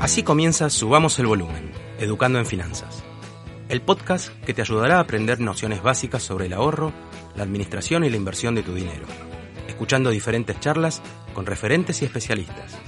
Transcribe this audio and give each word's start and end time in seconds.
Así 0.00 0.22
comienza 0.22 0.70
Subamos 0.70 1.18
el 1.18 1.26
Volumen, 1.26 1.72
Educando 1.98 2.38
en 2.38 2.46
Finanzas. 2.46 3.04
El 3.68 3.82
podcast 3.82 4.30
que 4.44 4.54
te 4.54 4.62
ayudará 4.62 4.96
a 4.96 5.00
aprender 5.00 5.40
nociones 5.40 5.82
básicas 5.82 6.22
sobre 6.22 6.46
el 6.46 6.54
ahorro, 6.54 6.94
la 7.34 7.42
administración 7.42 8.04
y 8.04 8.10
la 8.10 8.16
inversión 8.16 8.54
de 8.54 8.62
tu 8.62 8.72
dinero, 8.74 9.04
escuchando 9.68 10.08
diferentes 10.08 10.58
charlas 10.58 11.02
con 11.34 11.44
referentes 11.44 12.00
y 12.00 12.06
especialistas. 12.06 12.78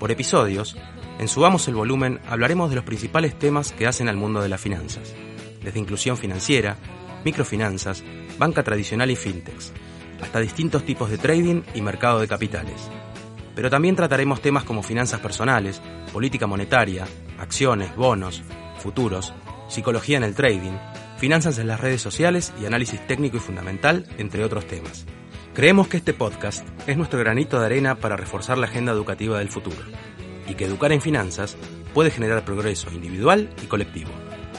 Por 0.00 0.10
episodios, 0.10 0.76
en 1.20 1.28
Subamos 1.28 1.68
el 1.68 1.76
Volumen 1.76 2.18
hablaremos 2.28 2.70
de 2.70 2.76
los 2.76 2.84
principales 2.84 3.38
temas 3.38 3.70
que 3.70 3.86
hacen 3.86 4.08
al 4.08 4.16
mundo 4.16 4.42
de 4.42 4.48
las 4.48 4.60
finanzas, 4.60 5.14
desde 5.62 5.78
inclusión 5.78 6.16
financiera, 6.16 6.76
microfinanzas, 7.24 8.02
banca 8.36 8.64
tradicional 8.64 9.12
y 9.12 9.16
fintechs, 9.16 9.72
hasta 10.24 10.40
distintos 10.40 10.84
tipos 10.84 11.10
de 11.10 11.18
trading 11.18 11.62
y 11.74 11.82
mercado 11.82 12.18
de 12.18 12.28
capitales. 12.28 12.90
Pero 13.54 13.70
también 13.70 13.94
trataremos 13.94 14.40
temas 14.40 14.64
como 14.64 14.82
finanzas 14.82 15.20
personales, 15.20 15.80
política 16.12 16.46
monetaria, 16.46 17.06
acciones, 17.38 17.94
bonos, 17.94 18.42
futuros, 18.78 19.32
psicología 19.68 20.16
en 20.16 20.24
el 20.24 20.34
trading, 20.34 20.72
finanzas 21.18 21.58
en 21.58 21.68
las 21.68 21.80
redes 21.80 22.02
sociales 22.02 22.52
y 22.60 22.66
análisis 22.66 23.06
técnico 23.06 23.36
y 23.36 23.40
fundamental, 23.40 24.06
entre 24.18 24.44
otros 24.44 24.66
temas. 24.66 25.06
Creemos 25.54 25.86
que 25.86 25.98
este 25.98 26.14
podcast 26.14 26.66
es 26.88 26.96
nuestro 26.96 27.20
granito 27.20 27.60
de 27.60 27.66
arena 27.66 27.94
para 27.94 28.16
reforzar 28.16 28.58
la 28.58 28.66
agenda 28.66 28.92
educativa 28.92 29.38
del 29.38 29.50
futuro 29.50 29.76
y 30.48 30.54
que 30.54 30.64
educar 30.64 30.90
en 30.90 31.00
finanzas 31.00 31.56
puede 31.92 32.10
generar 32.10 32.44
progreso 32.44 32.90
individual 32.90 33.50
y 33.62 33.66
colectivo. 33.66 34.10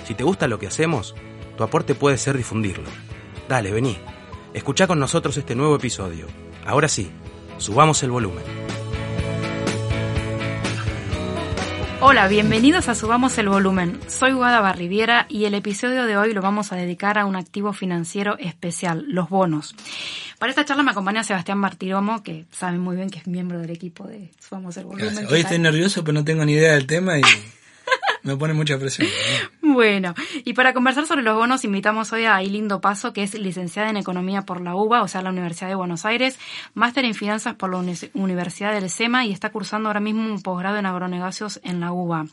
Si 0.05 0.13
te 0.13 0.23
gusta 0.23 0.47
lo 0.47 0.57
que 0.57 0.67
hacemos, 0.67 1.15
tu 1.57 1.63
aporte 1.63 1.95
puede 1.95 2.17
ser 2.17 2.37
difundirlo. 2.37 2.89
Dale, 3.49 3.71
vení. 3.71 3.97
Escucha 4.55 4.87
con 4.87 4.99
nosotros 4.99 5.35
este 5.35 5.53
nuevo 5.53 5.75
episodio. 5.75 6.27
Ahora 6.65 6.87
sí, 6.87 7.11
subamos 7.57 8.01
el 8.03 8.11
volumen. 8.11 8.45
Hola, 11.99 12.29
bienvenidos 12.29 12.87
a 12.87 12.95
Subamos 12.95 13.37
el 13.37 13.49
Volumen. 13.49 13.99
Soy 14.07 14.31
Guada 14.31 14.61
Barriviera 14.61 15.25
y 15.27 15.43
el 15.43 15.55
episodio 15.55 16.05
de 16.05 16.15
hoy 16.15 16.33
lo 16.33 16.41
vamos 16.41 16.71
a 16.71 16.77
dedicar 16.77 17.17
a 17.17 17.25
un 17.25 17.35
activo 17.35 17.73
financiero 17.73 18.37
especial, 18.37 19.03
los 19.09 19.27
bonos. 19.27 19.75
Para 20.39 20.51
esta 20.51 20.63
charla 20.63 20.83
me 20.83 20.91
acompaña 20.91 21.25
Sebastián 21.25 21.57
Martiromo, 21.57 22.23
que 22.23 22.45
sabe 22.51 22.77
muy 22.77 22.95
bien 22.95 23.09
que 23.09 23.19
es 23.19 23.27
miembro 23.27 23.59
del 23.59 23.71
equipo 23.71 24.07
de 24.07 24.31
Subamos 24.39 24.77
el 24.77 24.85
Volumen. 24.85 25.27
Hoy 25.29 25.41
estoy 25.41 25.59
nervioso, 25.59 26.01
pero 26.05 26.13
no 26.13 26.23
tengo 26.23 26.45
ni 26.45 26.53
idea 26.53 26.75
del 26.75 26.87
tema 26.87 27.19
y 27.19 27.23
me 28.25 28.35
pone 28.35 28.53
mucha 28.53 28.77
presión. 28.77 29.07
Bueno, 29.67 30.13
y 30.45 30.53
para 30.53 30.73
conversar 30.73 31.05
sobre 31.05 31.21
los 31.21 31.35
bonos 31.35 31.65
invitamos 31.65 32.13
hoy 32.13 32.23
a 32.23 32.35
Ailindo 32.35 32.79
Paso, 32.79 33.11
que 33.11 33.23
es 33.23 33.33
licenciada 33.33 33.89
en 33.89 33.97
Economía 33.97 34.43
por 34.43 34.61
la 34.61 34.73
UBA, 34.73 35.01
o 35.01 35.07
sea, 35.09 35.21
la 35.21 35.31
Universidad 35.31 35.67
de 35.67 35.75
Buenos 35.75 36.05
Aires, 36.05 36.39
máster 36.75 37.03
en 37.03 37.13
Finanzas 37.13 37.55
por 37.55 37.71
la 37.71 37.83
Universidad 38.13 38.71
del 38.71 38.89
SEMA 38.89 39.25
y 39.25 39.33
está 39.33 39.49
cursando 39.49 39.89
ahora 39.89 39.99
mismo 39.99 40.21
un 40.21 40.41
posgrado 40.41 40.77
en 40.77 40.85
agronegocios 40.85 41.59
en 41.63 41.81
la 41.81 41.91
UBA. 41.91 42.27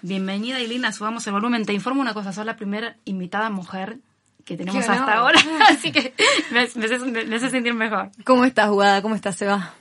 Bienvenida 0.00 0.56
Ailina, 0.56 0.90
subamos 0.92 1.26
el 1.26 1.34
volumen. 1.34 1.66
Te 1.66 1.74
informo 1.74 2.00
una 2.00 2.14
cosa, 2.14 2.32
sos 2.32 2.46
la 2.46 2.56
primera 2.56 2.96
invitada 3.04 3.50
mujer 3.50 3.98
que 4.46 4.56
tenemos 4.56 4.88
hasta 4.88 5.12
ahora, 5.12 5.40
así 5.68 5.90
que 5.90 6.14
me, 6.52 6.60
hace, 6.60 7.50
sentir 7.50 7.74
mejor. 7.74 8.10
¿Cómo 8.24 8.44
estás, 8.44 8.68
jugada? 8.68 9.02
¿Cómo 9.02 9.16
estás, 9.16 9.34
Seba? 9.34 9.74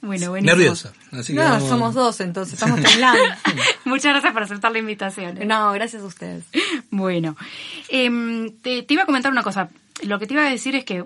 Bueno, 0.00 0.30
buenísimo. 0.30 0.56
Nerviosa. 0.56 0.92
Así 1.12 1.34
que 1.34 1.38
no, 1.38 1.60
somos 1.60 1.94
dos, 1.94 2.18
entonces 2.20 2.54
estamos 2.54 2.80
temblando. 2.80 3.22
Muchas 3.84 4.12
gracias 4.12 4.32
por 4.32 4.42
aceptar 4.42 4.72
la 4.72 4.78
invitación. 4.78 5.40
¿eh? 5.40 5.44
No, 5.44 5.70
gracias 5.72 6.02
a 6.02 6.06
ustedes. 6.06 6.44
Bueno, 6.90 7.36
eh, 7.90 8.50
te, 8.62 8.82
te 8.84 8.94
iba 8.94 9.02
a 9.02 9.06
comentar 9.06 9.30
una 9.30 9.42
cosa. 9.42 9.68
Lo 10.02 10.18
que 10.18 10.26
te 10.26 10.32
iba 10.32 10.46
a 10.46 10.50
decir 10.50 10.74
es 10.74 10.84
que 10.84 11.04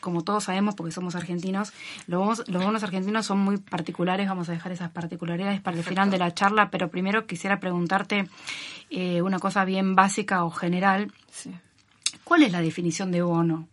como 0.00 0.22
todos 0.22 0.44
sabemos, 0.44 0.74
porque 0.74 0.92
somos 0.92 1.14
argentinos, 1.14 1.72
los 2.06 2.20
bonos, 2.20 2.48
los 2.48 2.64
bonos 2.64 2.82
argentinos 2.82 3.26
son 3.26 3.38
muy 3.38 3.58
particulares, 3.58 4.28
vamos 4.28 4.48
a 4.48 4.52
dejar 4.52 4.72
esas 4.72 4.90
particularidades 4.90 5.60
para 5.60 5.76
el 5.76 5.84
final 5.84 6.10
de 6.10 6.18
la 6.18 6.32
charla, 6.32 6.70
pero 6.70 6.88
primero 6.88 7.26
quisiera 7.26 7.60
preguntarte 7.60 8.26
eh, 8.88 9.20
una 9.22 9.38
cosa 9.38 9.64
bien 9.64 9.94
básica 9.94 10.44
o 10.44 10.50
general. 10.50 11.12
Sí. 11.30 11.54
¿Cuál 12.30 12.44
es 12.44 12.52
la 12.52 12.60
definición 12.60 13.10
de 13.10 13.22
bono? 13.22 13.66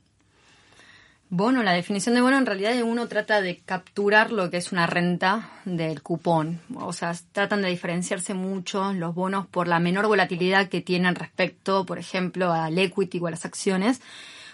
Bono, 1.30 1.62
la 1.62 1.74
definición 1.74 2.16
de 2.16 2.22
bono 2.22 2.40
en 2.40 2.48
realidad 2.48 2.74
uno 2.82 3.08
trata 3.08 3.40
de 3.40 3.60
capturar 3.60 4.32
lo 4.32 4.50
que 4.50 4.58
es 4.58 4.72
una 4.72 4.88
renta 4.88 5.52
del 5.66 6.02
cupón. 6.02 6.60
O 6.74 6.92
sea, 6.92 7.14
tratan 7.34 7.62
de 7.62 7.70
diferenciarse 7.70 8.34
mucho 8.34 8.94
los 8.94 9.14
bonos 9.14 9.46
por 9.46 9.68
la 9.68 9.80
menor 9.80 10.08
volatilidad 10.08 10.70
que 10.70 10.82
tienen 10.82 11.14
respecto, 11.14 11.86
por 11.86 12.00
ejemplo, 12.00 12.52
al 12.52 12.80
equity 12.80 13.20
o 13.20 13.28
a 13.28 13.30
las 13.30 13.46
acciones. 13.46 14.02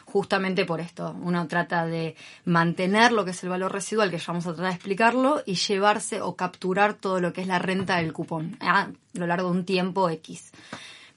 Justamente 0.03 0.65
por 0.65 0.81
esto, 0.81 1.15
uno 1.21 1.47
trata 1.47 1.85
de 1.85 2.17
mantener 2.43 3.13
lo 3.13 3.23
que 3.23 3.31
es 3.31 3.41
el 3.43 3.51
valor 3.51 3.71
residual, 3.71 4.11
que 4.11 4.17
ya 4.17 4.25
vamos 4.27 4.45
a 4.47 4.49
tratar 4.49 4.71
de 4.71 4.75
explicarlo, 4.75 5.43
y 5.45 5.55
llevarse 5.55 6.21
o 6.21 6.35
capturar 6.35 6.95
todo 6.95 7.21
lo 7.21 7.31
que 7.31 7.39
es 7.39 7.47
la 7.47 7.57
renta 7.57 7.95
del 7.95 8.11
cupón 8.11 8.57
a 8.59 8.89
lo 9.13 9.27
largo 9.27 9.49
de 9.49 9.59
un 9.59 9.65
tiempo 9.65 10.09
X. 10.09 10.51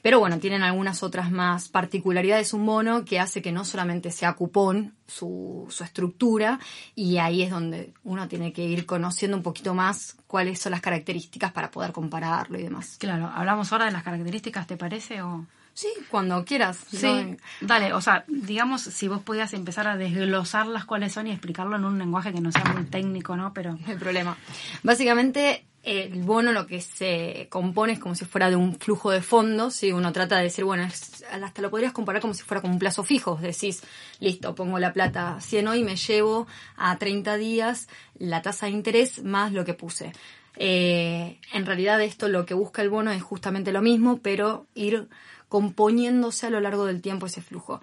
Pero 0.06 0.20
bueno, 0.20 0.38
tienen 0.38 0.62
algunas 0.62 1.02
otras 1.02 1.32
más 1.32 1.68
particularidades 1.68 2.52
un 2.52 2.64
bono 2.64 3.04
que 3.04 3.18
hace 3.18 3.42
que 3.42 3.50
no 3.50 3.64
solamente 3.64 4.12
sea 4.12 4.34
cupón 4.34 4.94
su, 5.08 5.66
su 5.68 5.82
estructura 5.82 6.60
y 6.94 7.18
ahí 7.18 7.42
es 7.42 7.50
donde 7.50 7.92
uno 8.04 8.28
tiene 8.28 8.52
que 8.52 8.62
ir 8.62 8.86
conociendo 8.86 9.36
un 9.36 9.42
poquito 9.42 9.74
más 9.74 10.16
cuáles 10.28 10.60
son 10.60 10.70
las 10.70 10.80
características 10.80 11.50
para 11.50 11.72
poder 11.72 11.90
compararlo 11.90 12.56
y 12.56 12.62
demás. 12.62 12.98
Claro, 13.00 13.32
hablamos 13.34 13.72
ahora 13.72 13.86
de 13.86 13.90
las 13.90 14.04
características, 14.04 14.68
¿te 14.68 14.76
parece? 14.76 15.22
O... 15.22 15.44
Sí, 15.76 15.88
cuando 16.08 16.42
quieras. 16.46 16.78
Sí, 16.90 17.36
dale, 17.60 17.92
o 17.92 18.00
sea, 18.00 18.24
digamos, 18.28 18.80
si 18.80 19.08
vos 19.08 19.20
podías 19.20 19.52
empezar 19.52 19.86
a 19.86 19.98
desglosarlas 19.98 20.86
cuáles 20.86 21.12
son 21.12 21.26
y 21.26 21.32
explicarlo 21.32 21.76
en 21.76 21.84
un 21.84 21.98
lenguaje 21.98 22.32
que 22.32 22.40
no 22.40 22.50
sea 22.50 22.64
muy 22.64 22.84
técnico, 22.84 23.36
¿no? 23.36 23.52
Pero... 23.52 23.76
No 23.86 23.92
hay 23.92 23.98
problema. 23.98 24.38
Básicamente, 24.82 25.66
el 25.82 26.22
bono 26.22 26.52
lo 26.52 26.66
que 26.66 26.80
se 26.80 27.48
compone 27.50 27.92
es 27.92 27.98
como 27.98 28.14
si 28.14 28.24
fuera 28.24 28.48
de 28.48 28.56
un 28.56 28.78
flujo 28.78 29.10
de 29.10 29.20
fondos, 29.20 29.74
si 29.74 29.92
uno 29.92 30.12
trata 30.12 30.38
de 30.38 30.44
decir, 30.44 30.64
bueno, 30.64 30.84
hasta 30.84 31.62
lo 31.62 31.70
podrías 31.70 31.92
comparar 31.92 32.22
como 32.22 32.32
si 32.32 32.42
fuera 32.42 32.62
con 32.62 32.70
un 32.70 32.78
plazo 32.78 33.04
fijo, 33.04 33.36
decís, 33.36 33.82
listo, 34.18 34.54
pongo 34.54 34.78
la 34.78 34.94
plata 34.94 35.42
100 35.42 35.68
hoy, 35.68 35.84
me 35.84 35.96
llevo 35.96 36.46
a 36.78 36.96
30 36.96 37.36
días 37.36 37.86
la 38.18 38.40
tasa 38.40 38.64
de 38.64 38.72
interés 38.72 39.22
más 39.22 39.52
lo 39.52 39.66
que 39.66 39.74
puse. 39.74 40.14
Eh, 40.58 41.38
en 41.52 41.66
realidad 41.66 42.00
esto 42.00 42.28
lo 42.28 42.46
que 42.46 42.54
busca 42.54 42.80
el 42.80 42.88
bono 42.88 43.10
es 43.10 43.22
justamente 43.22 43.72
lo 43.72 43.82
mismo, 43.82 44.20
pero 44.22 44.66
ir 44.74 45.06
componiéndose 45.48 46.46
a 46.46 46.50
lo 46.50 46.60
largo 46.60 46.86
del 46.86 47.02
tiempo 47.02 47.26
ese 47.26 47.42
flujo. 47.42 47.80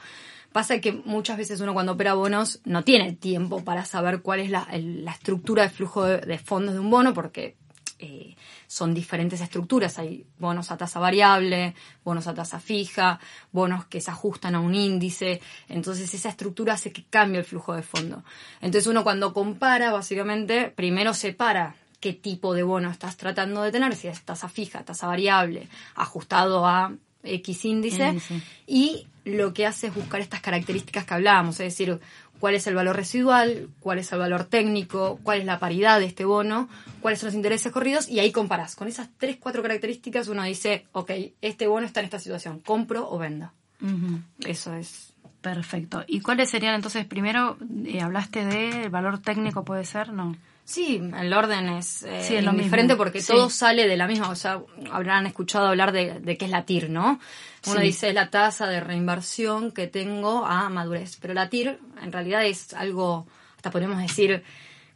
Pasa 0.53 0.79
que 0.79 0.91
muchas 0.91 1.37
veces 1.37 1.59
uno 1.61 1.73
cuando 1.73 1.93
opera 1.93 2.13
bonos 2.13 2.61
no 2.63 2.83
tiene 2.83 3.13
tiempo 3.13 3.63
para 3.63 3.85
saber 3.85 4.21
cuál 4.21 4.39
es 4.39 4.51
la, 4.51 4.67
estructura 5.11 5.63
de 5.63 5.69
flujo 5.69 6.03
de, 6.03 6.37
fondos 6.37 6.75
de 6.75 6.79
un 6.79 6.91
bono, 6.91 7.11
porque 7.15 7.57
eh, 7.97 8.35
son 8.67 8.93
diferentes 8.93 9.41
estructuras. 9.41 9.97
Hay 9.97 10.27
bonos 10.37 10.69
a 10.69 10.77
tasa 10.77 10.99
variable, 10.99 11.73
bonos 12.03 12.27
a 12.27 12.35
tasa 12.35 12.59
fija, 12.59 13.19
bonos 13.51 13.85
que 13.85 13.99
se 13.99 14.11
ajustan 14.11 14.53
a 14.53 14.59
un 14.59 14.75
índice. 14.75 15.41
Entonces 15.69 16.13
esa 16.13 16.29
estructura 16.29 16.73
hace 16.73 16.91
que 16.91 17.03
cambie 17.05 17.39
el 17.39 17.45
flujo 17.45 17.73
de 17.73 17.81
fondo. 17.81 18.23
Entonces 18.61 18.85
uno 18.85 19.03
cuando 19.03 19.33
compara, 19.33 19.91
básicamente, 19.91 20.69
primero 20.69 21.15
separa 21.15 21.75
qué 21.99 22.13
tipo 22.13 22.53
de 22.53 22.61
bono 22.61 22.91
estás 22.91 23.17
tratando 23.17 23.63
de 23.63 23.71
tener, 23.71 23.95
si 23.95 24.07
es 24.07 24.21
tasa 24.21 24.49
fija, 24.49 24.83
tasa 24.83 25.07
variable, 25.07 25.67
ajustado 25.95 26.67
a 26.67 26.93
X 27.23 27.65
índice, 27.65 28.17
y 28.67 29.07
lo 29.25 29.53
que 29.53 29.65
hace 29.65 29.87
es 29.87 29.95
buscar 29.95 30.21
estas 30.21 30.41
características 30.41 31.05
que 31.05 31.13
hablábamos, 31.13 31.59
es 31.59 31.77
decir, 31.77 31.99
cuál 32.39 32.55
es 32.55 32.67
el 32.67 32.75
valor 32.75 32.95
residual, 32.95 33.69
cuál 33.79 33.99
es 33.99 34.11
el 34.11 34.19
valor 34.19 34.43
técnico, 34.43 35.19
cuál 35.23 35.39
es 35.39 35.45
la 35.45 35.59
paridad 35.59 35.99
de 35.99 36.05
este 36.05 36.25
bono, 36.25 36.67
cuáles 36.99 37.19
son 37.19 37.27
los 37.27 37.35
intereses 37.35 37.71
corridos 37.71 38.09
y 38.09 38.19
ahí 38.19 38.31
comparás. 38.33 38.75
Con 38.75 38.89
esas 38.89 39.09
tres, 39.17 39.37
cuatro 39.39 39.61
características 39.61 40.27
uno 40.27 40.43
dice, 40.43 40.85
ok, 40.91 41.11
este 41.41 41.67
bono 41.67 41.85
está 41.85 42.01
en 42.01 42.05
esta 42.05 42.19
situación, 42.19 42.59
compro 42.59 43.09
o 43.09 43.17
vendo. 43.17 43.51
Eso 44.45 44.73
es. 44.73 45.13
Perfecto. 45.41 46.05
¿Y 46.07 46.21
cuáles 46.21 46.49
serían 46.49 46.73
entonces, 46.75 47.05
primero, 47.05 47.57
eh, 47.85 48.01
hablaste 48.01 48.45
de 48.45 48.87
valor 48.87 49.19
técnico, 49.19 49.65
puede 49.65 49.83
ser, 49.83 50.13
¿no? 50.13 50.37
Sí, 50.65 51.01
el 51.19 51.33
orden 51.33 51.67
es, 51.69 52.03
eh, 52.03 52.41
diferente 52.55 52.95
porque 52.95 53.21
todo 53.21 53.49
sale 53.49 53.85
de 53.87 53.97
la 53.97 54.07
misma, 54.07 54.29
o 54.29 54.35
sea, 54.35 54.61
habrán 54.91 55.25
escuchado 55.25 55.67
hablar 55.67 55.91
de, 55.91 56.21
de 56.21 56.37
qué 56.37 56.45
es 56.45 56.51
la 56.51 56.65
TIR, 56.65 56.89
¿no? 56.89 57.19
Uno 57.67 57.79
dice 57.81 58.09
es 58.09 58.13
la 58.13 58.29
tasa 58.29 58.67
de 58.67 58.79
reinversión 58.79 59.71
que 59.71 59.87
tengo 59.87 60.45
a 60.45 60.69
madurez, 60.69 61.17
pero 61.21 61.33
la 61.33 61.49
TIR 61.49 61.79
en 62.01 62.11
realidad 62.11 62.45
es 62.45 62.73
algo, 62.73 63.27
hasta 63.57 63.71
podemos 63.71 63.97
decir, 63.97 64.43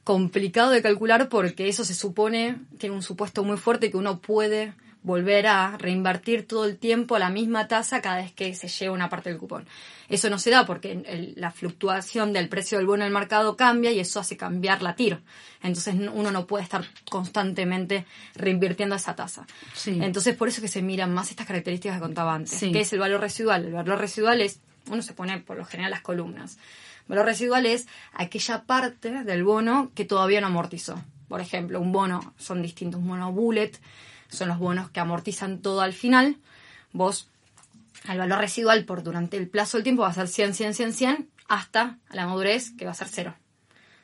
complicado 0.05 0.71
de 0.71 0.81
calcular 0.81 1.27
porque 1.27 1.67
eso 1.67 1.83
se 1.83 1.93
supone, 1.93 2.59
tiene 2.77 2.95
un 2.95 3.03
supuesto 3.03 3.43
muy 3.43 3.57
fuerte 3.57 3.91
que 3.91 3.97
uno 3.97 4.19
puede 4.19 4.73
volver 5.07 5.47
a 5.47 5.77
reinvertir 5.77 6.45
todo 6.45 6.65
el 6.65 6.77
tiempo 6.77 7.15
a 7.15 7.19
la 7.19 7.29
misma 7.29 7.69
tasa 7.69 8.01
cada 8.01 8.17
vez 8.17 8.33
que 8.33 8.53
se 8.53 8.67
lleva 8.67 8.93
una 8.93 9.07
parte 9.07 9.29
del 9.29 9.39
cupón. 9.39 9.65
Eso 10.09 10.29
no 10.29 10.37
se 10.37 10.49
da 10.49 10.65
porque 10.65 11.33
la 11.37 11.49
fluctuación 11.49 12.33
del 12.33 12.49
precio 12.49 12.77
del 12.77 12.87
bono 12.87 13.03
en 13.03 13.07
el 13.07 13.13
mercado 13.13 13.55
cambia 13.55 13.89
y 13.93 14.01
eso 14.01 14.19
hace 14.19 14.35
cambiar 14.35 14.81
la 14.81 14.95
TIR. 14.95 15.21
Entonces 15.63 15.95
uno 16.13 16.29
no 16.29 16.45
puede 16.45 16.65
estar 16.65 16.83
constantemente 17.09 18.05
reinvirtiendo 18.35 18.95
esa 18.95 19.15
tasa. 19.15 19.47
Entonces 19.85 20.35
por 20.35 20.49
eso 20.49 20.61
que 20.61 20.67
se 20.67 20.81
miran 20.81 21.13
más 21.13 21.29
estas 21.29 21.47
características 21.47 21.97
que 21.97 22.03
contaba 22.03 22.35
antes. 22.35 22.59
¿Qué 22.59 22.81
es 22.81 22.91
el 22.91 22.99
valor 22.99 23.21
residual? 23.21 23.63
El 23.63 23.73
valor 23.73 23.99
residual 23.99 24.41
es, 24.41 24.59
uno 24.91 25.01
se 25.01 25.13
pone 25.13 25.39
por 25.39 25.55
lo 25.55 25.63
general 25.63 25.91
las 25.91 26.01
columnas. 26.01 26.57
Valor 27.07 27.25
residual 27.25 27.65
es 27.65 27.87
aquella 28.11 28.63
parte 28.63 29.23
del 29.23 29.45
bono 29.45 29.89
que 29.95 30.03
todavía 30.03 30.41
no 30.41 30.47
amortizó. 30.47 31.01
Por 31.29 31.39
ejemplo, 31.39 31.79
un 31.79 31.93
bono 31.93 32.33
son 32.37 32.61
distintos. 32.61 32.99
Un 32.99 33.07
bono 33.07 33.31
bullet 33.31 33.71
son 34.29 34.49
los 34.49 34.59
bonos 34.59 34.89
que 34.89 34.99
amortizan 34.99 35.61
todo 35.61 35.81
al 35.81 35.93
final. 35.93 36.37
Vos, 36.93 37.29
al 38.07 38.17
valor 38.17 38.39
residual 38.39 38.85
por 38.85 39.03
durante 39.03 39.37
el 39.37 39.47
plazo 39.47 39.77
del 39.77 39.83
tiempo 39.83 40.03
va 40.03 40.09
a 40.09 40.13
ser 40.13 40.27
100, 40.27 40.53
100, 40.53 40.73
100, 40.73 40.93
100 40.93 41.29
hasta 41.47 41.97
la 42.11 42.25
madurez 42.25 42.71
que 42.71 42.85
va 42.85 42.91
a 42.91 42.95
ser 42.95 43.07
cero. 43.07 43.35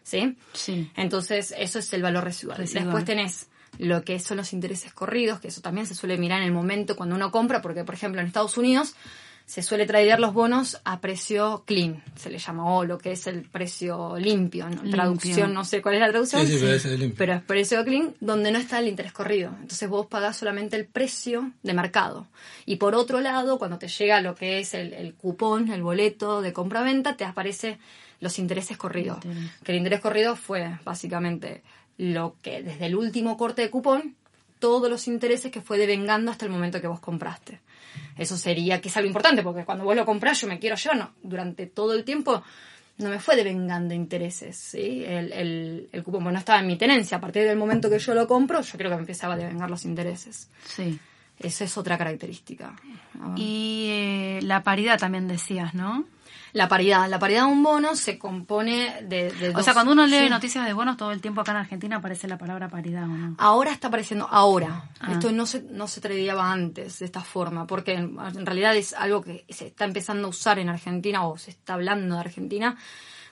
¿Sí? 0.03 0.37
Sí. 0.53 0.91
Entonces, 0.95 1.53
eso 1.57 1.79
es 1.79 1.93
el 1.93 2.01
valor 2.01 2.23
residual. 2.23 2.57
Residual. 2.57 2.85
Después 2.85 3.05
tenés 3.05 3.47
lo 3.79 4.03
que 4.03 4.19
son 4.19 4.37
los 4.37 4.53
intereses 4.53 4.93
corridos, 4.93 5.39
que 5.39 5.47
eso 5.47 5.61
también 5.61 5.87
se 5.87 5.95
suele 5.95 6.17
mirar 6.17 6.41
en 6.41 6.47
el 6.47 6.53
momento 6.53 6.95
cuando 6.95 7.15
uno 7.15 7.31
compra, 7.31 7.61
porque, 7.61 7.83
por 7.83 7.95
ejemplo, 7.95 8.21
en 8.21 8.27
Estados 8.27 8.57
Unidos 8.57 8.95
se 9.45 9.61
suele 9.61 9.85
tradear 9.85 10.19
los 10.19 10.33
bonos 10.33 10.79
a 10.85 11.01
precio 11.01 11.63
clean, 11.65 12.01
se 12.15 12.29
le 12.29 12.37
llama, 12.37 12.75
o 12.75 12.85
lo 12.85 12.97
que 12.97 13.11
es 13.11 13.27
el 13.27 13.43
precio 13.43 14.17
limpio, 14.17 14.65
¿no? 14.65 14.75
Limpio. 14.75 14.91
Traducción, 14.91 15.53
no 15.53 15.65
sé 15.65 15.81
cuál 15.81 15.95
es 15.95 16.01
la 16.01 16.09
traducción. 16.09 16.45
Sí, 16.47 16.53
sí, 16.53 16.59
pero 16.61 16.73
es 16.73 16.85
limpio. 16.85 17.17
Pero 17.17 17.33
es 17.33 17.41
precio 17.43 17.83
clean 17.83 18.15
donde 18.19 18.51
no 18.51 18.57
está 18.57 18.79
el 18.79 18.87
interés 18.87 19.11
corrido. 19.11 19.55
Entonces 19.61 19.89
vos 19.89 20.07
pagás 20.07 20.37
solamente 20.37 20.75
el 20.77 20.85
precio 20.85 21.51
de 21.61 21.73
mercado. 21.73 22.27
Y 22.65 22.77
por 22.77 22.95
otro 22.95 23.19
lado, 23.19 23.59
cuando 23.59 23.77
te 23.77 23.87
llega 23.87 24.21
lo 24.21 24.35
que 24.35 24.59
es 24.59 24.73
el, 24.73 24.93
el 24.93 25.13
cupón, 25.13 25.71
el 25.71 25.83
boleto 25.83 26.41
de 26.41 26.53
compra-venta, 26.53 27.17
te 27.17 27.25
aparece 27.25 27.79
los 28.21 28.39
intereses 28.39 28.77
corridos. 28.77 29.23
Interés. 29.25 29.51
Que 29.63 29.71
el 29.73 29.77
interés 29.79 29.99
corrido 29.99 30.35
fue 30.35 30.79
básicamente 30.85 31.61
lo 31.97 32.35
que 32.41 32.63
desde 32.63 32.87
el 32.87 32.95
último 32.95 33.37
corte 33.37 33.61
de 33.61 33.69
cupón, 33.69 34.15
todos 34.63 34.89
los 34.89 35.09
intereses 35.09 35.51
que 35.51 35.59
fue 35.59 35.77
devengando 35.77 36.31
hasta 36.31 36.45
el 36.45 36.51
momento 36.51 36.79
que 36.79 36.87
vos 36.87 37.01
compraste. 37.01 37.59
Eso 38.17 38.37
sería 38.37 38.79
que 38.79 38.87
es 38.87 38.95
algo 38.95 39.07
importante, 39.07 39.43
porque 39.43 39.65
cuando 39.65 39.83
vos 39.83 39.93
lo 39.93 40.05
comprás 40.05 40.39
yo 40.39 40.47
me 40.47 40.57
quiero 40.57 40.77
llevar, 40.77 40.97
no, 40.97 41.11
durante 41.21 41.65
todo 41.65 41.93
el 41.93 42.05
tiempo 42.05 42.41
no 42.97 43.09
me 43.09 43.19
fue 43.19 43.35
devengando 43.35 43.93
intereses, 43.93 44.55
¿sí? 44.55 45.03
El, 45.05 45.33
el, 45.33 45.89
el 45.91 46.03
cupón 46.03 46.23
bueno, 46.23 46.37
no 46.37 46.39
estaba 46.39 46.61
en 46.61 46.67
mi 46.67 46.77
tenencia, 46.77 47.17
a 47.17 47.19
partir 47.19 47.43
del 47.43 47.57
momento 47.57 47.89
que 47.89 47.99
yo 47.99 48.13
lo 48.13 48.25
compro, 48.25 48.61
yo 48.61 48.77
creo 48.77 48.89
que 48.89 48.95
me 48.95 49.01
empezaba 49.01 49.33
a 49.33 49.37
devengar 49.37 49.69
los 49.69 49.83
intereses. 49.83 50.47
Sí. 50.65 50.97
Esa 51.39 51.65
es 51.65 51.77
otra 51.77 51.97
característica. 51.97 52.73
Y 53.35 53.87
eh, 53.89 54.39
la 54.43 54.63
paridad 54.63 54.97
también 54.97 55.27
decías, 55.27 55.73
¿no? 55.73 56.05
La 56.53 56.67
paridad. 56.67 57.09
La 57.09 57.17
paridad 57.19 57.45
de 57.45 57.51
un 57.51 57.63
bono 57.63 57.95
se 57.95 58.19
compone 58.19 59.01
de, 59.03 59.31
de 59.31 59.49
O 59.49 59.53
dos- 59.53 59.65
sea, 59.65 59.73
cuando 59.73 59.91
uno 59.91 60.05
lee 60.05 60.25
Sí. 60.25 60.29
noticias 60.29 60.65
de 60.65 60.73
bonos 60.73 60.97
todo 60.97 61.11
el 61.11 61.19
tiempo 61.19 61.41
acá 61.41 61.51
en 61.51 61.57
Argentina 61.57 61.95
aparece 61.97 62.27
la 62.27 62.37
palabra 62.37 62.69
paridad, 62.69 63.03
¿o 63.05 63.07
no? 63.07 63.35
Ahora 63.39 63.71
está 63.71 63.87
apareciendo, 63.87 64.27
ahora. 64.29 64.89
Ah. 64.99 65.13
Esto 65.13 65.31
no 65.31 65.45
se, 65.47 65.63
no 65.63 65.87
se 65.87 65.99
tradeaba 65.99 66.51
antes 66.51 66.99
de 66.99 67.05
esta 67.05 67.21
forma, 67.21 67.65
porque 67.65 67.93
en, 67.93 68.17
en 68.19 68.45
realidad 68.45 68.75
es 68.75 68.93
algo 68.93 69.21
que 69.23 69.45
se 69.49 69.65
está 69.67 69.85
empezando 69.85 70.27
a 70.27 70.29
usar 70.29 70.59
en 70.59 70.69
Argentina 70.69 71.25
o 71.27 71.37
se 71.39 71.49
está 71.51 71.73
hablando 71.73 72.13
de 72.15 72.21
Argentina, 72.21 72.77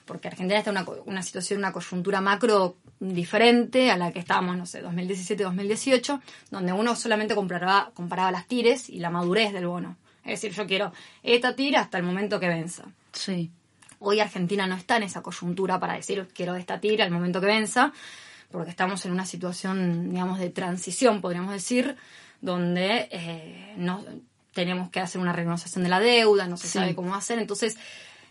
porque 0.04 0.26
Argentina 0.26 0.58
está 0.58 0.70
en 0.72 0.78
una, 0.78 0.86
una 1.06 1.22
situación, 1.22 1.60
una 1.60 1.70
coyuntura 1.72 2.20
macro 2.20 2.76
diferente 2.98 3.92
a 3.92 3.96
la 3.96 4.10
que 4.10 4.18
estábamos, 4.18 4.56
no 4.56 4.66
sé, 4.66 4.82
2017-2018, 4.82 6.20
donde 6.50 6.72
uno 6.72 6.96
solamente 6.96 7.34
comparaba, 7.36 7.90
comparaba 7.94 8.32
las 8.32 8.46
tires 8.46 8.88
y 8.90 8.98
la 8.98 9.10
madurez 9.10 9.52
del 9.52 9.66
bono. 9.68 9.96
Es 10.24 10.40
decir, 10.40 10.52
yo 10.52 10.66
quiero 10.66 10.92
esta 11.22 11.54
tira 11.54 11.80
hasta 11.82 11.98
el 11.98 12.04
momento 12.04 12.38
que 12.40 12.48
venza. 12.48 12.84
Sí. 13.12 13.50
Hoy 13.98 14.20
Argentina 14.20 14.66
no 14.66 14.74
está 14.74 14.96
en 14.96 15.04
esa 15.04 15.22
coyuntura 15.22 15.78
para 15.78 15.94
decir 15.94 16.28
quiero 16.34 16.56
esta 16.56 16.80
tira 16.80 17.04
al 17.04 17.10
momento 17.10 17.40
que 17.40 17.46
venza, 17.46 17.92
porque 18.50 18.70
estamos 18.70 19.04
en 19.06 19.12
una 19.12 19.24
situación, 19.26 20.10
digamos, 20.10 20.38
de 20.38 20.50
transición, 20.50 21.20
podríamos 21.20 21.52
decir, 21.52 21.96
donde 22.40 23.08
eh, 23.12 23.74
no 23.76 24.04
tenemos 24.52 24.90
que 24.90 25.00
hacer 25.00 25.20
una 25.20 25.32
renegociación 25.32 25.84
de 25.84 25.90
la 25.90 26.00
deuda, 26.00 26.46
no 26.48 26.56
se 26.56 26.66
Sí. 26.66 26.78
sabe 26.78 26.94
cómo 26.94 27.14
hacer, 27.14 27.38
entonces 27.38 27.78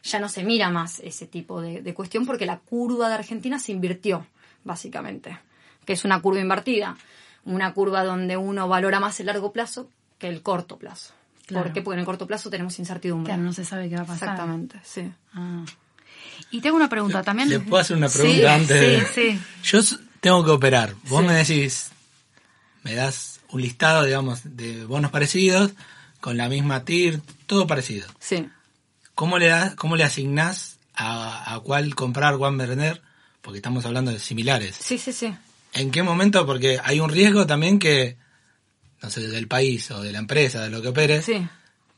ya 0.04 0.20
no 0.20 0.30
se 0.30 0.44
mira 0.44 0.70
más 0.70 1.00
ese 1.00 1.26
tipo 1.26 1.62
de, 1.62 1.82
de 1.82 1.94
cuestión 1.94 2.26
porque 2.26 2.46
la 2.46 2.60
curva 2.60 3.08
de 3.08 3.16
Argentina 3.16 3.58
se 3.58 3.72
invirtió, 3.72 4.28
básicamente, 4.64 5.40
que 5.86 5.94
es 5.94 6.04
una 6.06 6.22
curva 6.22 6.40
invertida, 6.42 6.98
una 7.46 7.74
curva 7.74 8.04
donde 8.04 8.38
uno 8.38 8.68
valora 8.68 9.00
más 9.00 9.20
el 9.20 9.28
largo 9.28 9.52
plazo 9.52 9.90
que 10.20 10.28
el 10.28 10.42
corto 10.44 10.78
plazo. 10.78 11.14
Claro. 11.52 11.66
¿Por 11.66 11.74
qué? 11.74 11.82
Porque 11.82 11.96
en 11.96 12.00
el 12.00 12.06
corto 12.06 12.28
plazo 12.28 12.50
tenemos 12.50 12.78
incertidumbre. 12.80 13.30
Claro, 13.30 13.44
no 13.44 13.54
se 13.54 13.64
sabe 13.66 13.90
qué 13.90 13.96
va 13.96 14.02
a 14.02 14.06
pasar. 14.06 14.30
Exactamente, 14.30 14.80
sí. 14.84 15.12
Ah. 15.34 15.64
Y 16.50 16.60
tengo 16.62 16.76
una 16.76 16.90
pregunta 16.90 17.22
también. 17.24 17.50
¿Le 17.50 17.60
puedo 17.60 17.82
hacer 17.82 17.98
una 17.98 18.10
Sí, 18.10 18.18
pregunta 18.20 18.56
antes 18.56 18.80
de.? 18.82 19.00
Sí, 19.06 19.40
sí. 19.40 19.42
Yo 19.64 19.80
tengo 20.20 20.44
que 20.44 20.52
operar. 20.52 20.96
Vos 21.08 21.22
Sí. 21.22 21.28
me 21.28 21.34
decís, 21.34 21.92
me 22.84 22.96
das 22.96 23.40
un 23.50 23.62
listado, 23.62 24.04
digamos, 24.04 24.42
de 24.44 24.86
bonos 24.86 25.12
parecidos, 25.12 25.72
con 26.20 26.38
la 26.38 26.50
misma 26.50 26.84
TIR, 26.86 27.22
todo 27.48 27.68
parecido. 27.68 28.08
Sí. 28.20 28.48
¿Cómo 29.16 29.38
le, 29.38 29.48
das, 29.48 29.76
cómo 29.76 29.96
le 29.96 30.04
asignás 30.04 30.78
a, 30.96 31.54
a 31.54 31.60
cuál 31.60 31.96
comprar, 31.96 32.38
cuál 32.38 32.56
vender? 32.58 33.02
Porque 33.42 33.58
estamos 33.58 33.86
hablando 33.86 34.12
de 34.12 34.20
similares. 34.20 34.76
Sí, 34.80 34.98
sí, 34.98 35.12
sí. 35.14 35.34
¿En 35.74 35.92
qué 35.92 36.04
momento? 36.04 36.46
Porque 36.46 36.80
hay 36.84 37.00
un 37.00 37.10
riesgo 37.10 37.46
también 37.48 37.80
que, 37.80 38.18
no 39.02 39.10
sé, 39.10 39.28
del 39.28 39.48
país 39.48 39.90
o 39.92 40.02
de 40.02 40.12
la 40.12 40.20
empresa, 40.20 40.62
de 40.64 40.70
lo 40.70 40.82
que 40.82 40.90
operes, 40.90 41.26
Sí. 41.26 41.48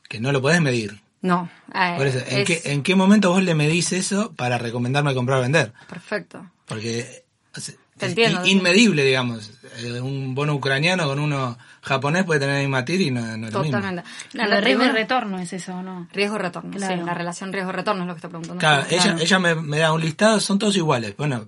que 0.08 0.20
no 0.20 0.32
lo 0.32 0.40
podés 0.42 0.60
medir. 0.60 1.00
No. 1.22 1.48
eh, 1.74 1.94
Por 1.96 2.06
eso, 2.06 2.18
¿en, 2.28 2.38
es- 2.40 2.46
qué, 2.46 2.62
¿en 2.72 2.82
qué 2.82 2.94
momento 2.94 3.30
vos 3.32 3.42
le 3.42 3.54
medís 3.54 3.92
eso 3.92 4.32
para 4.34 4.58
recomendarme 4.58 5.14
comprar 5.14 5.38
o 5.38 5.42
vender? 5.42 5.72
Perfecto. 5.88 6.50
Porque 6.66 7.24
o 7.56 7.60
sea, 7.60 7.74
Te 7.96 8.06
es 8.06 8.10
entiendo. 8.12 8.44
in- 8.44 8.58
inmedible, 8.58 9.04
digamos. 9.04 9.52
Eh, 9.78 10.00
un 10.00 10.34
bono 10.34 10.54
ucraniano 10.54 11.06
con 11.06 11.18
uno 11.20 11.56
japonés 11.82 12.24
puede 12.24 12.40
tener 12.40 12.56
la 12.56 12.60
misma 12.62 12.84
TIR 12.84 13.00
y 13.00 13.10
no, 13.10 13.20
no 13.36 13.46
es 13.46 13.52
lo 13.54 13.60
mismo. 13.62 13.78
Totalmente. 13.78 14.02
La, 14.32 14.46
La 14.48 14.60
riesgo 14.60 14.82
y 14.82 14.86
primera- 14.88 14.92
retorno 14.92 15.38
es 15.38 15.52
eso, 15.52 15.74
¿o 15.76 15.82
no? 15.82 16.08
Riesgo 16.12 16.36
retorno, 16.36 16.70
Claro. 16.76 16.94
sí, 16.96 17.02
la 17.06 17.14
relación 17.14 17.52
riesgo-retorno 17.52 18.02
es 18.02 18.08
lo 18.08 18.14
que 18.14 18.18
está 18.18 18.28
preguntando. 18.28 18.58
Claro, 18.60 18.84
Sí, 18.88 18.94
ella, 18.96 19.16
ella 19.20 19.38
me, 19.38 19.54
me 19.54 19.78
da 19.78 19.92
un 19.92 20.00
listado, 20.02 20.40
son 20.40 20.58
todos 20.58 20.76
iguales. 20.76 21.16
Bueno, 21.16 21.46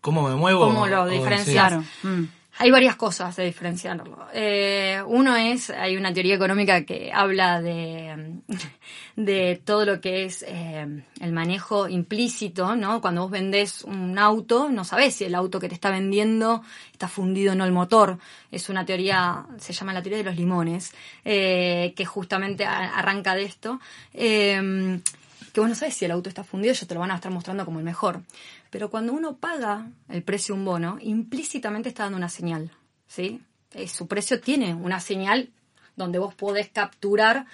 ¿cómo 0.00 0.28
me 0.28 0.34
muevo? 0.34 0.66
¿Cómo 0.66 0.86
lo 0.86 1.06
diferencias? 1.06 1.46
sí. 1.46 1.52
Claro. 1.52 1.84
Mm. 2.02 2.24
Hay 2.56 2.70
varias 2.70 2.94
cosas 2.94 3.34
de 3.34 3.44
diferenciarlo. 3.44 4.28
Eh, 4.32 5.02
uno 5.06 5.34
es, 5.34 5.70
hay 5.70 5.96
una 5.96 6.12
teoría 6.12 6.36
económica 6.36 6.84
que 6.84 7.10
habla 7.12 7.60
de, 7.60 8.40
de 9.16 9.60
todo 9.64 9.84
lo 9.84 10.00
que 10.00 10.24
es 10.24 10.44
eh, 10.46 10.86
el 11.20 11.32
manejo 11.32 11.88
implícito, 11.88 12.76
¿no? 12.76 13.00
Cuando 13.00 13.22
vos 13.22 13.30
vendés 13.32 13.82
un 13.82 14.18
auto, 14.18 14.68
no 14.70 14.84
sabés 14.84 15.16
si 15.16 15.24
el 15.24 15.34
auto 15.34 15.58
que 15.58 15.68
te 15.68 15.74
está 15.74 15.90
vendiendo 15.90 16.62
está 16.92 17.08
fundido 17.08 17.52
o 17.52 17.54
no 17.56 17.64
el 17.64 17.72
motor. 17.72 18.18
Es 18.52 18.68
una 18.68 18.86
teoría, 18.86 19.46
se 19.58 19.72
llama 19.72 19.92
la 19.92 20.02
teoría 20.02 20.18
de 20.18 20.24
los 20.24 20.36
limones, 20.36 20.92
eh, 21.24 21.92
que 21.96 22.04
justamente 22.04 22.64
arranca 22.64 23.34
de 23.34 23.42
esto. 23.42 23.80
Que 25.54 25.60
vos 25.60 25.68
no 25.68 25.76
sabes 25.76 25.94
si 25.94 26.04
el 26.04 26.10
auto 26.10 26.28
está 26.28 26.42
fundido, 26.42 26.72
ellos 26.72 26.88
te 26.88 26.94
lo 26.94 27.00
van 27.00 27.12
a 27.12 27.14
estar 27.14 27.30
mostrando 27.30 27.64
como 27.64 27.78
el 27.78 27.84
mejor. 27.84 28.22
Pero 28.70 28.90
cuando 28.90 29.12
uno 29.12 29.36
paga 29.36 29.88
el 30.08 30.24
precio 30.24 30.52
de 30.52 30.58
un 30.58 30.64
bono, 30.64 30.98
implícitamente 31.00 31.88
está 31.88 32.02
dando 32.02 32.18
una 32.18 32.28
señal, 32.28 32.72
¿sí? 33.06 33.40
Eh, 33.70 33.86
su 33.86 34.08
precio 34.08 34.40
tiene 34.40 34.74
una 34.74 34.98
señal 34.98 35.50
donde 35.94 36.18
vos 36.18 36.34
podés 36.34 36.70
capturar 36.70 37.46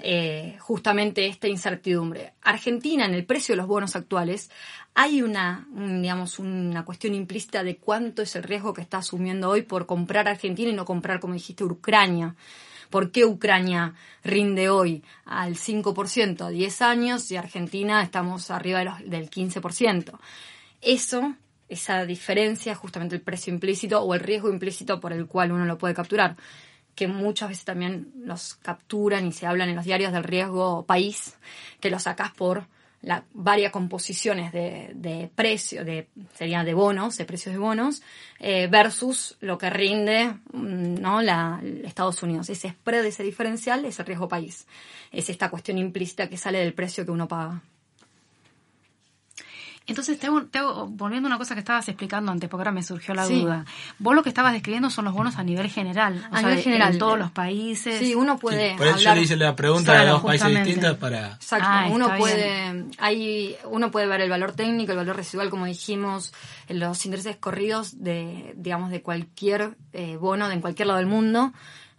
eh, 0.00 0.56
justamente 0.58 1.28
esta 1.28 1.46
incertidumbre. 1.46 2.32
Argentina, 2.42 3.04
en 3.04 3.14
el 3.14 3.24
precio 3.24 3.52
de 3.52 3.58
los 3.58 3.68
bonos 3.68 3.94
actuales, 3.94 4.50
hay 4.92 5.22
una, 5.22 5.68
un, 5.76 6.02
digamos, 6.02 6.40
una 6.40 6.84
cuestión 6.84 7.14
implícita 7.14 7.62
de 7.62 7.76
cuánto 7.76 8.22
es 8.22 8.34
el 8.34 8.42
riesgo 8.42 8.74
que 8.74 8.82
está 8.82 8.98
asumiendo 8.98 9.48
hoy 9.48 9.62
por 9.62 9.86
comprar 9.86 10.26
Argentina 10.26 10.70
y 10.70 10.74
no 10.74 10.84
comprar, 10.84 11.20
como 11.20 11.34
dijiste, 11.34 11.62
Ucrania. 11.62 12.34
¿Por 12.94 13.10
qué 13.10 13.24
Ucrania 13.24 13.92
rinde 14.22 14.68
hoy 14.68 15.02
al 15.24 15.56
5% 15.56 16.44
a 16.44 16.50
10 16.50 16.80
años 16.80 17.28
y 17.32 17.36
Argentina 17.36 18.00
estamos 18.04 18.52
arriba 18.52 18.78
de 18.78 18.84
los- 18.84 19.10
del 19.10 19.30
15%? 19.30 20.20
Eso, 20.80 21.34
esa 21.68 22.06
diferencia, 22.06 22.76
justamente 22.76 23.16
el 23.16 23.20
precio 23.20 23.52
implícito 23.52 24.00
o 24.00 24.14
el 24.14 24.20
riesgo 24.20 24.48
implícito 24.48 25.00
por 25.00 25.12
el 25.12 25.26
cual 25.26 25.50
uno 25.50 25.64
lo 25.64 25.76
puede 25.76 25.92
capturar, 25.92 26.36
que 26.94 27.08
muchas 27.08 27.48
veces 27.48 27.64
también 27.64 28.12
los 28.24 28.54
capturan 28.62 29.26
y 29.26 29.32
se 29.32 29.48
hablan 29.48 29.70
en 29.70 29.74
los 29.74 29.86
diarios 29.86 30.12
del 30.12 30.22
riesgo 30.22 30.86
país, 30.86 31.36
que 31.80 31.90
lo 31.90 31.98
sacas 31.98 32.30
por 32.30 32.68
la, 33.04 33.24
varias 33.32 33.70
composiciones 33.70 34.52
de, 34.52 34.90
de 34.94 35.30
precio, 35.34 35.84
de, 35.84 36.08
sería 36.34 36.64
de 36.64 36.74
bonos, 36.74 37.16
de 37.16 37.24
precios 37.24 37.52
de 37.54 37.58
bonos, 37.58 38.02
eh, 38.40 38.66
versus 38.66 39.36
lo 39.40 39.58
que 39.58 39.70
rinde 39.70 40.34
mm, 40.52 41.00
¿no? 41.00 41.22
la, 41.22 41.60
Estados 41.84 42.22
Unidos. 42.22 42.48
Ese 42.48 42.70
spread, 42.70 43.04
ese 43.04 43.22
diferencial, 43.22 43.84
es 43.84 43.98
el 43.98 44.06
riesgo 44.06 44.28
país. 44.28 44.66
Es 45.12 45.28
esta 45.30 45.50
cuestión 45.50 45.78
implícita 45.78 46.28
que 46.28 46.36
sale 46.36 46.58
del 46.58 46.74
precio 46.74 47.04
que 47.04 47.10
uno 47.10 47.28
paga. 47.28 47.62
Entonces, 49.86 50.18
te 50.18 50.28
hago- 50.28 50.44
te 50.46 50.58
hago- 50.60 50.86
volviendo 50.86 51.26
a 51.26 51.30
una 51.30 51.36
cosa 51.38 51.52
que 51.54 51.60
estabas 51.60 51.86
explicando 51.90 52.32
antes, 52.32 52.48
porque 52.48 52.62
ahora 52.62 52.72
me 52.72 52.82
surgió 52.82 53.12
la 53.14 53.26
Sí. 53.26 53.42
duda. 53.42 53.66
Vos 53.98 54.14
lo 54.14 54.22
que 54.22 54.30
estabas 54.30 54.54
describiendo 54.54 54.88
son 54.88 55.04
los 55.04 55.12
bonos 55.12 55.36
a 55.36 55.44
nivel 55.44 55.68
general. 55.68 56.26
o 56.32 56.34
A 56.34 56.40
sea, 56.40 56.48
nivel 56.48 56.64
general. 56.64 56.92
En 56.94 56.98
todos 56.98 57.18
los 57.18 57.30
países. 57.30 57.98
Sí, 57.98 58.14
uno 58.14 58.38
puede 58.38 58.70
Sí, 58.70 58.76
por 58.78 58.86
eso 58.86 58.96
yo 58.96 59.00
hablar- 59.10 59.16
le 59.18 59.22
hice 59.24 59.36
la 59.36 59.54
pregunta 59.54 59.92
Claro, 59.92 60.04
de 60.04 60.10
dos 60.12 60.22
países 60.22 60.48
distintos 60.64 60.96
para... 60.96 61.32
Exacto, 61.34 61.66
Ah, 61.68 61.88
uno 61.90 62.10
puede, 62.16 62.86
hay, 62.98 63.56
uno 63.64 63.90
puede 63.90 64.06
ver 64.06 64.22
el 64.22 64.30
valor 64.30 64.52
técnico, 64.52 64.92
el 64.92 64.98
valor 64.98 65.16
residual, 65.16 65.50
como 65.50 65.66
dijimos, 65.66 66.32
los 66.70 67.04
intereses 67.04 67.36
corridos 67.36 68.02
de, 68.02 68.54
digamos, 68.56 68.90
de 68.90 69.02
cualquier 69.02 69.76
eh, 69.92 70.16
bono 70.16 70.48
de 70.48 70.54
en 70.54 70.60
cualquier 70.62 70.86
lado 70.88 70.98
del 70.98 71.06
mundo. 71.08 71.52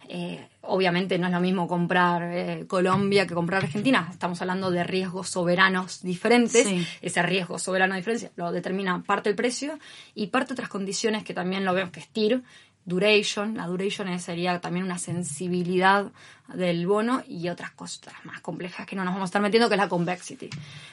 Eh, 0.08 0.48
obviamente 0.62 1.18
no 1.18 1.26
es 1.26 1.32
lo 1.32 1.40
mismo 1.40 1.66
comprar 1.66 2.22
eh, 2.32 2.64
Colombia 2.66 3.26
que 3.26 3.34
comprar 3.34 3.64
Argentina. 3.64 4.08
Estamos 4.10 4.40
hablando 4.40 4.70
de 4.70 4.84
riesgos 4.84 5.28
soberanos 5.28 6.02
diferentes. 6.02 6.66
Sí. 6.66 6.86
Ese 7.02 7.22
riesgo 7.22 7.58
soberano 7.58 7.94
diferencia 7.94 8.30
lo 8.36 8.52
determina 8.52 9.02
parte 9.02 9.28
el 9.30 9.36
precio 9.36 9.78
y 10.14 10.28
parte 10.28 10.52
otras 10.52 10.68
condiciones 10.68 11.24
que 11.24 11.34
también 11.34 11.64
lo 11.64 11.74
vemos 11.74 11.90
que 11.90 12.00
es 12.00 12.08
TIR, 12.08 12.42
duration. 12.84 13.56
La 13.56 13.66
duration 13.66 14.18
sería 14.18 14.60
también 14.60 14.84
una 14.84 14.98
sensibilidad 14.98 16.12
del 16.54 16.86
bono 16.86 17.22
y 17.26 17.48
otras 17.48 17.72
cosas 17.72 18.14
más 18.24 18.40
complejas 18.40 18.86
que 18.86 18.96
no 18.96 19.04
nos 19.04 19.12
vamos 19.12 19.26
a 19.26 19.30
estar 19.30 19.42
metiendo, 19.42 19.68
que 19.68 19.74
es 19.74 19.80
la 19.80 19.88
convexity. 19.88 20.48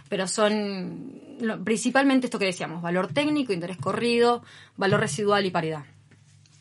Pero 0.10 0.28
son 0.28 1.22
principalmente 1.64 2.28
esto 2.28 2.40
que 2.40 2.46
decíamos, 2.46 2.82
valor 2.82 3.08
técnico, 3.14 3.54
interés 3.54 3.78
corrido, 3.78 4.44
valor 4.76 5.00
residual 5.00 5.46
y 5.46 5.52
paridad. 5.52 5.84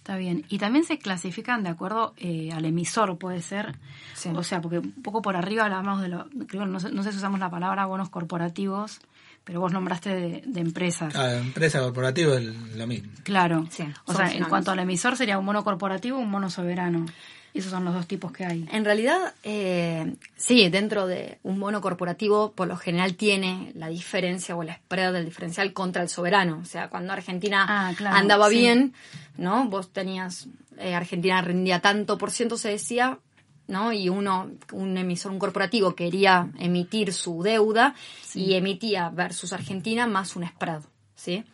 Está 0.02 0.16
bien. 0.16 0.44
Y 0.48 0.58
también 0.58 0.84
se 0.84 0.98
clasifican 0.98 1.62
de 1.62 1.68
acuerdo 1.68 2.12
eh, 2.16 2.50
al 2.52 2.64
emisor, 2.64 3.16
puede 3.18 3.40
ser. 3.40 3.78
Sí. 4.14 4.30
O 4.34 4.42
sea, 4.42 4.60
porque 4.60 4.80
un 4.80 5.00
poco 5.00 5.22
por 5.22 5.36
arriba 5.36 5.66
hablamos 5.66 6.02
de 6.02 6.08
lo. 6.08 6.26
Creo, 6.48 6.66
no 6.66 6.80
sé, 6.80 6.90
no 6.90 7.04
sé 7.04 7.12
si 7.12 7.18
usamos 7.18 7.38
la 7.38 7.50
palabra 7.50 7.86
bonos 7.86 8.10
corporativos, 8.10 8.98
pero 9.44 9.60
vos 9.60 9.72
nombraste 9.72 10.12
de, 10.12 10.42
de 10.44 10.60
empresas. 10.60 11.12
Cada 11.12 11.38
empresa 11.38 11.78
corporativa 11.78 12.34
es 12.34 12.42
lo 12.74 12.86
mismo. 12.88 13.12
Claro. 13.22 13.64
Sí, 13.70 13.84
o 14.04 14.12
son 14.12 14.26
sea, 14.26 14.36
en 14.36 14.42
cuanto 14.46 14.72
al 14.72 14.80
emisor 14.80 15.16
sería 15.16 15.38
un 15.38 15.46
bono 15.46 15.62
corporativo 15.62 16.18
un 16.18 16.32
bono 16.32 16.50
soberano. 16.50 17.06
Esos 17.54 17.70
son 17.70 17.84
los 17.84 17.92
dos 17.92 18.06
tipos 18.06 18.32
que 18.32 18.46
hay. 18.46 18.66
En 18.72 18.84
realidad, 18.84 19.34
eh, 19.42 20.14
sí, 20.36 20.68
dentro 20.70 21.06
de 21.06 21.38
un 21.42 21.60
bono 21.60 21.82
corporativo, 21.82 22.52
por 22.52 22.66
lo 22.66 22.76
general 22.76 23.14
tiene 23.14 23.72
la 23.74 23.88
diferencia 23.88 24.56
o 24.56 24.62
el 24.62 24.72
spread 24.72 25.12
del 25.12 25.26
diferencial 25.26 25.72
contra 25.74 26.02
el 26.02 26.08
soberano. 26.08 26.58
O 26.62 26.64
sea, 26.64 26.88
cuando 26.88 27.12
Argentina 27.12 27.66
Ah, 27.68 27.92
claro, 27.94 28.16
andaba 28.16 28.48
sí. 28.48 28.56
bien, 28.56 28.94
¿no? 29.36 29.66
Vos 29.66 29.92
tenías, 29.92 30.48
eh, 30.78 30.94
Argentina 30.94 31.42
rendía 31.42 31.80
tanto 31.80 32.16
por 32.16 32.30
ciento, 32.30 32.56
se 32.56 32.70
decía, 32.70 33.18
¿no? 33.66 33.92
Y 33.92 34.08
uno, 34.08 34.50
un 34.72 34.96
emisor, 34.96 35.30
un 35.30 35.38
corporativo 35.38 35.94
quería 35.94 36.50
emitir 36.58 37.12
su 37.12 37.42
deuda 37.42 37.94
y 38.34 38.54
emitía 38.54 39.10
versus 39.10 39.52
Argentina 39.52 40.06
más 40.06 40.36
un 40.36 40.46
spread, 40.46 40.82
¿sí? 41.14 41.44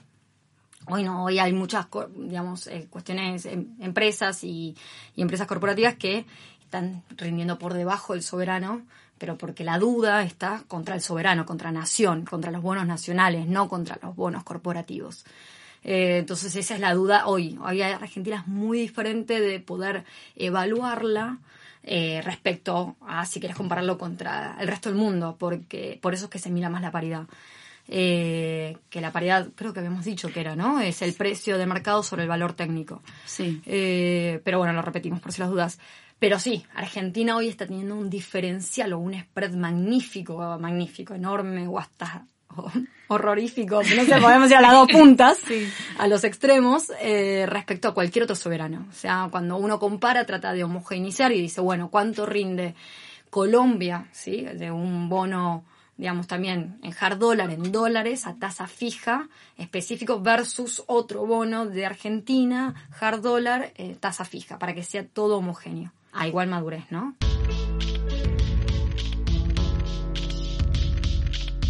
Hoy 0.90 1.02
no, 1.04 1.24
hoy 1.24 1.38
hay 1.38 1.52
muchas, 1.52 1.86
digamos, 2.16 2.66
eh, 2.66 2.86
cuestiones, 2.90 3.46
em- 3.46 3.74
empresas 3.80 4.42
y, 4.44 4.74
y 5.14 5.22
empresas 5.22 5.46
corporativas 5.46 5.96
que 5.96 6.24
están 6.62 7.02
rindiendo 7.16 7.58
por 7.58 7.74
debajo 7.74 8.14
del 8.14 8.22
soberano, 8.22 8.82
pero 9.18 9.36
porque 9.36 9.64
la 9.64 9.78
duda 9.78 10.22
está 10.22 10.64
contra 10.68 10.94
el 10.94 11.00
soberano, 11.00 11.44
contra 11.44 11.72
nación, 11.72 12.24
contra 12.24 12.50
los 12.50 12.62
bonos 12.62 12.86
nacionales, 12.86 13.46
no 13.46 13.68
contra 13.68 13.98
los 14.02 14.14
bonos 14.16 14.44
corporativos. 14.44 15.24
Eh, 15.84 16.18
entonces 16.18 16.54
esa 16.56 16.74
es 16.74 16.80
la 16.80 16.94
duda 16.94 17.26
hoy. 17.26 17.58
Hoy 17.62 17.82
Argentina 17.82 18.38
es 18.38 18.46
muy 18.46 18.78
diferente 18.80 19.40
de 19.40 19.60
poder 19.60 20.04
evaluarla 20.36 21.38
eh, 21.82 22.20
respecto 22.24 22.96
a 23.06 23.24
si 23.26 23.40
quieres 23.40 23.56
compararlo 23.56 23.98
contra 23.98 24.56
el 24.60 24.68
resto 24.68 24.88
del 24.88 24.98
mundo, 24.98 25.36
porque 25.38 25.98
por 26.02 26.14
eso 26.14 26.24
es 26.26 26.30
que 26.30 26.38
se 26.38 26.50
mira 26.50 26.68
más 26.68 26.82
la 26.82 26.90
paridad. 26.90 27.26
Eh, 27.90 28.76
que 28.90 29.00
la 29.00 29.12
paridad, 29.12 29.48
creo 29.54 29.72
que 29.72 29.80
habíamos 29.80 30.04
dicho 30.04 30.30
que 30.30 30.40
era, 30.40 30.54
¿no? 30.54 30.80
Es 30.80 31.00
el 31.00 31.14
precio 31.14 31.56
de 31.56 31.66
mercado 31.66 32.02
sobre 32.02 32.24
el 32.24 32.28
valor 32.28 32.52
técnico. 32.52 33.02
Sí. 33.24 33.62
Eh, 33.64 34.40
pero 34.44 34.58
bueno, 34.58 34.74
lo 34.74 34.82
repetimos 34.82 35.20
por 35.20 35.32
si 35.32 35.40
las 35.40 35.50
dudas. 35.50 35.78
Pero 36.18 36.38
sí, 36.38 36.64
Argentina 36.74 37.36
hoy 37.36 37.48
está 37.48 37.66
teniendo 37.66 37.94
un 37.94 38.10
diferencial 38.10 38.92
o 38.92 38.98
un 38.98 39.18
spread 39.18 39.54
magnífico, 39.54 40.58
magnífico, 40.58 41.14
enorme 41.14 41.66
o 41.66 41.78
hasta 41.78 42.26
horrorífico, 43.08 43.76
no 43.76 44.04
sé, 44.04 44.20
podemos 44.20 44.50
ir 44.50 44.56
a 44.56 44.60
las 44.60 44.72
dos 44.72 44.88
puntas, 44.88 45.38
a 45.98 46.08
los 46.08 46.24
extremos, 46.24 46.92
eh, 47.00 47.46
respecto 47.48 47.88
a 47.88 47.94
cualquier 47.94 48.24
otro 48.24 48.36
soberano. 48.36 48.86
O 48.90 48.92
sea, 48.92 49.28
cuando 49.30 49.56
uno 49.56 49.78
compara, 49.78 50.26
trata 50.26 50.52
de 50.52 50.64
homogeneizar 50.64 51.32
y 51.32 51.40
dice, 51.40 51.60
bueno, 51.60 51.88
¿cuánto 51.88 52.26
rinde 52.26 52.74
Colombia, 53.30 54.08
sí, 54.12 54.42
de 54.42 54.70
un 54.70 55.08
bono 55.08 55.64
digamos 55.98 56.28
también 56.28 56.78
en 56.82 56.94
hard 56.98 57.18
dólar, 57.18 57.50
en 57.50 57.70
dólares, 57.70 58.26
a 58.26 58.36
tasa 58.36 58.66
fija 58.66 59.28
específico 59.58 60.20
versus 60.22 60.82
otro 60.86 61.26
bono 61.26 61.66
de 61.66 61.84
Argentina, 61.84 62.88
hard 62.98 63.20
dólar, 63.20 63.72
eh, 63.74 63.96
tasa 63.98 64.24
fija, 64.24 64.58
para 64.58 64.74
que 64.74 64.84
sea 64.84 65.06
todo 65.06 65.36
homogéneo. 65.36 65.92
A 66.12 66.26
igual 66.26 66.48
madurez, 66.48 66.84
¿no? 66.90 67.16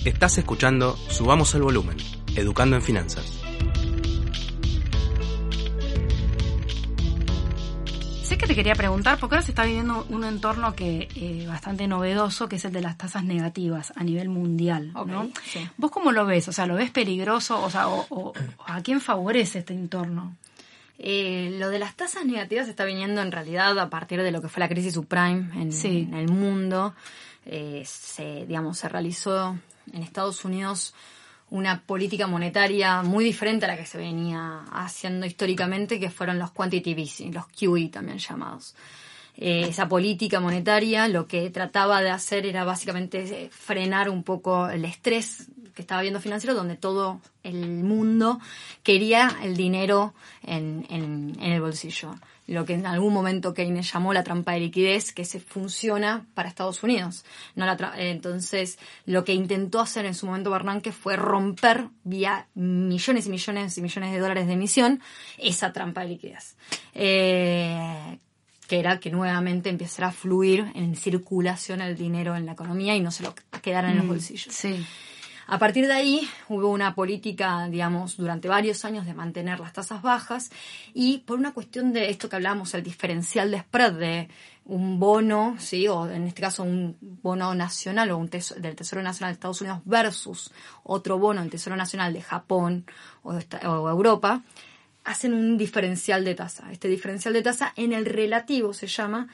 Estás 0.05 0.39
escuchando 0.39 0.97
Subamos 1.09 1.55
el 1.55 1.63
Volumen, 1.63 1.97
Educando 2.37 2.77
en 2.77 2.83
Finanzas. 2.83 3.48
Que 8.39 8.47
te 8.47 8.55
quería 8.55 8.75
preguntar, 8.75 9.19
porque 9.19 9.35
ahora 9.35 9.45
se 9.45 9.51
está 9.53 9.65
viviendo 9.65 10.07
un 10.11 10.23
entorno 10.25 10.75
que 10.75 11.09
eh, 11.17 11.45
bastante 11.49 11.87
novedoso, 11.89 12.49
que 12.49 12.57
es 12.57 12.65
el 12.65 12.73
de 12.73 12.81
las 12.81 12.97
tasas 12.97 13.25
negativas 13.25 13.93
a 13.97 14.05
nivel 14.05 14.29
mundial, 14.29 14.93
¿no? 15.07 15.29
sí. 15.45 15.69
¿Vos 15.77 15.91
cómo 15.91 16.13
lo 16.13 16.25
ves? 16.25 16.47
O 16.49 16.53
sea, 16.53 16.67
¿lo 16.67 16.75
ves 16.77 16.91
peligroso? 16.91 17.61
O 17.63 17.69
sea, 17.71 17.89
o, 17.89 18.07
o- 18.11 18.33
¿a 18.67 18.81
quién 18.83 19.01
favorece 19.01 19.59
este 19.61 19.75
entorno? 19.75 20.37
Eh, 21.01 21.57
lo 21.59 21.69
de 21.69 21.79
las 21.79 21.95
tasas 21.97 22.25
negativas 22.25 22.69
está 22.69 22.85
viniendo 22.85 23.21
en 23.23 23.31
realidad 23.33 23.79
a 23.79 23.89
partir 23.91 24.23
de 24.23 24.31
lo 24.33 24.41
que 24.43 24.49
fue 24.49 24.61
la 24.61 24.69
crisis 24.69 24.95
subprime 24.95 25.51
en, 25.61 25.73
Sí. 25.73 26.07
en 26.09 26.15
el 26.15 26.29
mundo. 26.29 26.95
Eh, 27.47 27.83
se, 27.87 28.47
digamos, 28.47 28.79
se 28.79 28.89
realizó 28.89 29.57
en 29.93 30.03
Estados 30.03 30.45
Unidos 30.45 30.95
una 31.51 31.83
política 31.83 32.27
monetaria 32.27 33.03
muy 33.03 33.25
diferente 33.25 33.65
a 33.65 33.69
la 33.69 33.77
que 33.77 33.87
se 33.87 33.99
venía 33.99 34.65
haciendo 34.73 35.27
históricamente, 35.27 35.99
que 35.99 36.11
fueron 36.11 36.39
los 36.39 36.51
quantitative 36.51 37.31
los 37.33 37.47
QE 37.49 37.89
también 37.89 38.19
llamados. 38.19 38.75
Eh, 39.37 39.67
esa 39.69 39.89
política 39.89 40.41
monetaria 40.41 41.07
lo 41.07 41.29
que 41.29 41.49
trataba 41.51 42.03
de 42.03 42.11
hacer 42.11 42.45
era 42.45 42.65
básicamente 42.65 43.21
eh, 43.21 43.51
frenar 43.51 44.11
un 44.11 44.25
poco 44.25 44.69
el 44.69 44.85
estrés 44.85 45.47
que 45.75 45.83
estaba 45.83 46.03
viendo 46.03 46.21
financiero, 46.21 46.55
donde 46.57 46.77
todo 46.77 47.21
el 47.45 47.85
mundo 47.85 48.41
quería 48.83 49.31
el 49.43 49.57
dinero 49.57 50.13
en 50.43 51.37
el 51.41 51.61
bolsillo. 51.61 52.17
Lo 52.49 52.65
que 52.65 52.73
en 52.75 52.87
algún 52.87 53.13
momento 53.13 53.53
Keynes 53.53 53.93
llamó 53.93 54.13
la 54.15 54.25
trampa 54.25 54.53
de 54.53 54.61
liquidez, 54.61 55.13
que 55.13 55.25
se 55.27 55.39
funciona 55.39 56.27
para 56.35 56.49
Estados 56.49 56.83
Unidos. 56.83 57.25
No 57.55 57.67
la 57.67 57.77
tra- 57.77 57.93
entonces, 57.99 58.79
lo 59.05 59.23
que 59.25 59.35
intentó 59.35 59.81
hacer 59.81 60.07
en 60.07 60.15
su 60.15 60.25
momento 60.27 60.51
Bernanke 60.51 60.91
fue 60.91 61.17
romper 61.17 61.89
vía 62.05 62.49
millones 62.55 63.27
y 63.27 63.31
millones 63.31 63.77
y 63.77 63.83
millones 63.83 64.13
de 64.13 64.19
dólares 64.19 64.47
de 64.47 64.55
emisión 64.55 65.01
esa 65.37 65.73
trampa 65.75 66.01
de 66.01 66.09
liquidez. 66.09 66.57
Eh, 66.95 68.19
que 68.67 68.79
era 68.79 68.99
que 69.01 69.11
nuevamente 69.11 69.71
empezara 69.71 70.09
a 70.09 70.13
fluir 70.13 70.71
en 70.75 70.95
circulación 70.97 71.81
el 71.81 71.97
dinero 71.97 72.37
en 72.37 72.45
la 72.47 72.53
economía 72.53 72.95
y 72.97 73.01
no 73.01 73.11
se 73.11 73.23
lo 73.23 73.35
quedara 73.63 73.91
en 73.91 73.99
los 73.99 74.07
bolsillos. 74.07 74.55
Sí. 74.55 74.85
A 75.51 75.59
partir 75.59 75.87
de 75.87 75.95
ahí 75.95 76.29
hubo 76.51 76.69
una 76.69 76.95
política, 76.95 77.67
digamos, 77.71 78.19
durante 78.19 78.49
varios 78.49 78.85
años 78.85 79.07
de 79.07 79.15
mantener 79.15 79.59
las 79.61 79.73
tasas 79.73 80.03
bajas 80.03 80.51
y 80.93 81.21
por 81.21 81.39
una 81.39 81.55
cuestión 81.55 81.95
de 81.95 82.11
esto 82.11 82.29
que 82.29 82.37
hablábamos, 82.37 82.75
el 82.75 82.83
diferencial 82.83 83.51
de 83.51 83.61
spread 83.61 83.93
de 83.95 84.29
un 84.67 85.01
bono, 85.01 85.57
sí, 85.59 85.89
o 85.89 86.07
en 86.07 86.25
este 86.25 86.43
caso 86.43 86.65
un 86.65 86.99
bono 87.01 87.55
nacional 87.55 88.11
o 88.11 88.19
un 88.19 88.29
teso- 88.29 88.57
del 88.57 88.77
Tesoro 88.77 89.03
Nacional 89.03 89.33
de 89.33 89.35
Estados 89.37 89.63
Unidos 89.63 89.81
versus 89.87 90.53
otro 90.83 91.19
bono 91.19 91.41
del 91.41 91.49
Tesoro 91.49 91.77
Nacional 91.77 92.13
de 92.13 92.21
Japón 92.21 92.85
o, 93.23 93.33
de 93.33 93.47
o 93.67 93.89
Europa, 93.89 94.43
hacen 95.05 95.33
un 95.33 95.57
diferencial 95.57 96.27
de 96.27 96.35
tasa. 96.35 96.71
Este 96.71 96.89
diferencial 96.89 97.33
de 97.33 97.41
tasa 97.41 97.73
en 97.75 97.95
el 97.95 98.05
relativo 98.05 98.75
se 98.75 98.87
llama 98.87 99.29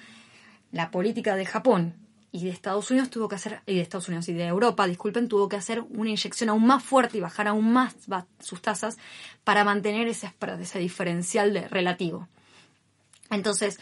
la 0.70 0.92
política 0.92 1.34
de 1.34 1.44
Japón 1.44 2.03
y 2.36 2.42
de 2.46 2.50
Estados 2.50 2.90
Unidos 2.90 3.10
tuvo 3.10 3.28
que 3.28 3.36
hacer, 3.36 3.60
y 3.64 3.76
de 3.76 3.80
Estados 3.80 4.08
Unidos 4.08 4.28
y 4.28 4.32
de 4.32 4.44
Europa, 4.46 4.88
disculpen, 4.88 5.28
tuvo 5.28 5.48
que 5.48 5.54
hacer 5.54 5.84
una 5.90 6.10
inyección 6.10 6.50
aún 6.50 6.66
más 6.66 6.82
fuerte 6.82 7.16
y 7.18 7.20
bajar 7.20 7.46
aún 7.46 7.72
más 7.72 7.94
sus 8.40 8.60
tasas 8.60 8.98
para 9.44 9.62
mantener 9.62 10.08
ese 10.08 10.34
ese 10.60 10.80
diferencial 10.80 11.54
de 11.54 11.68
relativo. 11.68 12.26
Entonces, 13.30 13.78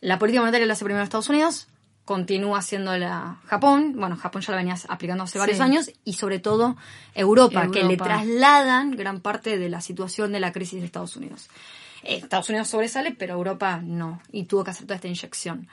la 0.00 0.18
política 0.18 0.40
monetaria 0.40 0.66
la 0.66 0.72
hace 0.72 0.84
primero 0.86 1.04
Estados 1.04 1.28
Unidos, 1.28 1.68
continúa 2.06 2.60
haciéndola 2.60 3.36
Japón, 3.44 3.92
bueno, 3.96 4.16
Japón 4.16 4.40
ya 4.40 4.52
la 4.52 4.56
venía 4.56 4.76
aplicando 4.88 5.24
hace 5.24 5.38
varios 5.38 5.58
Sí. 5.58 5.62
años, 5.62 5.90
y 6.02 6.14
sobre 6.14 6.38
todo 6.38 6.78
Europa, 7.14 7.68
que 7.70 7.80
le 7.84 7.92
Europa. 7.92 8.04
trasladan 8.06 8.92
gran 8.92 9.20
parte 9.20 9.58
de 9.58 9.68
la 9.68 9.82
situación 9.82 10.32
de 10.32 10.40
la 10.40 10.52
crisis 10.52 10.80
de 10.80 10.86
Estados 10.86 11.16
Unidos. 11.16 11.50
Eh, 12.02 12.16
Estados 12.16 12.48
Unidos 12.48 12.68
sobresale, 12.68 13.10
pero 13.12 13.34
Europa 13.34 13.80
no, 13.84 14.22
y 14.32 14.44
tuvo 14.44 14.64
que 14.64 14.70
hacer 14.70 14.86
toda 14.86 14.96
esta 14.96 15.08
inyección. 15.08 15.68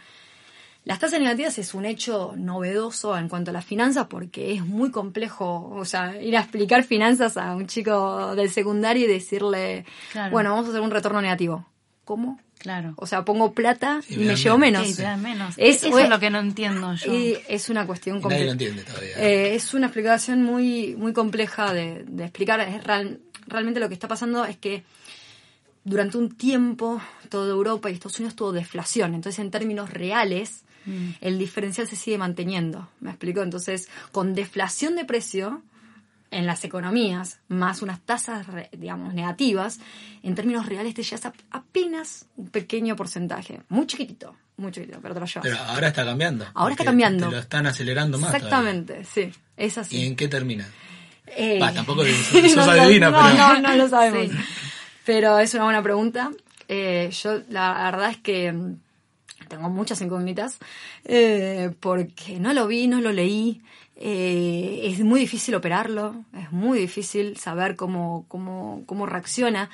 Las 0.88 1.00
tasas 1.00 1.20
negativas 1.20 1.58
es 1.60 1.74
un 1.74 1.86
hecho 1.86 2.34
novedoso 2.38 3.18
en 3.18 3.28
cuanto 3.30 3.52
a 3.52 3.54
las 3.54 3.66
finanzas 3.66 4.08
porque 4.08 4.54
es 4.54 4.66
muy 4.66 4.90
complejo, 4.90 5.70
o 5.76 5.84
sea, 5.86 6.22
ir 6.22 6.36
a 6.38 6.40
explicar 6.40 6.84
finanzas 6.84 7.36
a 7.38 7.56
un 7.56 7.68
chico 7.68 8.36
del 8.36 8.50
secundario 8.50 9.06
y 9.06 9.08
decirle, 9.10 9.86
Claro. 10.14 10.32
bueno, 10.32 10.52
vamos 10.52 10.68
a 10.68 10.70
hacer 10.70 10.82
un 10.82 10.92
retorno 10.92 11.22
negativo. 11.22 11.66
¿Cómo? 12.06 12.40
Claro. 12.60 12.94
O 12.96 13.06
sea, 13.06 13.24
pongo 13.26 13.52
plata 13.54 14.02
Sí, 14.02 14.16
y 14.16 14.18
me 14.20 14.36
llevo 14.36 14.58
menos. 14.58 14.88
Sí, 14.88 15.04
menos. 15.20 15.54
Es- 15.58 15.84
Eso 15.84 16.00
es 16.00 16.10
lo 16.10 16.20
que 16.20 16.30
no 16.30 16.40
entiendo 16.40 16.94
yo. 16.96 17.14
Y 17.14 17.38
es 17.50 17.70
una 17.70 17.86
cuestión 17.86 18.18
Y 18.18 18.22
nadie 18.22 18.46
lo 18.46 18.50
compleja. 18.52 18.52
entiende 18.72 18.84
todavía. 18.84 19.18
Eh, 19.18 19.56
es 19.56 19.74
una 19.74 19.88
explicación 19.88 20.42
muy, 20.44 20.96
muy 20.96 21.14
compleja 21.14 21.74
de, 21.74 22.04
de 22.08 22.24
explicar. 22.24 22.62
Es 22.62 22.84
real- 22.84 23.20
realmente 23.46 23.80
lo 23.80 23.88
que 23.90 23.94
está 23.94 24.08
pasando 24.08 24.44
es 24.46 24.58
que 24.58 24.84
durante 25.88 26.18
un 26.18 26.36
tiempo 26.36 27.02
toda 27.30 27.50
Europa 27.50 27.90
y 27.90 27.94
Estados 27.94 28.20
Unidos 28.20 28.36
tuvo 28.36 28.52
deflación. 28.52 29.16
Entonces, 29.16 29.40
en 29.40 29.52
términos 29.52 29.90
reales, 29.90 30.64
Mm. 30.86 31.10
el 31.22 31.38
diferencial 31.40 31.88
se 31.88 31.96
sigue 31.96 32.18
manteniendo. 32.18 32.88
¿Me 33.00 33.10
explico? 33.12 33.42
Entonces, 33.42 33.90
con 34.12 34.34
deflación 34.36 34.96
de 34.96 35.04
precio 35.06 35.62
en 36.32 36.46
las 36.46 36.64
economías, 36.66 37.40
más 37.48 37.82
unas 37.82 38.00
tasas, 38.02 38.46
digamos, 38.78 39.14
negativas, 39.14 39.80
en 40.24 40.36
términos 40.36 40.66
reales 40.66 40.94
te 40.94 41.04
llevas 41.04 41.26
a- 41.26 41.34
apenas 41.52 42.26
un 42.36 42.48
pequeño 42.50 42.96
porcentaje. 42.98 43.62
Muy 43.70 43.86
chiquitito, 43.88 44.36
muy 44.58 44.72
chiquitito, 44.74 45.00
pero 45.02 45.14
te 45.14 45.20
lo 45.22 45.26
llevas. 45.26 45.44
Pero 45.44 45.58
ahora 45.58 45.88
está 45.90 46.04
cambiando. 46.06 46.46
Ahora 46.54 46.74
está 46.74 46.84
cambiando. 46.86 47.26
Te 47.28 47.32
lo 47.32 47.40
están 47.40 47.66
acelerando 47.68 48.18
más. 48.18 48.32
todavía. 48.32 48.48
Exactamente, 48.48 49.06
sí, 49.06 49.32
es 49.58 49.78
así. 49.78 49.98
¿Y 49.98 50.06
en 50.06 50.16
qué 50.18 50.28
termina? 50.28 50.68
Eh, 51.28 51.60
tampoco 51.74 52.04
sos 52.54 52.56
no, 52.56 52.62
adivina, 52.72 53.10
no, 53.10 53.18
pero- 53.22 53.38
no, 53.38 53.60
no 53.62 53.76
lo 53.76 53.90
sabemos. 53.90 54.32
Sí. 54.38 54.44
Pero 55.08 55.40
es 55.40 55.54
una 55.54 55.64
buena 55.64 55.82
pregunta. 55.82 56.32
Eh, 56.68 57.10
yo 57.14 57.42
la 57.48 57.90
verdad 57.92 58.10
es 58.10 58.18
que 58.18 58.52
mm, 58.52 58.78
tengo 59.48 59.70
muchas 59.70 60.02
incógnitas 60.02 60.58
eh, 61.06 61.72
porque 61.80 62.42
no 62.42 62.54
lo 62.54 62.68
vi, 62.68 62.88
no 62.88 63.00
lo 63.00 63.14
leí. 63.14 63.62
Eh, 63.96 64.82
es 64.84 65.00
muy 65.00 65.22
difícil 65.22 65.56
operarlo, 65.56 66.26
es 66.38 66.52
muy 66.52 66.78
difícil 66.80 67.38
saber 67.38 67.78
cómo, 67.78 68.26
cómo, 68.28 68.84
cómo 68.86 69.06
reacciona. 69.06 69.70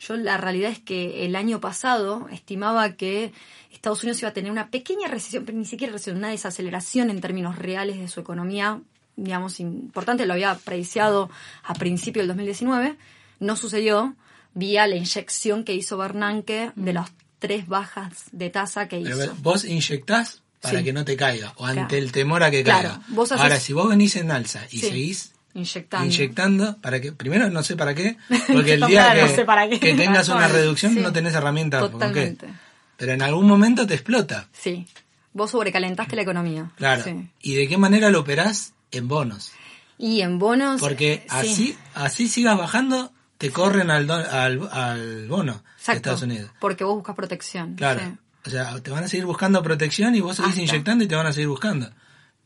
Yo 0.00 0.18
la 0.18 0.36
realidad 0.36 0.70
es 0.70 0.80
que 0.80 1.24
el 1.24 1.34
año 1.34 1.62
pasado 1.62 2.28
estimaba 2.30 2.92
que 2.92 3.32
Estados 3.72 4.02
Unidos 4.02 4.20
iba 4.20 4.28
a 4.28 4.34
tener 4.34 4.52
una 4.52 4.68
pequeña 4.68 5.08
recesión, 5.08 5.46
pero 5.46 5.56
ni 5.56 5.64
siquiera 5.64 5.94
recesión, 5.94 6.18
una 6.18 6.28
desaceleración 6.28 7.08
en 7.08 7.22
términos 7.22 7.56
reales 7.56 7.98
de 7.98 8.08
su 8.08 8.20
economía, 8.20 8.82
digamos, 9.16 9.60
importante. 9.60 10.26
Lo 10.26 10.34
había 10.34 10.54
prediciado 10.56 11.30
a 11.62 11.72
principio 11.72 12.20
del 12.20 12.28
2019. 12.28 12.98
No 13.40 13.56
sucedió 13.56 14.14
vía 14.54 14.86
la 14.86 14.96
inyección 14.96 15.64
que 15.64 15.74
hizo 15.74 15.96
Bernanke 15.96 16.72
de 16.76 16.92
las 16.92 17.10
tres 17.38 17.66
bajas 17.68 18.24
de 18.32 18.50
tasa 18.50 18.88
que 18.88 19.00
Pero 19.00 19.22
hizo. 19.24 19.34
vos 19.42 19.64
inyectás 19.64 20.42
para 20.60 20.78
Sí. 20.78 20.84
que 20.84 20.92
no 20.94 21.04
te 21.04 21.16
caiga, 21.16 21.52
o 21.56 21.66
ante 21.66 21.80
Claro. 21.88 21.96
el 22.04 22.12
temor 22.12 22.42
a 22.42 22.50
que 22.50 22.64
Claro, 22.64 22.88
caiga. 22.90 23.04
vos 23.08 23.30
haces- 23.32 23.42
Ahora, 23.42 23.60
si 23.60 23.72
vos 23.74 23.88
venís 23.88 24.16
en 24.16 24.30
alza 24.30 24.62
y 24.70 24.78
Sí. 24.78 24.88
seguís 24.88 25.32
Inyectando. 25.52 26.06
inyectando, 26.06 26.76
para 26.80 27.00
que 27.00 27.12
primero 27.12 27.50
no 27.50 27.62
sé 27.62 27.76
para 27.76 27.94
qué, 27.94 28.16
porque 28.52 28.74
el 28.74 28.80
día 28.86 29.12
que, 29.14 29.28
sé 29.34 29.44
para 29.44 29.68
qué. 29.68 29.78
que 29.78 29.94
tengas 29.94 30.28
una 30.28 30.48
reducción 30.48 30.94
sí. 30.94 31.00
no 31.00 31.12
tenés 31.12 31.34
herramientas 31.34 31.82
qué. 31.84 31.90
Totalmente. 31.90 32.48
Pero 32.96 33.12
en 33.12 33.22
algún 33.22 33.46
momento 33.46 33.86
te 33.86 33.94
explota. 33.94 34.48
Sí. 34.52 34.86
Vos 35.34 35.50
sobrecalentaste 35.50 36.16
la 36.16 36.22
economía. 36.22 36.70
Claro. 36.76 37.02
Sí. 37.04 37.28
¿Y 37.42 37.54
de 37.56 37.68
qué 37.68 37.76
manera 37.76 38.08
lo 38.10 38.20
operás? 38.20 38.72
En 38.92 39.08
bonos. 39.08 39.52
Y 39.98 40.20
en 40.22 40.38
bonos. 40.38 40.80
Porque 40.80 41.12
eh, 41.14 41.22
sí. 41.28 41.28
así 41.28 41.78
así 41.94 42.28
sigas 42.28 42.56
bajando, 42.56 43.12
te 43.38 43.50
corren 43.50 43.90
al, 43.90 44.06
do- 44.06 44.14
al, 44.14 44.68
al 44.72 45.28
bono 45.28 45.62
de 45.86 45.92
Estados 45.94 46.22
Unidos. 46.22 46.50
Porque 46.60 46.84
vos 46.84 46.94
buscas 46.96 47.14
protección. 47.16 47.74
Claro. 47.74 48.00
sí. 48.00 48.16
O 48.46 48.50
sea, 48.50 48.78
te 48.80 48.90
van 48.90 49.04
a 49.04 49.08
seguir 49.08 49.24
buscando 49.26 49.62
protección 49.62 50.14
y 50.14 50.20
vos 50.20 50.36
seguís 50.36 50.50
Hasta. 50.52 50.62
inyectando 50.62 51.04
y 51.04 51.08
te 51.08 51.14
van 51.16 51.26
a 51.26 51.32
seguir 51.32 51.48
buscando. 51.48 51.90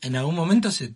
En 0.01 0.15
algún 0.15 0.33
momento 0.35 0.71
se, 0.71 0.93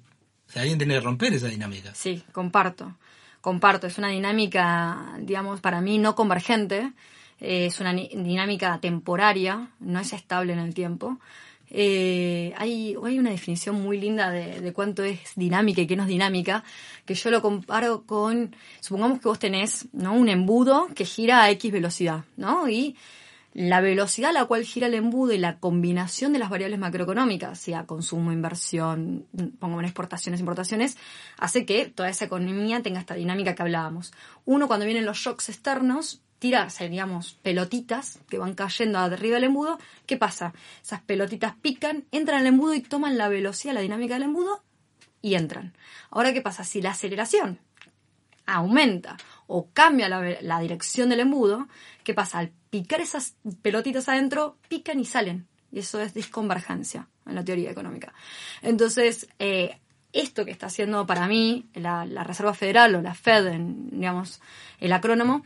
se 0.48 0.60
alguien 0.60 0.78
tiene 0.78 0.94
que 0.94 1.02
romper 1.02 1.34
esa 1.34 1.48
dinámica. 1.48 1.94
Sí, 1.94 2.24
comparto. 2.32 2.96
Comparto. 3.42 3.86
Es 3.88 3.98
una 3.98 4.08
dinámica, 4.10 5.16
digamos, 5.20 5.60
para 5.60 5.82
mí 5.82 5.98
no 5.98 6.16
convergente. 6.16 6.94
Eh, 7.42 7.66
es 7.66 7.82
una 7.82 7.92
dinámica 7.94 8.80
temporaria, 8.80 9.68
no 9.82 10.00
es 10.00 10.14
estable 10.14 10.54
en 10.54 10.60
el 10.60 10.74
tiempo. 10.74 11.20
Eh, 11.70 12.54
hay, 12.58 12.96
hay 13.04 13.20
una 13.20 13.32
definición 13.32 13.82
muy 13.82 14.00
linda 14.00 14.30
de, 14.30 14.74
cuánto 14.74 15.04
es 15.04 15.20
dinámica 15.36 15.82
y 15.82 15.88
qué 15.88 15.96
no 15.96 16.04
es 16.04 16.10
dinámica, 16.10 16.64
que 17.06 17.16
yo 17.16 17.32
lo 17.32 17.42
comparo 17.42 18.04
con, 18.04 18.56
supongamos 18.80 19.20
que 19.20 19.28
vos 19.28 19.40
tenés 19.40 19.88
¿no? 19.92 20.14
un 20.14 20.30
embudo 20.30 20.88
que 20.94 21.06
gira 21.06 21.44
a 21.44 21.50
X 21.52 21.72
velocidad, 21.72 22.26
¿no? 22.38 22.70
Y 22.70 22.96
la 23.54 23.82
velocidad 23.82 24.32
a 24.32 24.34
la 24.34 24.46
cual 24.46 24.64
gira 24.64 24.88
el 24.88 24.96
embudo 24.96 25.32
y 25.32 25.38
la 25.38 25.60
combinación 25.60 26.34
de 26.34 26.40
las 26.40 26.50
variables 26.50 26.80
macroeconómicas, 26.80 27.60
sea 27.60 27.86
consumo, 27.86 28.32
inversión, 28.32 29.28
pongo 29.60 29.80
en 29.80 29.86
exportaciones, 29.86 30.40
importaciones, 30.40 30.98
hace 31.38 31.66
que 31.66 31.86
toda 31.86 32.10
esa 32.10 32.26
economía 32.26 32.82
tenga 32.82 33.00
esta 33.00 33.14
dinámica 33.14 33.54
que 33.54 33.62
hablábamos. 33.62 34.12
Uno, 34.46 34.68
cuando 34.68 34.86
vienen 34.86 35.06
los 35.06 35.18
shocks 35.18 35.50
externos, 35.50 36.22
tira, 36.44 36.68
digamos, 36.78 37.36
pelotitas 37.42 38.20
que 38.28 38.38
van 38.38 38.54
cayendo 38.54 39.00
arriba 39.00 39.36
del 39.36 39.46
embudo. 39.46 39.80
¿Qué 40.06 40.18
pasa? 40.18 40.54
Esas 40.82 41.00
pelotitas 41.00 41.56
pican, 41.56 42.04
entran 42.12 42.42
al 42.42 42.48
embudo 42.48 42.74
y 42.74 42.82
toman 42.82 43.18
la 43.18 43.30
velocidad, 43.30 43.74
la 43.74 43.80
dinámica 43.80 44.16
del 44.16 44.24
embudo 44.24 44.62
y 45.22 45.36
entran. 45.36 45.74
Ahora, 46.12 46.34
¿qué 46.34 46.42
pasa? 46.42 46.66
Si 46.66 46.82
la 46.82 46.92
aceleración 46.92 47.60
aumenta 48.46 49.16
o 49.48 49.70
cambia 49.72 50.10
la, 50.10 50.60
dirección 50.60 51.08
del 51.08 51.22
embudo, 51.22 51.70
¿qué 52.04 52.14
pasa? 52.14 52.40
Al 52.40 52.52
picar 52.70 53.00
esas 53.00 53.38
pelotitas 53.62 54.10
adentro, 54.10 54.58
pican 54.68 55.00
y 55.00 55.06
salen. 55.06 55.48
Y 55.72 55.80
eso 55.80 56.02
es 56.02 56.14
disconvergencia 56.14 57.08
en 57.26 57.36
la 57.36 57.46
teoría 57.46 57.72
económica. 57.72 58.14
Entonces, 58.62 59.30
eh, 59.40 59.80
esto 60.12 60.44
que 60.44 60.52
está 60.52 60.68
haciendo 60.68 61.08
para 61.08 61.26
mí 61.28 61.70
la, 61.74 62.06
Reserva 62.26 62.54
Federal 62.54 62.96
o 62.96 63.02
la 63.02 63.16
Fed, 63.16 63.50
digamos, 63.92 64.42
el 64.82 64.92
acrónomo, 64.92 65.44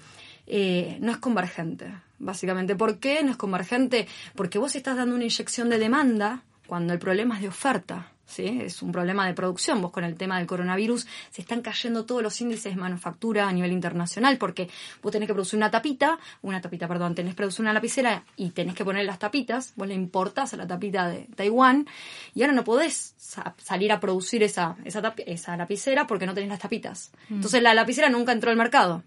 eh, 0.48 0.98
no 1.02 1.12
es 1.12 1.18
convergente, 1.18 1.94
básicamente. 2.20 2.76
¿Por 2.76 3.00
qué 3.00 3.22
no 3.24 3.32
es 3.32 3.38
convergente? 3.38 4.08
Porque 4.36 4.58
vos 4.60 4.76
estás 4.76 4.98
dando 4.98 5.16
una 5.16 5.26
inyección 5.26 5.70
de 5.70 5.78
demanda 5.78 6.42
cuando 6.68 6.94
el 6.94 7.00
problema 7.00 7.36
es 7.36 7.42
de 7.42 7.48
oferta. 7.50 8.12
¿sí? 8.26 8.60
Es 8.62 8.82
un 8.82 8.92
problema 8.92 9.26
de 9.26 9.34
producción. 9.34 9.82
Vos 9.82 9.92
con 9.92 10.04
el 10.04 10.16
tema 10.16 10.38
del 10.38 10.48
coronavirus 10.48 11.08
se 11.32 11.42
están 11.42 11.62
cayendo 11.62 12.04
todos 12.06 12.22
los 12.22 12.40
índices 12.42 12.76
de 12.76 12.82
manufactura 12.82 13.48
a 13.48 13.54
nivel 13.54 13.72
internacional 13.72 14.38
porque 14.38 14.70
vos 15.02 15.12
tenés 15.14 15.28
que 15.28 15.34
producir 15.34 15.56
una 15.58 15.72
tapita, 15.72 16.20
una 16.42 16.60
tapita, 16.60 16.88
perdón, 16.90 17.16
tenés 17.16 17.34
que 17.34 17.38
producir 17.38 17.62
una 17.62 17.72
lapicera 17.72 18.26
y 18.36 18.50
tenés 18.50 18.76
que 18.76 18.84
poner 18.84 19.06
las 19.06 19.20
tapitas, 19.20 19.72
vos 19.78 19.88
le 19.88 19.94
importás 19.94 20.54
a 20.54 20.58
la 20.58 20.68
tapita 20.68 21.08
de 21.08 21.28
Taiwán 21.38 21.88
y 22.36 22.42
ahora 22.42 22.54
no 22.54 22.66
podés 22.66 23.14
sa- 23.18 23.56
salir 23.64 23.94
a 23.94 24.00
producir 24.02 24.44
esa, 24.44 24.76
esa, 24.84 25.14
esa 25.26 25.56
lapicera 25.56 26.06
porque 26.06 26.26
no 26.26 26.34
tenés 26.34 26.50
las 26.50 26.60
tapitas. 26.60 27.12
Entonces 27.30 27.62
la 27.64 27.74
lapicera 27.74 28.10
nunca 28.10 28.34
entró 28.34 28.52
al 28.52 28.58
mercado 28.58 29.04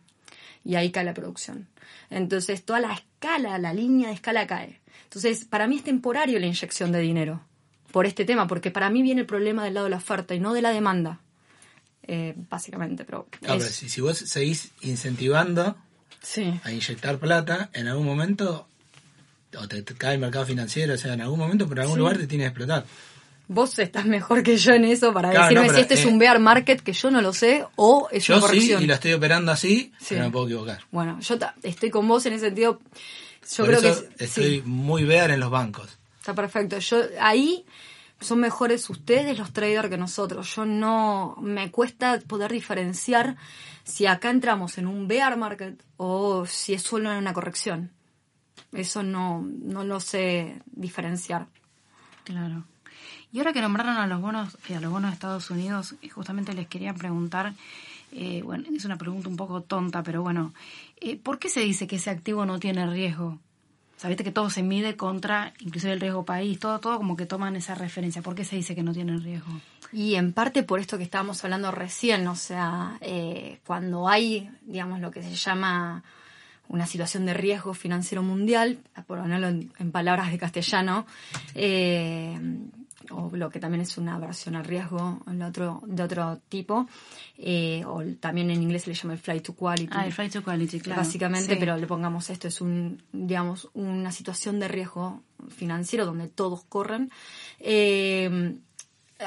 y 0.64 0.74
ahí 0.76 0.90
cae 0.90 1.04
la 1.04 1.14
producción. 1.14 1.68
Entonces 2.10 2.64
toda 2.64 2.80
la 2.80 2.92
escala, 2.94 3.58
la 3.58 3.72
línea 3.72 4.08
de 4.08 4.14
escala 4.14 4.46
cae. 4.46 4.80
Entonces 5.04 5.44
para 5.44 5.66
mí 5.66 5.76
es 5.78 5.84
temporario 5.84 6.38
la 6.38 6.46
inyección 6.46 6.92
de 6.92 7.00
dinero 7.00 7.40
por 7.92 8.06
este 8.06 8.24
tema, 8.24 8.46
porque 8.46 8.70
para 8.70 8.88
mí 8.90 9.02
viene 9.02 9.22
el 9.22 9.26
problema 9.26 9.64
del 9.64 9.74
lado 9.74 9.84
de 9.86 9.90
la 9.90 9.96
oferta 9.96 10.34
y 10.34 10.40
no 10.40 10.52
de 10.54 10.62
la 10.62 10.70
demanda, 10.70 11.20
eh, 12.06 12.34
básicamente. 12.48 13.04
Pero 13.04 13.26
Claro, 13.40 13.54
es- 13.56 13.62
pero 13.64 13.74
si, 13.74 13.88
si 13.88 14.00
vos 14.00 14.18
seguís 14.18 14.70
incentivando 14.82 15.76
sí, 16.22 16.60
a 16.64 16.70
inyectar 16.72 17.18
plata, 17.18 17.70
en 17.72 17.88
algún 17.88 18.06
momento, 18.06 18.68
o 19.58 19.66
te, 19.66 19.82
te 19.82 19.94
cae 19.94 20.14
el 20.14 20.20
mercado 20.20 20.46
financiero, 20.46 20.94
o 20.94 20.96
sea, 20.98 21.14
en 21.14 21.20
algún 21.22 21.38
momento, 21.40 21.66
por 21.68 21.80
algún 21.80 21.94
Sí. 21.96 21.98
lugar 21.98 22.18
te 22.18 22.26
tiene 22.28 22.44
que 22.44 22.48
explotar. 22.48 22.84
Vos 23.52 23.78
estás 23.80 24.06
mejor 24.06 24.42
que 24.44 24.56
yo 24.56 24.72
en 24.72 24.84
eso 24.84 25.12
para 25.12 25.30
Claro, 25.30 25.44
decirme 25.48 25.66
no, 25.68 25.74
si 25.74 25.80
este 25.80 25.94
es 25.94 26.04
eh, 26.04 26.08
un 26.08 26.18
bear 26.18 26.38
market 26.38 26.80
que 26.80 26.92
yo 26.92 27.10
no 27.10 27.20
lo 27.20 27.32
sé 27.32 27.66
o 27.76 28.08
es 28.12 28.24
Yo 28.26 28.34
una 28.34 28.40
sí, 28.42 28.46
corrección. 28.46 28.82
y 28.82 28.86
lo 28.86 28.94
estoy 28.94 29.12
operando 29.12 29.50
así, 29.52 29.92
Sí. 29.98 30.06
pero 30.10 30.24
me 30.24 30.30
puedo 30.30 30.46
equivocar. 30.46 30.78
Bueno, 30.92 31.18
yo 31.20 31.38
ta- 31.38 31.54
estoy 31.62 31.90
con 31.90 32.06
vos 32.06 32.24
en 32.26 32.34
ese 32.34 32.46
sentido. 32.46 32.78
Yo 33.52 33.64
Por 33.64 33.66
creo 33.76 33.90
eso 33.92 34.08
que 34.16 34.24
estoy 34.24 34.60
sí, 34.60 34.62
muy 34.64 35.04
bear 35.04 35.30
en 35.32 35.40
los 35.40 35.50
bancos. 35.50 35.98
está 36.18 36.34
perfecto. 36.34 36.78
Yo 36.78 37.02
ahí 37.20 37.64
son 38.20 38.38
mejores 38.38 38.88
ustedes 38.90 39.36
los 39.38 39.52
traders 39.52 39.88
que 39.88 39.96
nosotros. 39.96 40.54
Yo 40.54 40.64
no 40.64 41.36
me 41.40 41.70
cuesta 41.72 42.20
poder 42.26 42.52
diferenciar 42.52 43.36
si 43.82 44.06
acá 44.06 44.30
entramos 44.30 44.78
en 44.78 44.86
un 44.86 45.08
bear 45.08 45.36
market 45.36 45.82
o 45.96 46.46
si 46.46 46.74
es 46.74 46.82
solo 46.82 47.10
en 47.10 47.18
una 47.18 47.32
corrección. 47.32 47.90
Eso 48.72 49.02
no, 49.02 49.42
no 49.44 49.82
lo 49.82 49.98
sé 49.98 50.60
diferenciar. 50.66 51.46
Claro. 52.24 52.64
Y 53.32 53.38
ahora 53.38 53.52
que 53.52 53.60
nombraron 53.60 53.96
a 53.96 54.06
los 54.06 54.20
bonos, 54.20 54.58
eh, 54.68 54.76
a 54.76 54.80
los 54.80 54.90
bonos 54.90 55.10
de 55.10 55.14
Estados 55.14 55.50
Unidos, 55.50 55.94
eh, 56.02 56.08
justamente 56.08 56.52
les 56.52 56.66
quería 56.66 56.92
preguntar, 56.94 57.54
eh, 58.12 58.42
bueno, 58.42 58.64
es 58.74 58.84
una 58.84 58.98
pregunta 58.98 59.28
un 59.28 59.36
poco 59.36 59.62
tonta, 59.62 60.02
pero 60.02 60.22
bueno, 60.22 60.52
¿por 61.22 61.38
qué 61.38 61.48
se 61.48 61.60
dice 61.60 61.86
que 61.86 61.96
ese 61.96 62.10
activo 62.10 62.44
no 62.44 62.58
tiene 62.58 62.86
riesgo? 62.86 63.38
Sabiste 63.96 64.24
que 64.24 64.32
todo 64.32 64.50
se 64.50 64.62
mide 64.62 64.96
contra, 64.96 65.52
inclusive 65.60 65.92
el 65.92 66.00
riesgo 66.00 66.24
país, 66.24 66.58
todo, 66.58 66.80
todo 66.80 66.96
como 66.96 67.16
que 67.16 67.26
toman 67.26 67.54
esa 67.54 67.74
referencia. 67.74 68.22
¿Por 68.22 68.34
qué 68.34 68.44
se 68.44 68.56
dice 68.56 68.74
que 68.74 68.82
no 68.82 68.92
tiene 68.94 69.16
riesgo? 69.18 69.52
Y 69.92 70.14
en 70.14 70.32
parte 70.32 70.62
por 70.62 70.80
esto 70.80 70.96
que 70.96 71.04
estábamos 71.04 71.44
hablando 71.44 71.70
recién, 71.70 72.26
o 72.26 72.34
sea, 72.34 72.98
cuando 73.66 74.08
hay, 74.08 74.50
digamos, 74.62 75.00
lo 75.00 75.10
que 75.10 75.22
se 75.22 75.34
llama 75.34 76.02
una 76.70 76.86
situación 76.86 77.26
de 77.26 77.34
riesgo 77.34 77.74
financiero 77.74 78.22
mundial, 78.22 78.78
por 79.06 79.18
ponerlo 79.18 79.48
en, 79.48 79.72
en 79.78 79.92
palabras 79.92 80.30
de 80.30 80.38
castellano, 80.38 81.04
eh, 81.54 82.38
o 83.10 83.30
lo 83.34 83.48
que 83.50 83.58
también 83.60 83.80
es 83.80 83.96
una 83.98 84.18
versión 84.18 84.56
al 84.56 84.64
riesgo 84.64 85.20
en 85.26 85.42
otro, 85.42 85.80
de 85.86 86.02
otro 86.02 86.40
tipo, 86.48 86.86
eh, 87.38 87.82
o 87.86 88.02
también 88.20 88.50
en 88.50 88.62
inglés 88.62 88.82
se 88.82 88.90
le 88.90 88.94
llama 88.96 89.14
el 89.14 89.18
flight 89.18 89.42
to 89.44 89.54
quality. 89.54 89.88
Ah, 89.92 90.06
el 90.06 90.12
flight 90.12 90.32
to 90.32 90.42
quality, 90.42 90.80
claro. 90.80 91.00
Básicamente, 91.00 91.54
Sí. 91.54 91.56
pero 91.58 91.76
le 91.76 91.86
pongamos 91.86 92.28
esto, 92.30 92.48
es 92.48 92.60
un, 92.60 93.02
digamos, 93.12 93.68
una 93.74 94.12
situación 94.12 94.60
de 94.60 94.68
riesgo 94.68 95.22
financiero 95.48 96.04
donde 96.04 96.28
todos 96.28 96.62
corren. 96.64 97.10
Eh, 97.58 98.58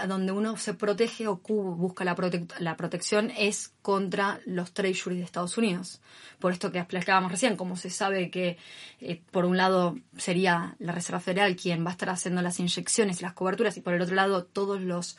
donde 0.08 0.32
uno 0.32 0.58
se 0.58 0.74
protege 0.74 1.28
o 1.28 1.38
cu- 1.40 1.76
busca 1.76 2.04
la, 2.04 2.16
prote- 2.16 2.48
la 2.60 2.76
protección 2.78 3.32
es 3.38 3.74
contra 3.82 4.40
los 4.46 4.74
treasuries 4.74 5.20
de 5.20 5.26
Estados 5.26 5.58
Unidos. 5.58 6.02
Por 6.40 6.52
esto 6.52 6.72
que 6.72 6.80
explicábamos 6.80 7.32
recién, 7.32 7.56
como 7.56 7.76
se 7.78 7.90
sabe 7.90 8.30
que 8.32 8.58
eh, 9.02 9.22
por 9.32 9.46
un 9.46 9.56
lado 9.58 9.96
sería 10.18 10.76
la 10.80 10.92
Reserva 10.94 11.20
Federal 11.20 11.56
quien 11.56 11.86
va 11.86 11.90
a 11.90 11.94
estar 11.94 12.10
haciendo 12.10 12.42
las 12.42 12.60
inyecciones 12.60 13.20
y 13.20 13.24
las 13.24 13.34
coberturas 13.34 13.78
y 13.78 13.82
por 13.82 13.94
el 13.94 14.02
otro 14.02 14.16
lado 14.16 14.44
todos 14.44 14.82
los 14.82 15.18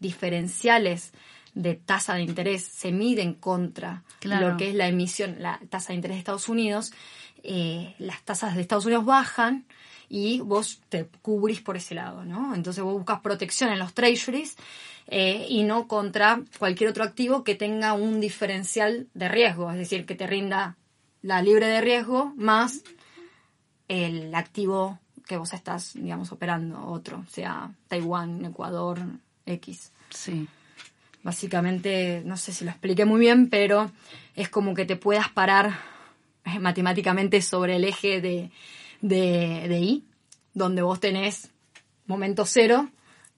diferenciales 0.00 1.12
de 1.54 1.74
tasa 1.74 2.14
de 2.14 2.22
interés 2.22 2.64
se 2.64 2.92
miden 2.92 3.34
contra 3.34 4.02
Claro. 4.20 4.50
lo 4.50 4.56
que 4.56 4.68
es 4.70 4.74
la 4.74 4.88
emisión, 4.88 5.36
la 5.38 5.58
tasa 5.70 5.88
de 5.88 5.94
interés 5.94 6.16
de 6.16 6.18
Estados 6.20 6.48
Unidos, 6.48 6.92
eh, 7.42 7.94
las 7.98 8.22
tasas 8.22 8.54
de 8.56 8.60
Estados 8.60 8.84
Unidos 8.86 9.04
bajan 9.04 9.64
y 10.08 10.40
vos 10.40 10.80
te 10.88 11.06
cubrís 11.22 11.60
por 11.60 11.76
ese 11.76 11.94
lado, 11.94 12.24
¿no? 12.24 12.54
Entonces 12.54 12.82
vos 12.82 12.94
buscas 12.94 13.20
protección 13.20 13.70
en 13.70 13.78
los 13.78 13.94
treasuries 13.94 14.56
eh, 15.08 15.46
y 15.48 15.64
no 15.64 15.86
contra 15.88 16.42
cualquier 16.58 16.90
otro 16.90 17.04
activo 17.04 17.44
que 17.44 17.54
tenga 17.54 17.92
un 17.92 18.20
diferencial 18.20 19.06
de 19.14 19.28
riesgo, 19.28 19.70
es 19.70 19.78
decir, 19.78 20.06
que 20.06 20.14
te 20.14 20.26
rinda 20.26 20.76
la 21.22 21.42
libre 21.42 21.66
de 21.66 21.80
riesgo 21.80 22.32
más 22.36 22.82
el 23.88 24.34
activo 24.34 24.98
que 25.26 25.36
vos 25.36 25.52
estás, 25.52 25.94
digamos, 25.94 26.30
operando, 26.32 26.86
otro, 26.86 27.24
sea 27.28 27.70
Taiwán, 27.88 28.44
Ecuador, 28.44 29.00
X. 29.44 29.92
Sí. 30.10 30.46
Básicamente, 31.22 32.22
no 32.24 32.36
sé 32.36 32.52
si 32.52 32.64
lo 32.64 32.70
expliqué 32.70 33.04
muy 33.04 33.18
bien, 33.18 33.48
pero 33.48 33.90
es 34.36 34.48
como 34.48 34.74
que 34.74 34.84
te 34.84 34.94
puedas 34.94 35.28
parar 35.30 35.76
eh, 36.44 36.60
matemáticamente 36.60 37.42
sobre 37.42 37.76
el 37.76 37.84
eje 37.84 38.20
de, 38.20 38.50
de, 39.00 39.66
de 39.68 39.80
I, 39.80 40.04
donde 40.54 40.82
vos 40.82 41.00
tenés 41.00 41.50
momento 42.06 42.44
cero 42.46 42.88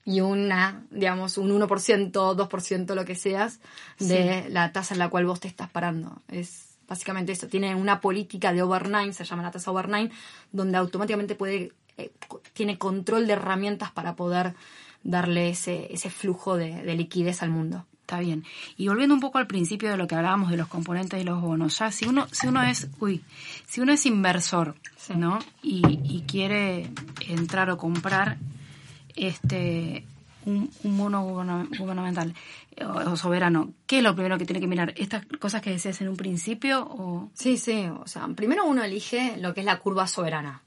y 0.04 0.20
una, 0.22 0.86
digamos, 0.90 1.36
un 1.36 1.50
1%, 1.50 2.10
2%, 2.10 2.94
lo 2.94 3.04
que 3.04 3.14
seas, 3.14 3.60
de 3.98 4.46
la 4.48 4.72
tasa 4.72 4.94
en 4.94 5.00
la 5.00 5.10
cual 5.10 5.26
vos 5.26 5.40
te 5.40 5.48
estás 5.48 5.68
parando. 5.68 6.22
Es 6.28 6.78
básicamente 6.88 7.32
eso. 7.32 7.46
Tiene 7.48 7.74
una 7.74 8.00
política 8.00 8.54
de 8.54 8.62
overnight, 8.62 9.12
se 9.12 9.24
llama 9.24 9.42
la 9.42 9.50
tasa 9.50 9.70
overnight, 9.70 10.10
donde 10.50 10.78
automáticamente 10.78 11.34
puede, 11.34 11.72
eh, 11.98 12.10
tiene 12.54 12.78
control 12.78 13.26
de 13.26 13.34
herramientas 13.34 13.90
para 13.90 14.16
poder 14.16 14.54
darle 15.02 15.50
ese, 15.50 15.92
ese 15.92 16.08
flujo 16.08 16.56
de, 16.56 16.82
de 16.82 16.94
liquidez 16.94 17.42
al 17.42 17.50
mundo. 17.50 17.84
Está 18.08 18.20
bien. 18.20 18.42
Y 18.78 18.88
volviendo 18.88 19.14
un 19.14 19.20
poco 19.20 19.36
al 19.36 19.46
principio 19.46 19.90
de 19.90 19.98
lo 19.98 20.06
que 20.06 20.14
hablábamos 20.14 20.50
de 20.50 20.56
los 20.56 20.66
componentes 20.68 21.18
de 21.18 21.26
los 21.26 21.42
bonos, 21.42 21.78
ya 21.78 21.90
si 21.92 22.06
uno, 22.06 22.26
si 22.32 22.46
uno 22.46 22.62
es, 22.62 22.88
uy, 23.00 23.22
si 23.66 23.82
uno 23.82 23.92
es 23.92 24.06
inversor, 24.06 24.76
Sí. 24.96 25.12
¿no? 25.14 25.38
Y, 25.62 25.82
y 26.04 26.22
quiere 26.26 26.90
entrar 27.28 27.68
o 27.68 27.76
comprar 27.76 28.38
este 29.14 30.06
un, 30.46 30.70
un 30.84 30.96
bono 30.98 31.22
guberna- 31.22 31.68
gubernamental 31.78 32.34
o, 32.80 33.10
o 33.10 33.16
soberano, 33.16 33.72
¿qué 33.86 33.98
es 33.98 34.02
lo 34.02 34.14
primero 34.14 34.38
que 34.38 34.46
tiene 34.46 34.60
que 34.60 34.66
mirar? 34.66 34.94
¿Estas 34.96 35.26
cosas 35.38 35.60
que 35.60 35.68
decías 35.70 36.00
en 36.00 36.08
un 36.08 36.16
principio 36.16 36.86
o 36.90 37.30
Sí, 37.34 37.58
sí, 37.58 37.84
o 37.88 38.06
sea, 38.06 38.26
primero 38.28 38.64
uno 38.64 38.82
elige 38.82 39.36
lo 39.36 39.52
que 39.52 39.60
es 39.60 39.66
la 39.66 39.78
curva 39.80 40.06
soberana. 40.06 40.62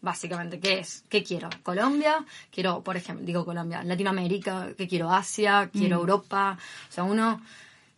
Básicamente, 0.00 0.60
¿qué 0.60 0.78
es? 0.80 1.04
¿Qué 1.08 1.24
quiero? 1.24 1.48
Colombia, 1.62 2.24
quiero, 2.52 2.82
por 2.82 2.96
ejemplo, 2.96 3.24
digo 3.24 3.44
Colombia, 3.44 3.82
Latinoamérica, 3.82 4.68
¿qué 4.76 4.86
quiero? 4.86 5.10
Asia, 5.10 5.70
quiero 5.72 5.96
Europa. 5.96 6.58
O 6.88 6.92
sea, 6.92 7.04
uno... 7.04 7.42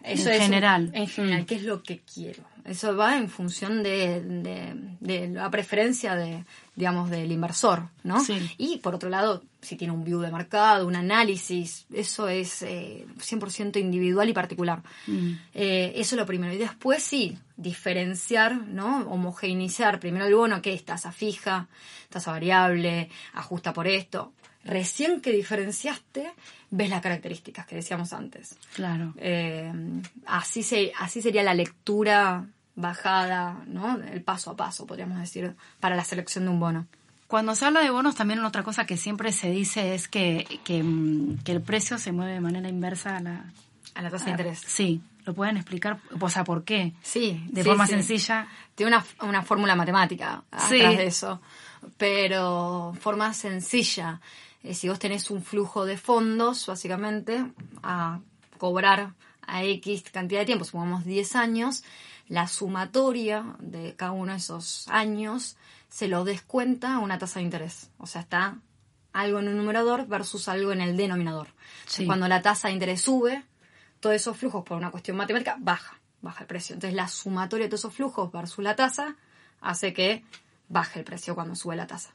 Eso 0.02 0.28
En 0.28 0.34
es 0.34 0.42
general. 0.42 0.90
En 0.94 1.08
general, 1.08 1.44
¿qué 1.44 1.56
es 1.56 1.64
lo 1.64 1.82
que 1.82 2.00
quiero? 2.00 2.44
Eso 2.68 2.96
va 2.96 3.16
en 3.16 3.28
función 3.28 3.83
de, 3.83 4.20
de- 4.20 4.74
de 5.00 5.28
la 5.28 5.50
preferencia 5.50 6.14
de, 6.14 6.44
digamos, 6.76 7.09
del 7.11 7.31
inversor, 7.33 7.88
¿no? 8.02 8.20
Sí. 8.22 8.38
Y 8.59 8.78
por 8.78 8.94
otro 8.94 9.09
lado, 9.09 9.42
si 9.62 9.76
tiene 9.76 9.92
un 9.92 10.04
view 10.04 10.20
de 10.20 10.31
mercado, 10.31 10.87
un 10.87 10.96
análisis, 10.96 11.87
eso 11.92 12.28
es 12.28 12.62
eh, 12.62 13.07
100% 13.18 13.78
individual 13.81 14.28
y 14.28 14.33
particular. 14.33 14.83
Mm. 15.07 15.33
Eh, 15.54 15.92
eso 15.96 16.14
es 16.14 16.18
lo 16.20 16.26
primero. 16.26 16.52
Y 16.52 16.59
después 16.59 17.02
sí, 17.02 17.38
diferenciar, 17.57 18.54
¿no? 18.66 19.00
Homogeneizar 19.09 19.98
primero 20.00 20.26
el 20.26 20.35
bono, 20.35 20.61
que 20.61 20.74
es 20.74 20.85
tasa 20.85 21.11
fija, 21.12 21.68
tasa 22.11 22.33
variable, 22.33 23.09
ajusta 23.35 23.72
por 23.72 23.87
esto. 23.87 24.33
Recién 24.64 25.20
que 25.22 25.33
diferenciaste, 25.33 26.33
ves 26.70 26.90
las 26.90 27.00
características 27.00 27.64
que 27.66 27.76
decíamos 27.76 28.12
antes. 28.12 28.57
claro? 28.74 29.14
Eh, 29.16 29.72
así, 30.26 30.62
se, 30.62 30.92
así 30.98 31.22
sería 31.22 31.42
la 31.42 31.54
lectura 31.54 32.46
bajada, 32.80 33.62
¿no? 33.66 33.98
El 34.00 34.22
paso 34.22 34.50
a 34.52 34.56
paso, 34.56 34.86
podríamos 34.86 35.18
decir, 35.18 35.54
para 35.80 35.96
la 35.96 36.04
selección 36.04 36.44
de 36.44 36.50
un 36.50 36.60
bono. 36.60 36.86
Cuando 37.26 37.54
se 37.54 37.66
habla 37.66 37.80
de 37.80 37.90
bonos, 37.90 38.14
también 38.14 38.42
otra 38.44 38.62
cosa 38.62 38.86
que 38.86 38.96
siempre 38.96 39.32
se 39.32 39.50
dice 39.50 39.94
es 39.94 40.08
que, 40.08 40.46
que, 40.64 40.82
mm, 40.82 41.38
que 41.44 41.52
el 41.52 41.60
precio 41.60 41.98
se 41.98 42.12
mueve 42.12 42.32
de 42.34 42.40
manera 42.40 42.68
inversa 42.68 43.16
a 43.16 43.20
la, 43.20 43.44
A 43.94 44.02
la 44.02 44.10
tasa 44.10 44.26
de 44.26 44.30
interés. 44.30 44.62
Sí, 44.66 45.00
¿lo 45.24 45.34
pueden 45.34 45.56
explicar? 45.56 45.98
O 46.20 46.30
sea, 46.30 46.44
¿por 46.44 46.62
qué? 46.64 46.92
Sí. 47.02 47.44
De 47.50 47.62
sí, 47.62 47.68
forma 47.68 47.86
sí. 47.86 47.94
sencilla. 47.94 48.46
Tiene 48.76 48.96
una, 48.96 49.04
una 49.28 49.42
fórmula 49.42 49.74
matemática 49.74 50.44
atrás 50.50 50.68
Sí. 50.68 50.78
de 50.78 51.06
eso. 51.06 51.40
Pero 51.96 52.94
forma 53.00 53.34
sencilla. 53.34 54.20
Eh, 54.62 54.74
si 54.74 54.88
vos 54.88 54.98
tenés 54.98 55.30
un 55.30 55.42
flujo 55.42 55.84
de 55.84 55.96
fondos, 55.96 56.66
básicamente, 56.66 57.44
a 57.82 58.20
cobrar 58.56 59.12
a 59.46 59.64
X 59.64 60.04
cantidad 60.12 60.40
de 60.40 60.46
tiempo, 60.46 60.64
supongamos 60.64 61.04
10 61.04 61.36
años, 61.36 61.82
la 62.28 62.46
sumatoria 62.46 63.56
de 63.58 63.96
cada 63.96 64.12
uno 64.12 64.32
de 64.32 64.38
esos 64.38 64.86
años 64.88 65.56
se 65.88 66.08
lo 66.08 66.24
descuenta 66.24 66.94
a 66.94 66.98
una 66.98 67.18
tasa 67.18 67.40
de 67.40 67.44
interés. 67.44 67.90
O 67.98 68.06
sea, 68.06 68.20
está 68.20 68.58
algo 69.12 69.38
en 69.40 69.48
un 69.48 69.56
numerador 69.56 70.06
versus 70.06 70.48
algo 70.48 70.72
en 70.72 70.80
el 70.80 70.96
denominador. 70.96 71.48
Sí. 71.86 72.06
Cuando 72.06 72.28
la 72.28 72.42
tasa 72.42 72.68
de 72.68 72.74
interés 72.74 73.00
sube, 73.00 73.42
todos 74.00 74.14
esos 74.14 74.36
flujos 74.36 74.64
por 74.64 74.76
una 74.76 74.90
cuestión 74.90 75.16
matemática 75.16 75.56
baja, 75.58 75.98
baja 76.20 76.42
el 76.42 76.46
precio. 76.46 76.74
Entonces 76.74 76.94
la 76.94 77.08
sumatoria 77.08 77.66
de 77.66 77.70
todos 77.70 77.80
esos 77.80 77.94
flujos 77.94 78.30
versus 78.30 78.62
la 78.62 78.76
tasa 78.76 79.16
hace 79.60 79.92
que 79.92 80.24
baje 80.68 81.00
el 81.00 81.04
precio 81.04 81.34
cuando 81.34 81.54
sube 81.56 81.76
la 81.76 81.86
tasa. 81.86 82.14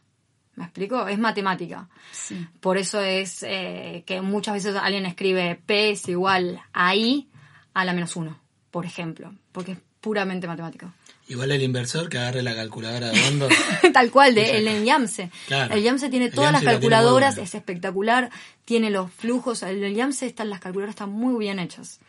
¿Me 0.55 0.65
explico? 0.65 1.07
Es 1.07 1.17
matemática. 1.17 1.89
Sí. 2.11 2.47
Por 2.59 2.77
eso 2.77 3.01
es 3.01 3.41
eh, 3.41 4.03
que 4.05 4.21
muchas 4.21 4.53
veces 4.53 4.75
alguien 4.75 5.07
escribe 5.07 5.59
P 5.65 5.91
es 5.91 6.07
igual 6.07 6.61
a 6.73 6.95
I 6.95 7.27
a 7.73 7.83
la 7.83 7.93
menos 7.93 8.15
uno, 8.15 8.39
por 8.69 8.85
ejemplo, 8.85 9.33
porque 9.51 9.77
puramente 10.03 10.45
matemático. 10.47 10.91
Igual 11.29 11.53
el 11.53 11.63
inversor 11.63 12.09
que 12.09 12.17
agarre 12.17 12.43
la 12.43 12.53
calculadora 12.53 13.07
de 13.07 13.15
fondos. 13.17 13.51
Tal 13.93 14.11
cual, 14.11 14.35
de, 14.35 14.57
el, 14.57 14.67
el 14.67 14.83
YAMSE. 14.83 15.31
Claro. 15.47 15.73
El 15.73 15.81
YAMSE 15.81 16.09
tiene 16.09 16.25
El 16.25 16.33
todas 16.33 16.51
YAMSE 16.51 16.65
las 16.65 16.73
calculadoras, 16.73 17.37
es 17.37 17.55
espectacular, 17.55 18.29
tiene 18.65 18.89
los 18.89 19.09
flujos, 19.11 19.63
el, 19.63 19.81
el 19.83 19.95
YAMSE 19.95 20.25
están, 20.27 20.49
las 20.49 20.59
calculadoras 20.59 20.93
están 20.95 21.11
muy 21.11 21.39
bien 21.39 21.59
hechas. 21.59 22.01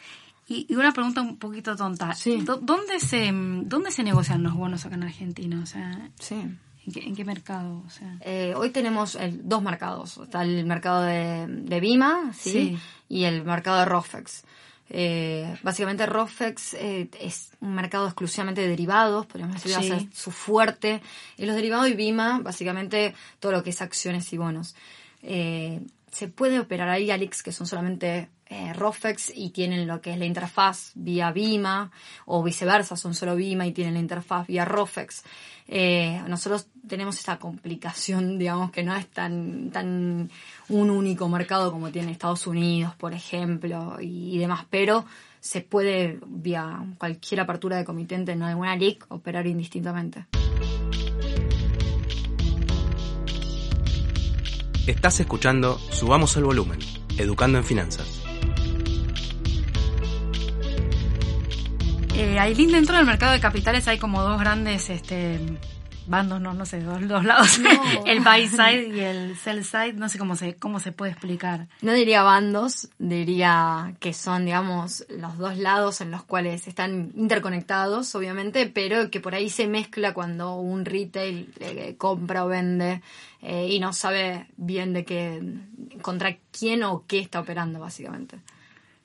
Y, 0.49 0.67
y 0.69 0.75
una 0.75 0.93
pregunta 0.93 1.21
un 1.23 1.37
poquito 1.39 1.77
tonta. 1.77 2.13
Sí. 2.15 2.41
¿Dó- 2.43 2.59
¿Dónde 2.61 2.99
se, 2.99 3.31
¿Dónde 3.33 3.93
se 3.93 4.03
negocian 4.03 4.43
los 4.43 4.55
bonos 4.55 4.85
acá 4.85 4.97
en 4.97 5.05
Argentina? 5.05 5.61
O 5.63 5.67
sea, 5.67 6.11
Sí. 6.19 6.35
¿en 6.35 6.93
qué, 6.93 7.01
en 7.01 7.15
qué 7.15 7.25
mercado? 7.25 7.83
O 7.87 7.91
sea, 7.91 8.17
Eh, 8.21 8.53
hoy 8.57 8.71
tenemos 8.71 9.15
el- 9.15 9.49
dos 9.49 9.63
mercados. 9.63 10.19
Está 10.19 10.43
el 10.43 10.67
mercado 10.67 11.03
de, 11.03 11.47
de 11.49 11.81
Bima 11.81 12.33
¿sí? 12.35 12.51
Sí. 12.51 12.79
y 13.09 13.25
el 13.25 13.45
mercado 13.45 13.79
de 13.79 13.85
Rofex. 13.85 14.43
Eh, 14.91 15.57
básicamente 15.63 16.07
Rofex 16.07 16.75
eh, 16.75 17.09
es 17.21 17.51
un 17.61 17.75
mercado 17.75 18.07
exclusivamente 18.07 18.61
de 18.61 18.69
derivados, 18.69 19.27
podríamos 19.27 19.57
decir, 19.57 19.73
Sí. 19.73 19.89
va 19.91 19.97
a 19.97 19.99
ser 20.01 20.09
su 20.15 20.31
fuerte. 20.31 21.01
Y 21.37 21.47
los 21.47 21.57
derivados 21.57 21.89
y 21.89 21.95
Bima, 21.95 22.41
básicamente 22.41 23.15
todo 23.41 23.53
lo 23.53 23.63
que 23.63 23.71
es 23.71 23.81
acciones 23.83 24.33
y 24.33 24.37
bonos. 24.39 24.75
Eh, 25.23 25.81
se 26.13 26.29
puede 26.29 26.61
operar 26.61 26.89
ahí 26.91 27.11
Alix, 27.11 27.43
que 27.43 27.51
son 27.51 27.67
solamente 27.67 28.29
eh, 28.47 28.73
Rofex 28.73 29.33
y 29.35 29.51
tienen 29.51 29.87
lo 29.87 30.01
que 30.01 30.13
es 30.13 30.19
la 30.19 30.25
interfaz 30.25 30.93
vía 30.95 31.33
Bima, 31.33 31.91
o 32.27 32.43
viceversa, 32.43 32.97
son 32.97 33.15
solo 33.15 33.37
Bima 33.37 33.67
y 33.67 33.73
tienen 33.73 33.95
la 33.95 34.01
interfaz 34.01 34.47
vía 34.47 34.65
Rofex. 34.65 35.25
Eh, 35.67 36.21
nosotros 36.29 36.69
tenemos 36.87 37.19
esa 37.19 37.39
complicación, 37.39 38.39
digamos, 38.39 38.71
que 38.71 38.83
no 38.83 38.95
es 38.95 39.09
tan, 39.09 39.71
tan 39.71 40.31
un 40.69 40.91
único 40.91 41.29
mercado 41.29 41.73
como 41.73 41.91
tiene 41.91 42.13
Estados 42.13 42.47
Unidos, 42.47 42.95
por 42.97 43.15
ejemplo, 43.15 43.99
y, 44.01 44.35
y 44.35 44.39
demás, 44.39 44.67
pero 44.69 45.05
se 45.41 45.61
puede, 45.61 46.19
vía 46.27 46.83
cualquier 46.97 47.41
apertura 47.41 47.77
de 47.77 47.85
comitente 47.85 48.33
en 48.33 48.43
alguna 48.43 48.77
LIC, 48.77 49.05
operar 49.11 49.47
indistintamente. 49.47 50.27
Estás 54.87 55.21
escuchando 55.21 55.79
Subamos 55.79 56.37
el 56.37 56.45
Volumen, 56.45 56.79
Educando 57.19 57.59
en 57.59 57.65
Finanzas. 57.65 58.24
Eh, 62.17 62.39
Aileen, 62.39 62.71
dentro 62.71 62.97
del 62.97 63.07
mercado 63.07 63.33
de 63.33 63.41
capitales 63.41 63.89
hay 63.89 63.99
como 63.99 64.23
dos 64.23 64.39
grandes 64.39 64.89
este, 64.89 65.41
bandos, 66.07 66.41
no, 66.41 66.55
no 66.55 66.65
sé, 66.65 66.81
dos, 66.81 67.07
dos 67.09 67.25
lados. 67.25 67.59
el 68.07 68.21
buy 68.21 68.47
side 68.47 68.89
y 68.95 69.01
el 69.01 69.37
sell 69.37 69.65
side, 69.65 69.95
no 69.95 70.09
sé 70.09 70.19
cómo 70.19 70.37
se, 70.37 70.55
cómo 70.55 70.79
se 70.79 70.93
puede 70.93 71.13
explicar. 71.13 71.67
No 71.83 71.93
diría 71.93 72.23
bandos, 72.23 72.89
diría 72.99 73.95
que 73.99 74.13
son, 74.13 74.45
digamos, 74.45 75.05
los 75.09 75.39
dos 75.39 75.59
lados 75.59 76.01
en 76.01 76.11
los 76.11 76.23
cuales 76.23 76.69
están 76.69 77.13
interconectados, 77.17 78.15
obviamente, 78.15 78.67
pero 78.67 79.11
que 79.11 79.21
por 79.21 79.35
ahí 79.35 79.51
se 79.51 79.67
mezcla 79.67 80.15
cuando 80.15 80.57
un 80.57 80.85
retail 80.85 81.53
eh, 81.61 81.97
compra 81.99 82.45
o 82.45 82.49
vende 82.49 83.03
eh, 83.43 83.69
y 83.71 83.81
no 83.81 83.93
sabe 83.93 84.47
bien 84.57 84.93
de 84.93 85.05
qué, 85.05 85.43
contra 86.01 86.37
quién 86.53 86.85
o 86.85 87.05
qué 87.07 87.19
está 87.19 87.41
operando, 87.41 87.81
básicamente. 87.81 88.39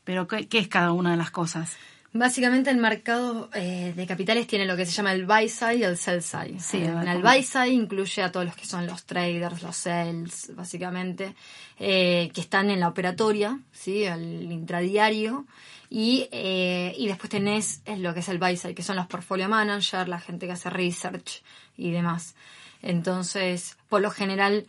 Pero, 0.04 0.28
¿qué, 0.28 0.48
qué 0.48 0.60
es 0.60 0.67
cada 0.67 0.91
una 0.91 1.12
de 1.12 1.17
las 1.17 1.32
cosas? 1.32 1.78
Básicamente 2.12 2.72
el 2.72 2.78
mercado 2.78 3.50
eh, 3.54 3.93
de 3.95 4.08
capitales 4.08 4.48
tiene 4.48 4.65
lo 4.65 4.76
que 4.76 4.86
se 4.86 4.91
llama 4.93 5.13
el 5.13 5.26
buy 5.28 5.48
side 5.48 5.78
y 5.78 5.84
el 5.84 5.95
sell 5.95 6.24
side. 6.24 6.60
Sí, 6.60 6.78
Eh, 6.78 6.93
el 7.08 7.22
buy 7.22 7.43
side 7.43 7.69
incluye 7.69 8.24
a 8.24 8.32
todos 8.32 8.48
los 8.48 8.56
que 8.56 8.65
son 8.65 8.88
los 8.88 9.06
traders, 9.06 9.62
los 9.62 9.76
sales, 9.78 10.52
básicamente, 10.56 11.36
eh, 11.80 12.32
que 12.34 12.41
están 12.41 12.72
en 12.72 12.80
la 12.80 12.88
operatoria, 12.88 13.60
sí, 13.72 14.06
el 14.06 14.52
intradiario. 14.52 15.45
Y, 15.91 16.28
eh, 16.32 16.93
y 16.98 17.08
después 17.08 17.30
tenés 17.30 17.82
lo 17.98 18.13
que 18.13 18.19
es 18.19 18.30
el 18.30 18.38
buy 18.38 18.58
side, 18.58 18.76
que 18.76 18.84
son 18.84 18.95
los 18.95 19.08
portfolio 19.08 19.50
managers, 19.50 20.08
la 20.08 20.19
gente 20.19 20.45
que 20.45 20.54
hace 20.54 20.69
research 20.69 21.43
y 21.78 21.91
demás. 21.91 22.36
Entonces, 22.82 23.78
por 23.88 24.02
lo 24.02 24.12
general, 24.12 24.65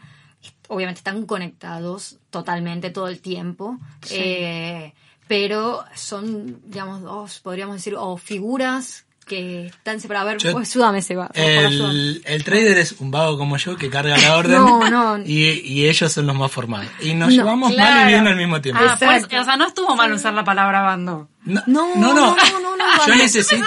obviamente 0.69 0.99
están 0.99 1.27
conectados 1.27 2.19
totalmente 2.31 2.91
todo 2.91 3.09
el 3.09 3.21
tiempo. 3.21 3.79
Eh, 4.11 4.93
pero 5.31 5.85
son, 5.95 6.61
digamos, 6.69 7.03
dos, 7.03 7.39
podríamos 7.39 7.77
decir, 7.77 7.95
o 7.97 8.17
figuras 8.17 9.05
que 9.29 9.67
están 9.67 10.01
separadas. 10.01 10.27
A 10.27 10.33
ver, 10.33 10.39
Yo- 10.43 10.53
vos 10.55 10.69
ayúdame, 10.69 11.03
Seba. 11.03 11.31
El, 11.35 12.21
el 12.27 12.43
trader 12.43 12.79
es 12.79 12.97
un 12.99 13.13
vago 13.13 13.39
como 13.39 13.57
yo 13.59 13.77
que 13.77 13.89
carga 13.89 14.19
la 14.19 14.37
orden 14.37 14.57
No, 14.57 14.91
no. 14.91 15.19
Y, 15.25 15.61
y 15.65 15.89
ellos 15.89 16.11
son 16.13 16.27
los 16.27 16.35
más 16.35 16.51
formales. 16.51 16.91
Y 17.01 17.15
nos 17.15 17.29
No, 17.29 17.35
llevamos 17.37 17.77
mal 17.77 18.03
y 18.03 18.13
bien 18.13 18.27
al 18.27 18.35
mismo 18.35 18.61
tiempo. 18.61 18.83
Ah, 18.85 18.97
pues, 18.99 19.27
o 19.27 19.45
sea, 19.45 19.57
no 19.57 19.69
estuvo 19.69 19.95
mal 19.95 20.13
usar 20.13 20.35
la 20.35 20.43
palabra 20.43 20.81
bando. 20.83 21.29
No, 21.45 21.63
No, 21.69 21.95
no, 21.95 22.13
no. 22.13 22.13
no, 22.13 22.37
no, 22.61 22.77
no, 22.77 22.85
Yo 23.07 23.15
no. 23.15 23.23
necesito 23.23 23.65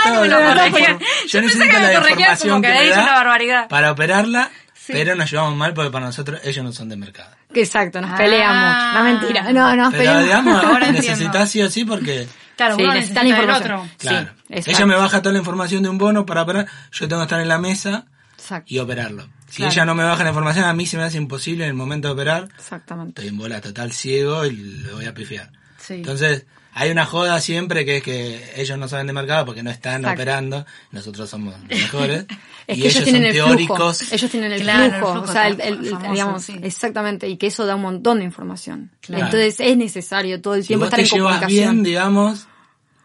Yo 1.28 1.42
necesito 1.42 1.66
la 1.80 1.94
corregía 1.94 2.34
información 2.34 2.50
como 2.50 2.62
que 2.62 2.68
me 2.68 2.90
da 2.90 3.04
una 3.04 3.14
barbaridad. 3.14 3.68
para 3.70 3.92
operarla, 3.94 4.52
Sí. 4.86 4.92
pero 4.92 5.16
nos 5.16 5.32
llevamos 5.32 5.56
mal 5.56 5.74
porque 5.74 5.92
para 5.92 6.08
nosotros 6.08 6.42
ellos 6.44 6.64
no 6.66 6.74
son 6.74 6.90
de 6.90 6.98
mercado. 6.98 7.34
Exacto, 7.54 8.02
nos 8.02 8.12
Ah. 8.12 8.16
peleamos. 8.18 8.94
No, 8.96 9.04
mentira. 9.04 9.52
No, 9.54 9.76
no, 9.78 9.92
Pero 9.92 9.98
peleamos. 10.14 10.24
digamos, 10.26 10.56
Ahora 10.66 10.88
entiendo. 10.88 11.10
necesitas 11.12 11.50
sí 11.52 11.62
o 11.62 11.70
sí 11.70 11.86
porque... 11.86 12.28
Claro, 12.58 12.76
Sí, 12.76 12.84
uno 12.84 12.94
necesita 12.94 13.24
información. 13.26 13.62
otro. 13.80 13.90
Claro. 13.98 14.28
Sí, 14.28 14.44
exacto. 14.50 14.72
ella 14.72 14.86
me 14.86 14.96
baja 14.96 15.22
toda 15.22 15.34
la 15.34 15.40
información 15.40 15.84
de 15.84 15.90
un 15.90 15.98
bono 15.98 16.26
para 16.26 16.42
operar, 16.42 16.68
yo 16.92 17.08
tengo 17.08 17.22
que 17.22 17.24
estar 17.24 17.40
en 17.40 17.48
la 17.48 17.58
mesa 17.60 18.06
Exacto. 18.38 18.74
y 18.74 18.80
operarlo. 18.80 19.28
Si 19.50 19.58
Claro. 19.58 19.72
ella 19.72 19.86
no 19.86 19.96
me 19.96 20.04
baja 20.04 20.24
la 20.24 20.30
información, 20.32 20.66
a 20.66 20.74
mí 20.74 20.86
se 20.86 20.98
me 20.98 21.04
hace 21.04 21.18
imposible 21.18 21.64
en 21.64 21.70
el 21.70 21.76
momento 21.76 22.10
de 22.10 22.14
operar. 22.16 22.50
Exactamente. 22.58 23.22
Estoy 23.22 23.28
en 23.30 23.38
bola 23.38 23.62
total 23.62 23.92
ciego 23.94 24.46
y 24.46 24.52
le 24.52 24.92
voy 24.94 25.06
a 25.06 25.14
pifiar. 25.14 25.50
Sí. 25.78 25.94
Entonces, 25.96 26.46
hay 26.76 26.90
una 26.92 27.06
joda 27.06 27.40
siempre 27.40 27.86
que 27.86 27.98
es 27.98 28.04
que 28.04 28.54
ellos 28.56 28.78
no 28.78 28.88
saben 28.88 29.08
de 29.08 29.14
mercado 29.14 29.46
porque 29.46 29.62
no 29.64 29.70
están 29.70 30.02
Exacto. 30.02 30.22
operando, 30.22 30.66
nosotros 30.92 31.30
somos 31.30 31.54
los 31.60 31.70
mejores. 31.82 32.26
Es 32.66 32.78
y 32.78 32.82
que 32.82 32.88
ellos, 32.88 33.04
tienen 33.04 33.22
son 33.22 33.26
el 33.28 33.34
teóricos. 33.34 33.98
flujo. 34.00 34.16
Ellos 34.16 34.32
tienen 34.32 34.52
el 34.54 34.62
Claro, 34.62 34.84
el 34.86 34.92
flujo. 34.92 35.12
flujo 35.14 35.30
o 35.30 35.34
sea, 35.34 35.48
el, 35.48 35.62
el- 35.62 35.86
famoso, 35.90 36.12
digamos, 36.12 36.44
sí. 36.44 36.56
exactamente. 36.64 37.28
Y 37.30 37.38
que 37.38 37.48
eso 37.48 37.66
da 37.66 37.76
un 37.76 37.82
montón 37.84 38.20
de 38.20 38.26
información. 38.26 38.92
Claro. 39.02 39.26
Entonces 39.26 39.60
es 39.60 39.78
necesario 39.78 40.42
todo 40.42 40.56
el 40.56 40.62
si 40.64 40.68
tiempo 40.70 40.86
vos 40.86 40.94
estar 40.94 41.00
te 41.00 41.04
en 41.10 41.16
llevas 41.16 41.34
comunicación. 41.40 41.74
bien, 41.76 41.84
digamos, 41.84 42.48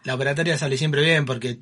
la 0.03 0.15
operatoria 0.15 0.57
sale 0.57 0.77
siempre 0.77 1.01
bien 1.03 1.25
porque 1.25 1.59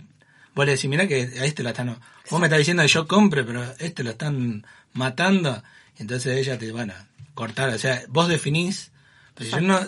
vos 0.56 0.66
le 0.66 0.74
decís, 0.74 0.90
mirá 0.90 1.08
que 1.08 1.22
a 1.40 1.46
este 1.46 1.64
lo 1.64 1.70
están... 1.70 2.00
Vos 2.30 2.40
me 2.40 2.48
estás 2.48 2.60
diciendo 2.60 2.84
que 2.84 2.90
yo 2.90 3.08
compre, 3.08 3.44
pero 3.44 3.62
a 3.64 3.74
este 3.80 4.04
lo 4.04 4.12
están 4.12 4.66
matando. 4.94 5.62
Entonces 5.98 6.38
ella 6.38 6.58
te 6.58 6.72
van 6.72 6.92
a 6.92 7.08
cortar. 7.34 7.70
O 7.70 7.78
sea, 7.78 8.02
vos 8.10 8.28
definís, 8.28 8.92
pero 9.36 9.50
si 9.50 9.56
yo 9.56 9.62
no... 9.62 9.80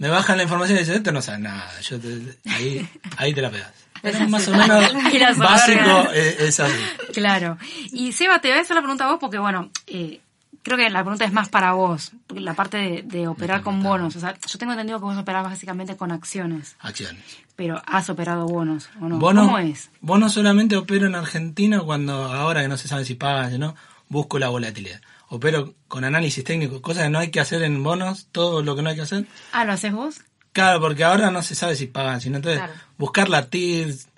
Me 0.00 0.08
bajan 0.08 0.36
la 0.38 0.42
información 0.42 0.76
y 0.78 0.80
dicen, 0.80 0.96
esto 0.96 1.12
no 1.12 1.22
sabe 1.22 1.38
nada. 1.38 1.70
Yo 1.82 2.00
te- 2.00 2.38
ahí, 2.50 2.88
ahí 3.16 3.32
te 3.32 3.40
la 3.42 3.50
pegas. 3.50 3.70
Pero 4.02 4.28
más 4.28 4.48
o 4.48 4.52
menos 4.52 4.84
básico 5.38 6.10
es, 6.14 6.40
es 6.40 6.60
así. 6.60 6.74
Claro. 7.12 7.58
Y 7.92 8.12
Seba, 8.12 8.40
te 8.40 8.48
voy 8.48 8.58
a 8.58 8.62
hacer 8.62 8.74
la 8.74 8.80
pregunta 8.82 9.04
a 9.04 9.10
vos 9.10 9.18
porque, 9.20 9.38
bueno, 9.38 9.70
eh, 9.86 10.20
creo 10.62 10.78
que 10.78 10.88
la 10.88 11.00
pregunta 11.02 11.24
es 11.26 11.32
más 11.32 11.50
para 11.50 11.72
vos, 11.74 12.12
la 12.34 12.54
parte 12.54 12.78
de, 12.78 13.02
de 13.02 13.28
operar 13.28 13.62
con 13.62 13.82
bonos. 13.82 14.16
O 14.16 14.20
sea, 14.20 14.34
yo 14.46 14.58
tengo 14.58 14.72
entendido 14.72 14.98
que 14.98 15.04
vos 15.04 15.18
operás 15.18 15.44
básicamente 15.44 15.96
con 15.96 16.12
acciones, 16.12 16.76
Acciones. 16.80 17.22
pero 17.56 17.82
has 17.86 18.08
operado 18.08 18.46
bonos, 18.46 18.88
¿o 19.02 19.08
no? 19.08 19.18
Bono, 19.18 19.44
¿Cómo 19.44 19.58
es? 19.58 19.90
bono 20.00 20.30
solamente 20.30 20.76
opero 20.76 21.06
en 21.06 21.14
Argentina 21.14 21.80
cuando 21.82 22.24
ahora 22.24 22.62
que 22.62 22.68
no 22.68 22.78
se 22.78 22.88
sabe 22.88 23.04
si 23.04 23.16
pagan 23.16 23.52
o 23.54 23.58
no, 23.58 23.76
busco 24.08 24.38
la 24.38 24.48
volatilidad. 24.48 25.02
Opero 25.32 25.74
con 25.88 26.04
análisis 26.04 26.42
técnico, 26.44 26.82
cosas 26.82 27.04
que 27.04 27.10
no 27.10 27.20
hay 27.20 27.30
que 27.30 27.40
hacer 27.40 27.62
en 27.62 27.82
bonos, 27.82 28.26
todo 28.32 28.62
lo 28.62 28.74
que 28.76 28.82
no 28.82 28.90
hay 28.90 28.96
que 28.96 29.02
hacer. 29.02 29.26
Ah, 29.52 29.64
¿lo 29.64 29.72
haces 29.72 29.92
vos? 29.92 30.20
Claro, 30.52 30.80
porque 30.80 31.04
ahora 31.04 31.30
no 31.30 31.42
se 31.42 31.54
sabe 31.54 31.76
si 31.76 31.86
pagan, 31.86 32.20
sino 32.20 32.36
entonces 32.36 32.60
Claro. 32.60 32.72
buscar 32.98 33.28
la 33.28 33.48
TIRS 33.48 34.08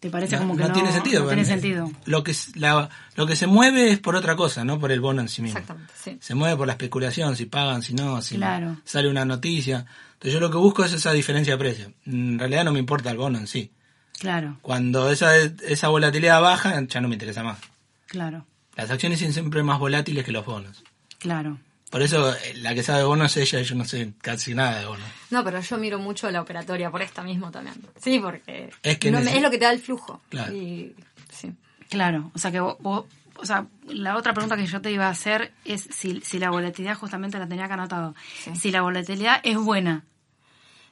¿Te 0.00 0.08
parece 0.10 0.36
no, 0.36 0.42
como 0.42 0.56
que 0.56 0.62
no 0.62 0.68
no, 0.68 0.74
tiene 0.74 0.92
sentido. 0.92 1.22
no 1.22 1.28
tiene 1.28 1.44
sentido. 1.44 1.90
Lo 2.06 2.22
que, 2.24 2.34
la- 2.54 2.88
lo 3.16 3.26
que 3.26 3.36
se 3.36 3.46
mueve 3.46 3.90
es 3.90 3.98
por 3.98 4.16
otra 4.16 4.34
cosa, 4.36 4.64
no 4.64 4.78
por 4.78 4.92
el 4.92 5.00
bono 5.00 5.20
en 5.22 5.28
sí 5.28 5.42
mismo. 5.42 5.58
Exactamente, 5.58 5.92
sí. 6.02 6.18
Se 6.22 6.34
mueve 6.34 6.56
por 6.56 6.66
la 6.66 6.72
especulación, 6.74 7.36
si 7.36 7.46
pagan, 7.46 7.82
si 7.82 7.92
no, 7.94 8.20
si 8.22 8.36
Claro. 8.36 8.76
sale 8.84 9.08
una 9.08 9.24
noticia. 9.26 9.84
Entonces 10.14 10.32
yo 10.34 10.40
lo 10.40 10.50
que 10.50 10.56
busco 10.58 10.84
es 10.84 10.92
esa 10.94 11.12
diferencia 11.12 11.54
de 11.54 11.58
precio. 11.58 11.92
En 12.06 12.38
realidad 12.38 12.64
no 12.64 12.72
me 12.72 12.78
importa 12.78 13.10
el 13.10 13.16
bono 13.18 13.38
en 13.38 13.46
sí. 13.46 13.72
Claro, 14.18 14.58
Cuando 14.62 15.10
esa, 15.10 15.34
esa 15.36 15.88
volatilidad 15.88 16.40
baja, 16.42 16.78
ya 16.86 17.00
no 17.00 17.08
me 17.08 17.14
interesa 17.14 17.42
más. 17.42 17.58
claro, 18.06 18.46
Las 18.76 18.90
acciones 18.90 19.20
son 19.20 19.32
siempre 19.32 19.62
más 19.62 19.78
volátiles 19.78 20.24
que 20.24 20.32
los 20.32 20.44
bonos. 20.44 20.82
claro. 21.18 21.58
Por 21.90 22.02
eso 22.02 22.32
eh, 22.32 22.54
la 22.58 22.72
que 22.72 22.84
sabe 22.84 23.00
de 23.00 23.04
bonos 23.04 23.36
es 23.36 23.52
ella 23.52 23.62
y 23.62 23.64
yo 23.64 23.74
no 23.74 23.84
sé 23.84 24.12
casi 24.22 24.54
nada 24.54 24.78
de 24.78 24.86
bonos. 24.86 25.04
No, 25.30 25.42
pero 25.42 25.58
yo 25.60 25.76
miro 25.76 25.98
mucho 25.98 26.30
la 26.30 26.40
operatoria 26.40 26.88
por 26.88 27.02
esta 27.02 27.20
mismo 27.24 27.50
también. 27.50 27.74
Sí, 28.00 28.20
porque 28.20 28.70
Es 28.84 28.98
que 28.98 29.10
no 29.10 29.18
me- 29.18 29.24
neces- 29.24 29.34
es 29.34 29.42
lo 29.42 29.50
que 29.50 29.58
te 29.58 29.64
da 29.64 29.72
el 29.72 29.80
flujo. 29.80 30.22
Claro. 30.28 30.54
Y, 30.54 30.94
sí. 31.32 31.52
Claro, 31.88 32.30
o 32.32 32.38
sea 32.38 32.52
que 32.52 32.60
vos, 32.60 32.76
vos- 32.78 33.06
o 33.34 33.44
sea, 33.44 33.66
la 33.88 34.16
otra 34.16 34.32
pregunta 34.34 34.56
que 34.56 34.66
yo 34.66 34.80
te 34.80 34.92
iba 34.92 35.08
a 35.08 35.10
hacer 35.10 35.52
es 35.64 35.88
si, 35.90 36.20
si 36.20 36.38
la 36.38 36.50
volatilidad, 36.50 36.94
justamente 36.96 37.40
la 37.40 37.48
tenía 37.48 37.66
que 37.66 37.72
anotado, 37.72 38.14
Sí. 38.44 38.54
si 38.54 38.70
la 38.70 38.82
volatilidad 38.82 39.40
es 39.42 39.56
buena. 39.56 40.04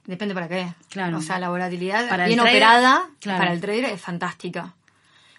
Depende 0.05 0.35
para 0.35 0.49
qué. 0.49 0.73
Claro. 0.91 1.19
O 1.19 1.23
sea, 1.23 1.38
la 1.38 1.49
volatilidad 1.51 2.09
Para 2.09 2.27
bien 2.27 2.38
trader, 2.41 2.55
operada 2.57 3.09
claro. 3.21 3.38
para 3.38 3.53
el 3.53 3.61
trader 3.61 3.85
es 3.85 4.01
fantástica. 4.01 4.75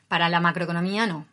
Para 0.08 0.30
la 0.30 0.40
macroeconomía 0.40 1.06
no. 1.06 1.26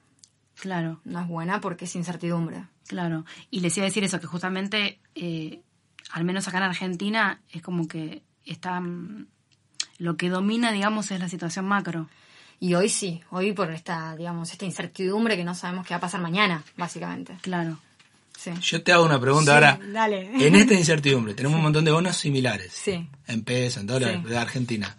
Claro, 0.60 1.00
No 1.04 1.20
es 1.20 1.28
buena 1.28 1.60
porque 1.60 1.84
es 1.84 1.94
incertidumbre. 1.96 2.64
claro. 2.88 3.24
Y 3.50 3.60
les 3.60 3.76
iba 3.76 3.84
a 3.84 3.88
decir 3.90 4.04
eso, 4.04 4.20
que 4.20 4.26
justamente, 4.26 4.98
eh, 5.14 5.60
al 6.12 6.24
menos 6.24 6.48
acá 6.48 6.58
en 6.58 6.64
Argentina, 6.64 7.40
es 7.50 7.62
como 7.62 7.86
que 7.88 8.22
está, 8.44 8.80
mm, 8.80 9.26
lo 9.98 10.16
que 10.16 10.28
domina, 10.30 10.72
digamos, 10.72 11.10
es 11.10 11.20
la 11.20 11.28
situación 11.28 11.66
macro. 11.66 12.08
Y 12.58 12.74
hoy 12.74 12.88
sí, 12.88 13.20
hoy 13.30 13.52
por 13.52 13.70
esta, 13.70 14.16
digamos, 14.16 14.50
esta 14.50 14.64
incertidumbre 14.64 15.36
que 15.36 15.44
no 15.44 15.54
sabemos 15.54 15.86
qué 15.86 15.92
va 15.94 15.98
a 15.98 16.00
pasar 16.00 16.20
mañana, 16.20 16.62
básicamente. 16.76 17.36
Claro, 17.42 17.78
Sí. 18.38 18.50
Yo 18.60 18.82
te 18.82 18.92
hago 18.92 19.02
una 19.06 19.18
pregunta 19.18 19.52
Sí, 19.52 19.54
ahora. 19.54 19.78
dale. 19.92 20.46
En 20.46 20.54
esta 20.56 20.74
incertidumbre, 20.74 21.32
tenemos 21.32 21.56
un 21.56 21.62
montón 21.62 21.86
de 21.86 21.90
bonos 21.90 22.16
similares. 22.18 22.70
Sí. 22.70 23.08
En 23.26 23.42
pesos, 23.44 23.80
en 23.80 23.86
dólares, 23.86 24.20
Sí. 24.22 24.28
de 24.28 24.36
Argentina. 24.38 24.94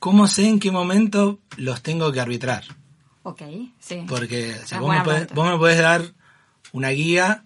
¿Cómo 0.00 0.26
sé 0.26 0.48
en 0.48 0.58
qué 0.60 0.70
momento 0.72 1.38
los 1.56 1.82
tengo 1.82 2.10
que 2.12 2.20
arbitrar? 2.20 2.64
Ok, 3.26 3.42
sí. 3.80 4.04
Porque 4.08 4.54
o 4.62 4.66
sea, 4.66 4.78
Ah, 4.78 4.80
vos, 4.80 4.90
me 4.94 5.00
podés, 5.02 5.28
vos 5.34 5.50
me 5.50 5.58
podés 5.58 5.78
dar 5.80 6.02
una 6.72 6.90
guía, 6.90 7.42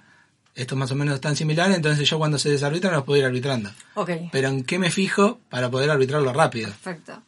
estos 0.54 0.76
más 0.76 0.90
o 0.92 0.94
menos 0.94 1.14
están 1.14 1.36
similares, 1.36 1.74
entonces 1.74 2.06
yo 2.06 2.18
cuando 2.18 2.38
se 2.38 2.50
desarbitran 2.50 2.92
los 2.92 3.04
puedo 3.04 3.18
ir 3.18 3.24
arbitrando. 3.24 3.70
Ok. 3.94 4.10
Pero 4.30 4.48
¿en 4.48 4.62
qué 4.64 4.78
me 4.78 4.90
fijo 4.90 5.40
para 5.48 5.70
poder 5.70 5.88
arbitrarlo 5.90 6.34
rápido? 6.34 6.68
Perfecto. 6.68 7.22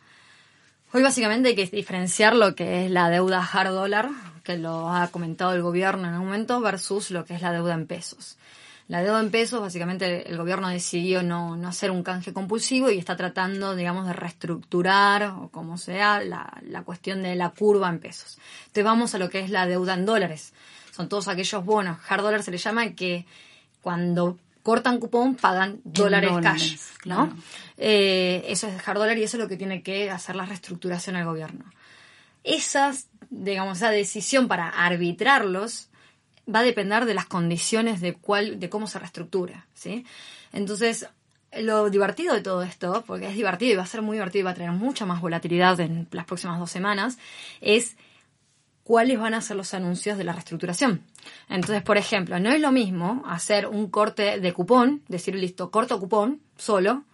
Hoy 0.93 1.03
básicamente 1.03 1.49
hay 1.49 1.55
que 1.55 1.65
diferenciar 1.67 2.37
lo 2.37 2.55
que 2.55 2.85
es 2.85 2.91
la 2.91 3.09
deuda 3.09 3.43
hard 3.43 3.71
dollar, 3.73 4.11
que 4.45 4.59
lo 4.59 4.93
ha 4.93 5.09
comentado 5.09 5.55
el 5.55 5.63
gobierno 5.63 6.07
en 6.09 6.15
un 6.15 6.27
momento, 6.27 6.61
versus 6.61 7.11
lo 7.11 7.25
que 7.25 7.35
es 7.35 7.41
la 7.41 7.53
deuda 7.53 7.73
en 7.73 7.87
pesos. 7.87 8.37
La 8.89 9.03
deuda 9.03 9.21
en 9.21 9.31
pesos, 9.31 9.61
básicamente 9.61 10.29
el 10.29 10.37
gobierno 10.37 10.69
decidió 10.69 11.23
no, 11.23 11.57
no 11.57 11.69
hacer 11.69 11.91
un 11.91 12.03
canje 12.03 12.33
compulsivo 12.33 12.91
y 12.91 12.99
está 12.99 13.17
tratando, 13.17 13.75
digamos, 13.77 14.07
de 14.07 14.13
reestructurar, 14.13 15.25
o 15.25 15.49
como 15.51 15.79
sea, 15.79 16.23
la, 16.23 16.59
la 16.63 16.83
cuestión 16.83 17.23
de 17.23 17.37
la 17.37 17.51
curva 17.51 17.89
en 17.89 18.01
pesos. 18.01 18.39
Entonces 18.61 18.85
vamos 18.85 19.15
a 19.15 19.19
lo 19.19 19.31
que 19.31 19.41
es 19.41 19.51
la 19.51 19.67
deuda 19.67 19.95
en 19.95 20.05
dólares. 20.05 20.53
Son 20.91 21.09
todos 21.09 21.29
aquellos 21.29 21.65
bonos, 21.65 21.99
hard 22.09 22.23
dollar 22.23 22.43
se 22.43 22.51
le 22.51 22.59
llama, 22.59 22.91
que 22.91 23.25
cuando 23.81 24.39
cortan 24.63 24.99
cupón 24.99 25.37
pagan 25.37 25.81
dólares, 25.85 26.31
dólares, 26.31 26.61
cash, 26.63 26.99
claro. 26.99 27.27
¿no? 27.27 27.37
Eh, 27.79 28.45
eso 28.49 28.69
es 28.69 28.87
hard 28.87 28.99
dollar 28.99 29.19
y 29.19 29.23
eso 29.23 29.37
es 29.37 29.43
lo 29.43 29.49
que 29.49 29.57
tiene 29.57 29.83
que 29.83 30.11
hacer 30.11 30.37
la 30.37 30.45
reestructuración 30.45 31.17
al 31.17 31.25
gobierno. 31.25 31.65
Esas, 32.45 33.07
digamos, 33.31 33.79
esa 33.79 33.91
decisión 33.91 34.49
para 34.49 34.69
arbitrarlos 34.69 35.89
va 36.53 36.61
a 36.61 36.65
depender 36.65 37.05
de 37.05 37.15
las 37.15 37.27
condiciones 37.27 38.01
de 38.01 38.15
cuál, 38.15 38.59
de 38.59 38.69
cómo 38.69 38.87
se 38.87 38.99
reestructura, 38.99 39.67
¿sí? 39.75 40.05
Entonces, 40.53 41.09
lo 41.61 41.91
divertido 41.91 42.35
de 42.35 42.41
todo 42.41 42.63
esto, 42.63 43.05
porque 43.07 43.29
es 43.29 43.35
divertido 43.35 43.73
y 43.73 43.77
va 43.77 43.83
a 43.83 43.87
ser 43.87 44.03
muy 44.03 44.17
divertido 44.17 44.41
y 44.41 44.45
va 44.45 44.51
a 44.51 44.55
tener 44.55 44.73
mucha 44.73 45.07
más 45.07 45.21
volatilidad 45.21 45.79
en 45.81 46.09
las 46.11 46.25
próximas 46.25 46.59
dos 46.59 46.71
semanas, 46.71 47.19
es 47.61 47.97
cuáles 48.85 49.19
van 49.19 49.35
a 49.35 49.41
ser 49.41 49.57
los 49.57 49.75
anuncios 49.75 50.19
de 50.19 50.25
la 50.25 50.33
reestructuración. 50.33 51.03
Entonces, 51.49 51.83
por 51.83 51.97
ejemplo, 51.97 52.39
no 52.41 52.51
es 52.51 52.61
lo 52.61 52.73
mismo 52.73 53.23
hacer 53.27 53.67
un 53.67 53.89
corte 53.89 54.41
de 54.41 54.53
cupón, 54.53 55.03
decir 55.09 55.35
listo, 55.35 55.71
corto 55.71 56.01
cupón 56.01 56.41
solo, 56.57 57.05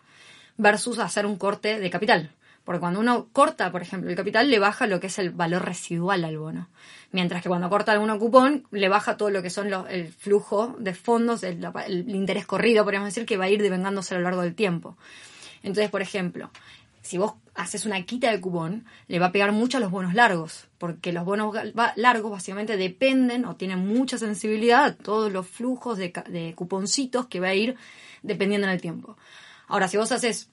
versus 0.57 0.99
hacer 0.99 1.27
un 1.27 1.37
corte 1.37 1.79
de 1.79 1.91
capital. 1.91 2.33
Porque 2.69 2.81
cuando 2.81 3.01
uno 3.01 3.31
corta, 3.33 3.73
por 3.73 3.81
ejemplo, 3.81 4.11
el 4.11 4.17
capital, 4.17 4.51
le 4.51 4.59
baja 4.59 4.87
lo 4.87 5.01
que 5.01 5.07
es 5.07 5.19
el 5.19 5.31
valor 5.31 5.65
residual 5.65 6.23
al 6.23 6.37
bono. 6.37 6.69
Mientras 7.13 7.43
que 7.43 7.49
cuando 7.49 7.71
corta 7.71 7.93
alguno 7.93 8.19
cupón, 8.19 8.67
le 8.73 8.91
baja 8.91 9.17
todo 9.17 9.31
lo 9.31 9.41
que 9.41 9.49
son 9.49 9.71
los, 9.71 9.89
el 9.89 10.09
flujo 10.13 10.77
de 10.79 10.93
fondos, 10.93 11.45
el, 11.45 11.67
el 11.87 12.15
interés 12.15 12.45
corrido, 12.45 12.85
podríamos 12.85 13.09
decir, 13.09 13.25
que 13.25 13.39
va 13.39 13.47
a 13.47 13.49
ir 13.49 13.63
devengándose 13.63 14.15
a 14.15 14.19
lo 14.19 14.25
largo 14.25 14.43
del 14.43 14.55
tiempo. 14.55 14.99
Entonces, 15.63 15.91
por 15.91 16.03
ejemplo, 16.03 16.51
si 17.01 17.17
vos 17.17 17.37
haces 17.55 17.87
una 17.87 18.05
quita 18.05 18.31
de 18.31 18.39
cupón, 18.39 18.85
le 19.07 19.19
va 19.19 19.29
a 19.29 19.33
pegar 19.33 19.53
mucho 19.53 19.79
a 19.79 19.81
los 19.81 19.91
bonos 19.91 20.13
largos, 20.13 20.69
porque 20.77 21.11
los 21.11 21.25
bonos 21.25 21.57
largos 21.97 22.31
básicamente 22.31 22.77
dependen 22.77 23.47
o 23.47 23.57
tienen 23.57 23.79
mucha 23.79 24.19
sensibilidad 24.19 24.85
a 24.85 24.95
todos 24.95 25.33
los 25.33 25.49
flujos 25.49 25.97
de, 25.97 26.13
de 26.29 26.53
cuponcitos 26.55 27.29
que 27.29 27.41
va 27.41 27.47
a 27.49 27.55
ir 27.55 27.77
dependiendo 28.23 28.67
en 28.67 28.75
el 28.75 28.83
tiempo. 28.83 29.17
Ahora, 29.69 29.89
si 29.89 29.97
vos 29.97 30.13
haces 30.13 30.51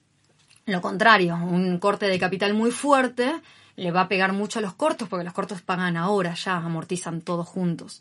lo 0.66 0.80
contrario, 0.80 1.36
un 1.36 1.78
corte 1.78 2.06
de 2.06 2.18
capital 2.18 2.54
muy 2.54 2.70
fuerte 2.70 3.40
le 3.76 3.90
va 3.90 4.02
a 4.02 4.08
pegar 4.08 4.32
mucho 4.32 4.58
a 4.58 4.62
los 4.62 4.74
cortos, 4.74 5.08
porque 5.08 5.24
los 5.24 5.34
cortos 5.34 5.62
pagan 5.62 5.96
ahora 5.96 6.34
ya, 6.34 6.56
amortizan 6.56 7.20
todos 7.20 7.46
juntos. 7.46 8.00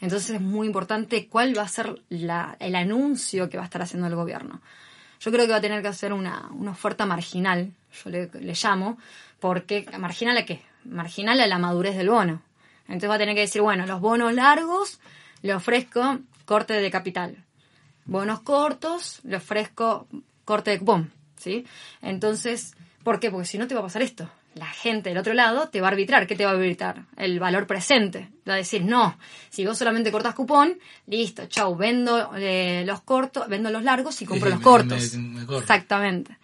Entonces 0.00 0.30
es 0.30 0.40
muy 0.40 0.66
importante 0.66 1.28
cuál 1.28 1.56
va 1.56 1.62
a 1.62 1.68
ser 1.68 2.02
el 2.10 2.74
anuncio 2.74 3.48
que 3.48 3.56
va 3.56 3.62
a 3.62 3.66
estar 3.66 3.82
haciendo 3.82 4.08
el 4.08 4.16
gobierno. 4.16 4.60
Yo 5.20 5.30
creo 5.30 5.46
que 5.46 5.52
va 5.52 5.58
a 5.58 5.62
tener 5.62 5.80
que 5.80 5.88
hacer 5.88 6.12
una, 6.12 6.48
una 6.52 6.72
oferta 6.72 7.06
marginal, 7.06 7.72
yo 8.02 8.10
le, 8.10 8.28
le, 8.40 8.54
llamo, 8.54 8.98
porque 9.38 9.86
marginal 9.98 10.36
a 10.36 10.44
qué? 10.44 10.62
Marginal 10.84 11.40
a 11.40 11.46
la 11.46 11.58
madurez 11.58 11.96
del 11.96 12.10
bono. 12.10 12.42
Entonces 12.88 13.08
va 13.08 13.14
a 13.14 13.18
tener 13.18 13.36
que 13.36 13.42
decir, 13.42 13.62
bueno, 13.62 13.86
los 13.86 14.00
bonos 14.00 14.34
largos 14.34 14.98
le 15.42 15.54
ofrezco 15.54 16.18
corte 16.44 16.74
de 16.74 16.90
capital. 16.90 17.36
Bonos 18.04 18.40
cortos 18.40 19.20
le 19.22 19.36
ofrezco 19.36 20.08
corte 20.44 20.72
de 20.72 20.80
cupón. 20.80 21.12
¿Sí? 21.42 21.66
Entonces, 22.00 22.74
¿por 23.02 23.20
qué? 23.20 23.30
Porque 23.30 23.46
si 23.46 23.58
no 23.58 23.66
te 23.66 23.74
va 23.74 23.80
a 23.80 23.84
pasar 23.84 24.02
esto. 24.02 24.30
La 24.54 24.66
gente 24.66 25.08
del 25.08 25.16
otro 25.18 25.32
lado 25.32 25.70
te 25.70 25.80
va 25.80 25.88
a 25.88 25.90
arbitrar. 25.92 26.26
¿Qué 26.26 26.34
te 26.36 26.44
va 26.44 26.50
a 26.50 26.54
arbitrar? 26.54 27.04
El 27.16 27.40
valor 27.40 27.66
presente. 27.66 28.28
Va 28.46 28.52
a 28.52 28.56
decir, 28.56 28.84
no, 28.84 29.16
si 29.48 29.64
vos 29.64 29.78
solamente 29.78 30.12
cortas 30.12 30.34
cupón, 30.34 30.78
listo, 31.06 31.46
chau, 31.46 31.74
vendo 31.74 32.32
eh, 32.36 32.84
los 32.86 33.00
cortos, 33.00 33.48
vendo 33.48 33.70
los 33.70 33.82
largos 33.82 34.20
y 34.20 34.26
compro 34.26 34.48
Sí, 34.48 34.50
los 34.52 34.58
me- 34.60 34.64
cortos. 34.64 35.14
me- 35.14 35.40
me 35.40 35.46
corto. 35.46 35.62
Exactamente. 35.62 36.36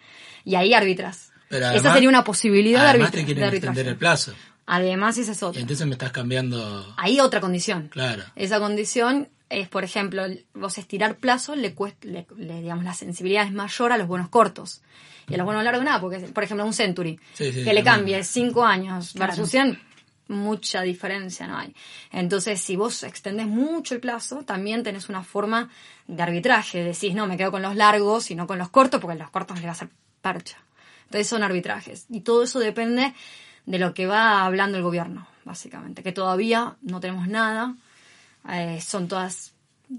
Y 0.43 0.55
ahí 0.55 0.73
arbitras. 0.73 1.31
Pero 1.49 1.69
Esa 1.69 1.93
sería 1.93 2.09
una 2.09 2.23
posibilidad 2.23 2.81
de, 2.81 2.89
Además 2.89 3.09
arbitra- 3.09 3.19
te 3.19 3.25
quieren 3.25 3.41
de 3.41 3.47
extender 3.57 3.69
arbitraje. 3.69 3.89
el 3.89 3.97
plazo. 3.97 4.33
Además, 4.65 5.17
esa 5.19 5.31
es 5.33 5.41
Y 5.41 5.45
otra. 5.45 5.61
entonces 5.61 5.85
me 5.85 5.93
estás 5.93 6.11
cambiando. 6.11 6.93
Ahí 6.97 7.19
otra 7.19 7.39
condición. 7.41 7.89
Claro. 7.89 8.23
Esa 8.35 8.59
condición 8.59 9.29
es, 9.49 9.67
por 9.67 9.83
ejemplo, 9.83 10.23
vos 10.53 10.77
estirar 10.77 11.15
plazo, 11.17 11.55
le, 11.55 11.75
cuest- 11.75 12.03
le, 12.03 12.25
le- 12.37 12.61
digamos, 12.61 12.83
la 12.85 12.93
sensibilidad 12.93 13.45
es 13.45 13.51
mayor 13.51 13.91
a 13.91 13.97
los 13.97 14.07
bonos 14.07 14.29
cortos. 14.29 14.81
Y 15.27 15.35
a 15.35 15.37
los 15.37 15.45
bonos 15.45 15.63
largos 15.63 15.83
nada, 15.83 15.99
porque, 16.01 16.17
por 16.19 16.43
ejemplo, 16.43 16.65
un 16.65 16.73
Century, 16.73 17.19
Sí, 17.33 17.51
sí, 17.53 17.63
que 17.63 17.73
le 17.73 17.83
cambie 17.83 18.23
5 18.23 18.63
años 18.65 19.11
Claro. 19.13 19.31
versus 19.31 19.49
100, 19.51 19.79
mucha 20.27 20.81
diferencia 20.81 21.47
no 21.47 21.57
hay. 21.57 21.73
Entonces, 22.11 22.59
si 22.61 22.75
vos 22.75 23.03
extendés 23.03 23.45
mucho 23.47 23.93
el 23.95 23.99
plazo, 24.01 24.43
también 24.43 24.83
tenés 24.83 25.07
una 25.09 25.23
forma 25.23 25.69
de 26.07 26.21
arbitraje. 26.23 26.83
Decís, 26.83 27.13
no, 27.15 27.27
me 27.27 27.37
quedo 27.37 27.51
con 27.51 27.61
los 27.61 27.75
largos 27.75 28.31
y 28.31 28.35
no 28.35 28.47
con 28.47 28.57
los 28.57 28.69
cortos, 28.69 28.99
porque 29.01 29.17
los 29.17 29.29
cortos 29.29 29.57
le 29.59 29.63
va 29.65 29.69
a 29.69 29.73
hacer 29.73 29.89
percha. 30.21 30.57
Entonces 31.05 31.27
son 31.27 31.43
arbitrajes. 31.43 32.05
Y 32.09 32.21
todo 32.21 32.43
eso 32.43 32.59
depende 32.59 33.13
de 33.65 33.79
lo 33.79 33.93
que 33.93 34.05
va 34.07 34.45
hablando 34.45 34.77
el 34.77 34.83
gobierno, 34.83 35.27
básicamente. 35.45 36.01
Que 36.03 36.11
todavía 36.11 36.75
no 36.81 36.99
tenemos 36.99 37.27
nada. 37.27 37.75
Eh, 38.47 38.79
son 38.81 39.07
todas... 39.07 39.53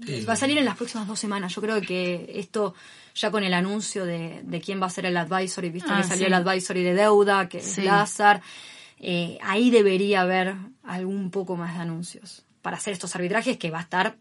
Sí. 0.05 0.23
Va 0.23 0.33
a 0.33 0.37
salir 0.37 0.57
en 0.57 0.63
las 0.63 0.77
próximas 0.77 1.05
dos 1.05 1.19
semanas. 1.19 1.53
Yo 1.53 1.61
creo 1.61 1.81
que 1.81 2.31
esto, 2.35 2.73
ya 3.13 3.29
con 3.29 3.43
el 3.43 3.53
anuncio 3.53 4.05
de, 4.05 4.39
de 4.43 4.61
quién 4.61 4.81
va 4.81 4.85
a 4.85 4.89
ser 4.89 5.05
el 5.05 5.17
advisory, 5.17 5.69
visto 5.69 5.89
Ah, 5.91 5.97
que 5.97 6.03
salió 6.07 6.27
sí. 6.27 6.27
el 6.27 6.33
advisory 6.33 6.81
de 6.83 6.93
deuda, 6.93 7.49
que 7.49 7.59
Sí. 7.59 7.81
es 7.81 7.85
Lázar, 7.87 8.41
eh, 8.99 9.37
ahí 9.43 9.69
debería 9.69 10.21
haber 10.21 10.55
algún 10.83 11.29
poco 11.29 11.57
más 11.57 11.73
de 11.75 11.81
anuncios 11.81 12.45
para 12.61 12.77
hacer 12.77 12.93
estos 12.93 13.13
arbitrajes 13.15 13.57
que 13.57 13.69
va 13.69 13.79
a 13.79 13.81
estar 13.81 14.15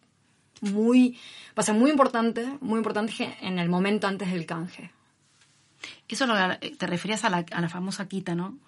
muy, 0.61 1.13
va 1.51 1.61
a 1.61 1.63
ser 1.63 1.77
muy 1.77 1.91
importante, 1.91 2.49
muy 2.61 2.79
importante 2.79 3.37
en 3.41 3.59
el 3.61 3.69
momento 3.69 4.09
antes 4.09 4.33
del 4.33 4.47
canje. 4.47 4.91
Eso 6.09 6.27
lo, 6.27 6.35
te 6.59 6.87
referías 6.87 7.25
a 7.25 7.31
la, 7.31 7.45
a 7.53 7.61
la 7.61 7.69
famosa 7.69 8.09
quita, 8.09 8.35
¿no? 8.35 8.59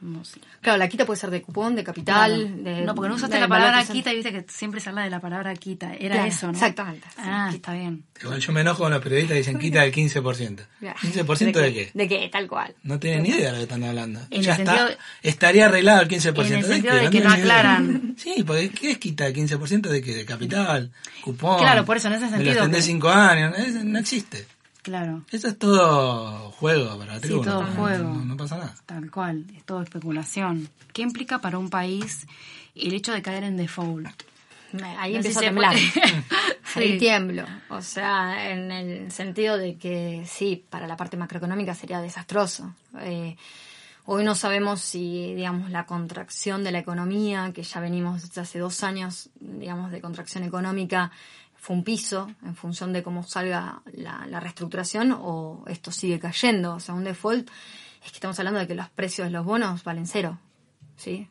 Claro, 0.61 0.79
la 0.79 0.88
quita 0.88 1.05
puede 1.05 1.18
ser 1.20 1.31
de 1.31 1.42
cupón, 1.42 1.75
de 1.75 1.83
capital. 1.85 2.33
Claro. 2.62 2.62
de- 2.79 2.83
no, 2.87 2.94
porque 2.94 3.09
no 3.09 3.16
usaste 3.16 3.35
de 3.35 3.40
la 3.42 3.48
palabra 3.48 3.85
quita 3.85 4.12
y 4.12 4.16
viste 4.16 4.31
que 4.33 4.44
siempre 4.48 4.81
se 4.81 4.88
habla 4.90 5.03
de 5.03 5.11
la 5.11 5.20
palabra 5.20 5.53
quita. 5.55 5.92
Era 5.94 6.14
Claro, 6.14 6.29
eso, 6.29 6.46
¿no? 6.46 6.53
exactamente, 6.53 7.07
sí, 7.11 7.16
Ah, 7.25 7.46
quita. 7.51 7.57
está 7.57 7.72
bien. 7.75 8.05
Igual 8.22 8.38
yo 8.40 8.53
me 8.53 8.61
enojo 8.61 8.85
con 8.85 8.92
los 8.92 9.03
periodistas 9.03 9.33
que 9.35 9.38
dicen 9.38 9.59
quita 9.59 9.85
el 9.85 9.92
15%. 9.92 10.61
Ya. 10.81 10.94
¿15% 10.94 11.53
de 11.61 11.72
qué? 11.75 11.90
De 11.92 12.09
qué, 12.09 12.29
tal 12.31 12.46
cual. 12.48 12.75
No 12.85 12.98
tienen 13.01 13.25
ni 13.25 13.31
idea 13.31 13.46
de 13.46 13.53
lo 13.53 13.57
que 13.59 13.62
están 13.64 13.83
hablando. 13.85 14.20
En 14.31 14.42
ya 14.42 14.55
el 14.55 14.61
está, 14.61 14.77
sentido- 14.77 14.98
estaría 15.22 15.66
arreglado 15.66 16.03
el 16.03 16.09
15%. 16.09 16.46
En 16.46 16.53
el 16.55 16.62
¿De 16.62 16.68
sentido 16.68 16.94
qué? 16.94 17.01
de 17.01 17.11
que 17.11 17.20
no 17.20 17.31
idea. 17.31 17.38
aclaran. 17.38 18.14
Sí, 18.16 18.44
porque 18.46 18.70
¿qué 18.70 18.90
es 18.92 18.98
quita 18.98 19.27
el 19.27 19.35
15% 19.35 19.88
de 19.88 20.01
qué? 20.01 20.14
De 20.14 20.25
capital, 20.25 20.92
cupón. 21.22 21.59
Claro, 21.59 21.85
por 21.85 21.96
eso, 21.96 22.07
en 22.09 22.14
ese 22.14 22.27
Me 22.27 22.31
sentido 22.37 22.64
lo 22.66 22.70
que- 22.70 22.83
5 22.83 23.09
años. 23.11 23.53
no 23.85 23.98
existe. 23.98 24.46
Claro, 24.82 25.22
Eso 25.30 25.46
es 25.48 25.58
todo 25.58 26.50
juego 26.52 26.98
para 26.98 27.14
la 27.14 27.20
Sí, 27.20 27.28
todo 27.28 27.62
no, 27.62 27.72
juego. 27.74 28.04
No, 28.14 28.24
no 28.24 28.36
pasa 28.36 28.58
nada. 28.58 28.74
tal 28.84 29.10
cual. 29.12 29.46
Es 29.56 29.64
todo 29.64 29.80
especulación. 29.82 30.68
¿Qué 30.92 31.02
implica 31.02 31.40
para 31.40 31.56
un 31.58 31.70
país 31.70 32.26
el 32.74 32.92
hecho 32.92 33.12
de 33.12 33.22
caer 33.22 33.44
en 33.44 33.56
default? 33.56 34.08
Ahí 34.98 35.12
No 35.12 35.16
empiezo 35.18 35.38
sé 35.40 35.46
a 35.46 35.48
temblar. 35.50 35.76
Ahí 36.74 36.92
Sí. 36.92 36.98
tiemblo. 36.98 37.44
O 37.68 37.82
sea, 37.82 38.50
en 38.50 38.72
el 38.72 39.12
sentido 39.12 39.56
de 39.58 39.76
que 39.76 40.24
sí, 40.26 40.64
para 40.70 40.86
la 40.86 40.96
parte 40.96 41.16
macroeconómica 41.16 41.74
sería 41.74 42.00
desastroso. 42.00 42.74
Eh, 43.00 43.36
hoy 44.06 44.24
no 44.24 44.34
sabemos 44.34 44.80
si, 44.80 45.34
digamos, 45.34 45.70
la 45.70 45.84
contracción 45.86 46.64
de 46.64 46.72
la 46.72 46.78
economía, 46.78 47.52
que 47.54 47.62
ya 47.62 47.80
venimos 47.80 48.22
desde 48.22 48.40
hace 48.40 48.58
dos 48.58 48.82
años, 48.82 49.28
digamos, 49.38 49.90
de 49.92 50.00
contracción 50.00 50.42
económica, 50.44 51.10
fue 51.62 51.77
un 51.77 51.85
piso 51.85 52.29
en 52.44 52.57
función 52.57 52.92
de 52.92 53.05
cómo 53.05 53.22
salga 53.22 53.83
la, 53.92 54.27
la 54.29 54.40
reestructuración 54.40 55.12
o 55.16 55.62
esto 55.68 55.92
sigue 55.92 56.18
cayendo. 56.18 56.75
O 56.75 56.81
sea, 56.81 56.92
un 56.92 57.05
default 57.05 57.48
es 58.05 58.11
que 58.11 58.16
estamos 58.16 58.37
hablando 58.40 58.59
de 58.59 58.66
que 58.66 58.75
los 58.75 58.88
precios 58.90 59.29
de 59.29 59.31
los 59.31 59.44
bonos 59.46 59.85
valen 59.85 60.09
cero. 60.09 60.40
¿Sí? 60.96 61.29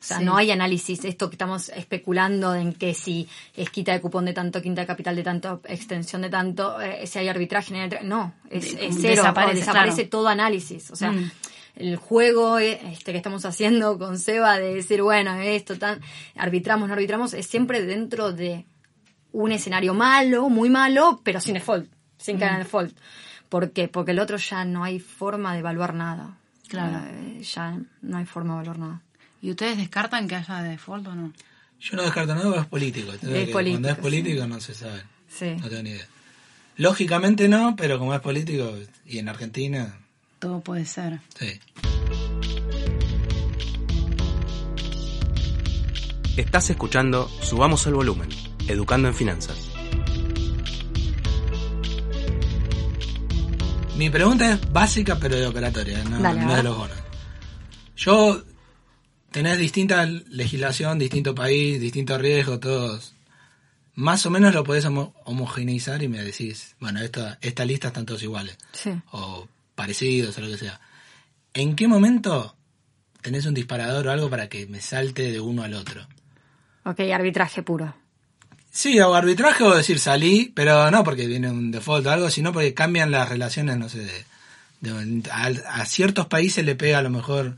O 0.00 0.06
sea, 0.06 0.18
Sí. 0.18 0.24
no 0.24 0.36
hay 0.36 0.52
análisis, 0.52 1.04
esto 1.04 1.28
que 1.28 1.34
estamos 1.34 1.70
especulando 1.70 2.54
en 2.54 2.72
que 2.72 2.94
si 2.94 3.28
es 3.56 3.68
quita 3.70 3.90
de 3.92 4.00
cupón 4.00 4.26
de 4.26 4.32
tanto, 4.32 4.62
quinta 4.62 4.82
de 4.82 4.86
capital 4.86 5.16
de 5.16 5.24
tanto, 5.24 5.60
extensión 5.64 6.22
de 6.22 6.28
tanto, 6.30 6.80
eh, 6.80 7.04
si 7.08 7.18
hay 7.18 7.26
arbitraje, 7.28 7.74
no 8.04 8.32
es, 8.50 8.74
es 8.74 8.94
cero, 9.00 9.22
desaparece, 9.22 9.56
o 9.56 9.60
desaparece 9.60 9.96
claro. 10.02 10.10
todo 10.10 10.28
análisis. 10.28 10.88
O 10.92 10.94
sea, 10.96 11.10
Mm. 11.10 11.30
el 11.74 11.96
juego 11.96 12.60
eh, 12.60 12.78
este 12.92 13.10
que 13.10 13.18
estamos 13.18 13.44
haciendo 13.44 13.98
con 13.98 14.20
Seba 14.20 14.56
de 14.58 14.74
decir, 14.74 15.02
bueno, 15.02 15.34
esto 15.40 15.76
tan, 15.78 16.00
arbitramos, 16.36 16.86
no 16.86 16.94
arbitramos, 16.94 17.34
es 17.34 17.46
siempre 17.46 17.82
dentro 17.82 18.32
de 18.32 18.66
un 19.34 19.52
escenario 19.52 19.94
malo, 19.94 20.48
muy 20.48 20.70
malo, 20.70 21.20
pero 21.24 21.40
sin 21.40 21.54
default, 21.54 21.90
sin 22.18 22.36
Mm. 22.36 22.38
caer 22.38 22.52
en 22.52 22.58
default. 22.60 22.96
¿Por 23.48 23.70
qué? 23.72 23.88
Porque 23.88 24.12
el 24.12 24.18
otro 24.20 24.36
ya 24.36 24.64
no 24.64 24.82
hay 24.84 24.98
forma 25.00 25.52
de 25.52 25.58
evaluar 25.60 25.92
nada. 25.94 26.36
Claro. 26.68 27.04
Eh, 27.06 27.42
ya 27.42 27.76
no 28.02 28.16
hay 28.16 28.24
forma 28.24 28.54
de 28.54 28.60
evaluar 28.64 28.78
nada. 28.78 29.00
¿Y 29.42 29.50
ustedes 29.50 29.76
descartan 29.76 30.26
que 30.28 30.36
haya 30.36 30.62
default 30.62 31.06
o 31.08 31.14
no? 31.14 31.32
Yo 31.80 31.96
no 31.96 32.02
descarto 32.02 32.34
nada, 32.34 32.60
es 32.62 32.66
político. 32.66 33.12
Es 33.12 33.18
que 33.20 33.26
político, 33.52 33.52
Cuando 33.72 33.88
es 33.90 33.96
sí. 33.96 34.00
político 34.02 34.46
no 34.46 34.60
se 34.60 34.74
sabe. 34.74 35.02
Sí. 35.28 35.56
No 35.60 35.68
tengo 35.68 35.82
ni 35.82 35.90
idea. 35.90 36.06
Lógicamente 36.76 37.48
no, 37.48 37.76
pero 37.76 37.98
como 37.98 38.14
es 38.14 38.20
político 38.20 38.72
y 39.06 39.18
en 39.18 39.28
Argentina, 39.28 39.94
Todo 40.38 40.60
puede 40.60 40.84
ser. 40.86 41.20
sí. 41.38 41.60
Estás 46.36 46.68
escuchando 46.70 47.28
Subamos 47.42 47.86
el 47.86 47.94
Volumen, 47.94 48.28
Educando 48.68 49.08
en 49.08 49.14
Finanzas. 49.14 49.56
Mi 53.96 54.10
pregunta 54.10 54.52
es 54.52 54.72
básica 54.72 55.16
pero 55.20 55.36
de 55.36 55.46
operatoria, 55.46 56.02
no, 56.04 56.18
Dale, 56.20 56.40
no 56.40 56.54
de 56.56 56.62
los 56.62 56.76
bonos. 56.76 56.96
Yo, 57.96 58.42
tenés 59.30 59.58
distinta 59.58 60.04
legislación, 60.06 60.98
distinto 60.98 61.34
país, 61.34 61.80
distintos 61.80 62.20
riesgos, 62.20 62.58
todos. 62.60 63.14
Más 63.94 64.26
o 64.26 64.30
menos 64.30 64.52
lo 64.52 64.64
podés 64.64 64.84
homo- 64.86 65.14
homogeneizar 65.24 66.02
y 66.02 66.08
me 66.08 66.20
decís, 66.24 66.74
bueno, 66.80 67.00
esta, 67.00 67.38
esta 67.40 67.64
lista 67.64 67.88
están 67.88 68.04
todos 68.04 68.22
iguales. 68.24 68.58
Sí. 68.72 68.90
O 69.12 69.46
parecidos 69.76 70.36
o 70.38 70.40
lo 70.40 70.48
que 70.48 70.58
sea. 70.58 70.80
¿En 71.52 71.76
qué 71.76 71.86
momento 71.86 72.56
tenés 73.22 73.46
un 73.46 73.54
disparador 73.54 74.08
o 74.08 74.10
algo 74.10 74.28
para 74.28 74.48
que 74.48 74.66
me 74.66 74.80
salte 74.80 75.30
de 75.30 75.38
uno 75.38 75.62
al 75.62 75.74
otro? 75.74 76.04
Ok, 76.84 76.98
arbitraje 77.12 77.62
puro. 77.62 77.94
Sí, 78.76 78.98
o 78.98 79.14
arbitraje 79.14 79.62
o 79.62 79.72
decir 79.72 80.00
salí, 80.00 80.50
pero 80.54 80.90
no 80.90 81.04
porque 81.04 81.28
viene 81.28 81.48
un 81.48 81.70
default 81.70 82.04
o 82.06 82.10
algo, 82.10 82.28
sino 82.28 82.52
porque 82.52 82.74
cambian 82.74 83.12
las 83.12 83.28
relaciones, 83.28 83.78
no 83.78 83.88
sé, 83.88 84.00
de, 84.00 84.24
de- 84.92 85.30
a, 85.30 85.46
a 85.80 85.84
ciertos 85.86 86.26
países 86.26 86.64
le 86.64 86.74
pega 86.74 86.98
a 86.98 87.02
lo 87.02 87.10
mejor 87.10 87.56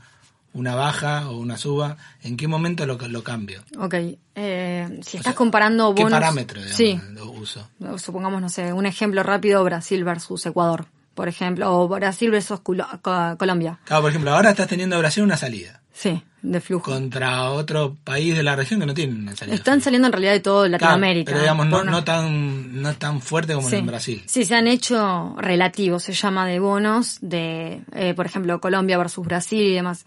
una 0.53 0.75
baja 0.75 1.27
o 1.29 1.37
una 1.37 1.57
suba, 1.57 1.97
¿en 2.23 2.37
qué 2.37 2.47
momento 2.47 2.85
lo, 2.85 2.97
lo 3.07 3.23
cambio? 3.23 3.63
Ok, 3.79 3.95
eh, 4.35 4.87
si 5.01 5.17
O 5.17 5.19
estás 5.19 5.23
sea, 5.23 5.33
comparando 5.33 5.93
¿Qué 5.95 6.03
bonos... 6.03 6.19
parámetro, 6.19 6.61
digamos, 6.61 6.77
Sí, 6.77 6.99
lo 7.13 7.31
uso? 7.31 7.67
supongamos, 7.97 8.39
no 8.39 8.49
sé, 8.49 8.71
un 8.71 8.85
ejemplo 8.85 9.23
rápido, 9.23 9.63
Brasil 9.63 10.03
versus 10.03 10.45
Ecuador, 10.45 10.85
por 11.15 11.27
ejemplo, 11.27 11.75
o 11.79 11.87
Brasil 11.87 12.29
versus 12.29 12.59
Colombia. 12.61 13.79
Claro, 13.85 14.01
por 14.03 14.11
ejemplo, 14.11 14.31
ahora 14.35 14.51
estás 14.51 14.67
teniendo 14.67 14.95
a 14.95 14.99
Brasil 14.99 15.23
una 15.23 15.35
salida 15.37 15.81
Sí, 15.93 16.21
de 16.51 16.61
flujo. 16.61 16.91
contra 16.91 17.51
otro 17.51 17.95
país 18.03 18.35
de 18.35 18.43
la 18.43 18.55
región 18.55 18.79
que 18.79 18.85
no 18.85 18.93
tiene 18.93 19.13
una 19.13 19.35
salida. 19.35 19.55
Están 19.55 19.81
saliendo 19.81 20.07
en 20.07 20.11
realidad 20.13 20.31
de 20.33 20.39
todo 20.39 20.61
Claro, 20.61 20.71
Latinoamérica. 20.71 21.29
pero 21.31 21.41
digamos, 21.41 21.67
no, 21.67 21.83
no 21.83 22.03
tan 22.03 22.81
no 22.81 22.93
tan 22.95 23.21
fuerte 23.21 23.53
como 23.53 23.69
Sí. 23.69 23.75
en 23.77 23.85
Brasil. 23.85 24.23
Sí, 24.25 24.45
se 24.45 24.55
han 24.55 24.67
hecho 24.67 25.35
relativos, 25.37 26.03
se 26.03 26.13
llama 26.13 26.47
de 26.47 26.59
bonos 26.59 27.17
de, 27.21 27.81
eh, 27.93 28.13
por 28.15 28.25
ejemplo, 28.25 28.59
Colombia 28.61 28.97
versus 28.97 29.25
Brasil 29.25 29.61
y 29.61 29.73
demás. 29.73 30.05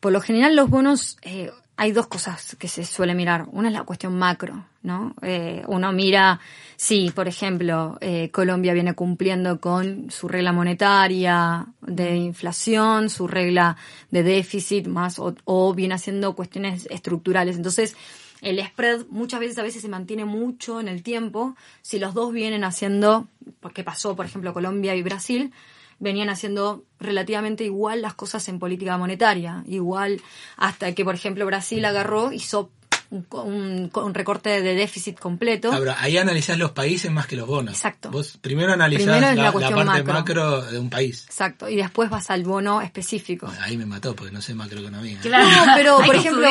Por 0.00 0.12
lo 0.12 0.20
general 0.20 0.56
los 0.56 0.68
bonos, 0.68 1.16
eh, 1.22 1.50
hay 1.76 1.92
dos 1.92 2.06
cosas 2.06 2.56
que 2.58 2.68
se 2.68 2.84
suele 2.84 3.14
mirar. 3.14 3.46
Una 3.50 3.68
es 3.68 3.74
la 3.74 3.84
cuestión 3.84 4.18
macro, 4.18 4.66
¿no? 4.82 5.14
Eh, 5.22 5.62
uno 5.66 5.92
mira 5.92 6.40
si, 6.76 7.10
por 7.10 7.28
ejemplo, 7.28 7.98
eh, 8.00 8.30
Colombia 8.30 8.72
viene 8.74 8.94
cumpliendo 8.94 9.60
con 9.60 10.10
su 10.10 10.28
regla 10.28 10.52
monetaria 10.52 11.66
de 11.80 12.16
inflación, 12.16 13.08
su 13.08 13.26
regla 13.26 13.76
de 14.10 14.22
déficit, 14.22 14.86
más 14.86 15.18
o, 15.18 15.34
o 15.44 15.74
viene 15.74 15.94
haciendo 15.94 16.34
cuestiones 16.34 16.86
estructurales. 16.90 17.56
Entonces, 17.56 17.96
el 18.42 18.62
spread 18.64 19.06
muchas 19.08 19.40
veces 19.40 19.58
a 19.58 19.62
veces 19.62 19.82
se 19.82 19.88
mantiene 19.88 20.24
mucho 20.24 20.80
en 20.80 20.88
el 20.88 21.02
tiempo 21.02 21.56
si 21.80 21.98
los 21.98 22.12
dos 22.12 22.32
vienen 22.32 22.64
haciendo, 22.64 23.28
porque 23.60 23.84
pasó, 23.84 24.14
por 24.16 24.26
ejemplo, 24.26 24.52
Colombia 24.52 24.94
y 24.96 25.02
Brasil, 25.02 25.52
venían 26.02 26.28
haciendo 26.28 26.84
relativamente 26.98 27.64
igual 27.64 28.02
las 28.02 28.14
cosas 28.14 28.48
en 28.48 28.58
política 28.58 28.98
monetaria, 28.98 29.62
igual 29.66 30.20
hasta 30.56 30.92
que, 30.94 31.04
por 31.04 31.14
ejemplo, 31.14 31.46
Brasil 31.46 31.84
agarró, 31.84 32.32
hizo 32.32 32.70
un, 33.10 33.26
un- 33.30 33.90
un 33.94 34.14
recorte 34.14 34.62
de 34.62 34.74
déficit 34.74 35.18
completo. 35.18 35.70
Ah, 35.72 35.76
pero 35.78 35.94
ahí 35.98 36.16
analizás 36.16 36.58
los 36.58 36.70
países 36.72 37.10
más 37.12 37.26
que 37.26 37.36
los 37.36 37.46
bonos. 37.46 37.74
Exacto. 37.74 38.10
Vos 38.10 38.38
primero 38.40 38.72
analizás 38.72 39.04
Primero 39.04 39.26
la, 39.26 39.34
la 39.34 39.42
la 39.44 39.52
cuestión 39.52 39.78
parte 39.86 40.02
macro. 40.02 40.14
macro. 40.14 40.62
de 40.72 40.78
un 40.78 40.88
país. 40.90 41.24
Exacto, 41.26 41.68
y 41.68 41.76
después 41.76 42.08
vas 42.10 42.30
al 42.30 42.42
bono 42.42 42.80
específico. 42.80 43.46
Bueno, 43.46 43.60
ahí 43.62 43.76
me 43.76 43.86
mató 43.86 44.16
porque 44.16 44.32
no 44.32 44.40
sé 44.40 44.54
macroeconomía. 44.54 45.20
Claro. 45.20 45.46
No, 45.66 45.72
pero 45.76 45.98
por 46.06 46.16
ejemplo, 46.16 46.48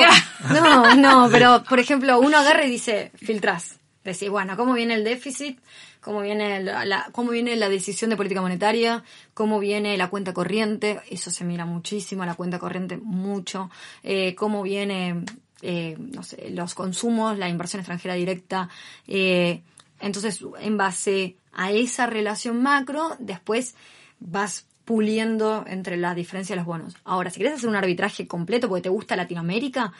no, 0.53 0.95
no, 0.95 1.29
pero 1.31 1.63
por 1.67 1.79
ejemplo, 1.79 2.19
uno 2.19 2.37
agarra 2.37 2.63
y 2.65 2.69
dice, 2.69 3.11
filtrás. 3.15 3.79
Decís, 4.03 4.29
bueno, 4.29 4.57
¿cómo 4.57 4.73
viene 4.73 4.95
el 4.95 5.03
déficit? 5.03 5.59
¿Cómo 5.99 6.21
viene 6.21 6.63
la, 6.63 7.09
cómo 7.11 7.31
viene 7.31 7.55
la 7.55 7.69
decisión 7.69 8.09
de 8.09 8.17
política 8.17 8.41
monetaria? 8.41 9.03
¿Cómo 9.35 9.59
viene 9.59 9.95
la 9.97 10.09
cuenta 10.09 10.33
corriente? 10.33 11.01
Eso 11.09 11.29
se 11.29 11.43
mira 11.43 11.65
muchísimo, 11.65 12.25
la 12.25 12.33
cuenta 12.33 12.57
corriente 12.57 12.97
mucho. 12.97 13.69
Eh, 14.01 14.33
¿Cómo 14.33 14.63
viene, 14.63 15.23
eh, 15.61 15.95
no 15.99 16.23
sé, 16.23 16.49
los 16.49 16.73
consumos, 16.73 17.37
la 17.37 17.47
inversión 17.47 17.81
extranjera 17.81 18.15
directa? 18.15 18.69
Eh, 19.07 19.61
entonces, 19.99 20.43
en 20.59 20.77
base 20.77 21.35
a 21.53 21.71
esa 21.71 22.07
relación 22.07 22.61
macro, 22.61 23.15
después 23.19 23.75
vas 24.19 24.65
puliendo 24.85 25.63
entre 25.67 25.95
la 25.95 26.15
diferencia 26.15 26.55
de 26.55 26.61
los 26.61 26.65
bonos. 26.65 26.95
Ahora, 27.03 27.29
si 27.29 27.39
quieres 27.39 27.57
hacer 27.57 27.69
un 27.69 27.75
arbitraje 27.75 28.27
completo 28.27 28.67
porque 28.67 28.81
te 28.81 28.89
gusta 28.89 29.15
Latinoamérica, 29.15 29.93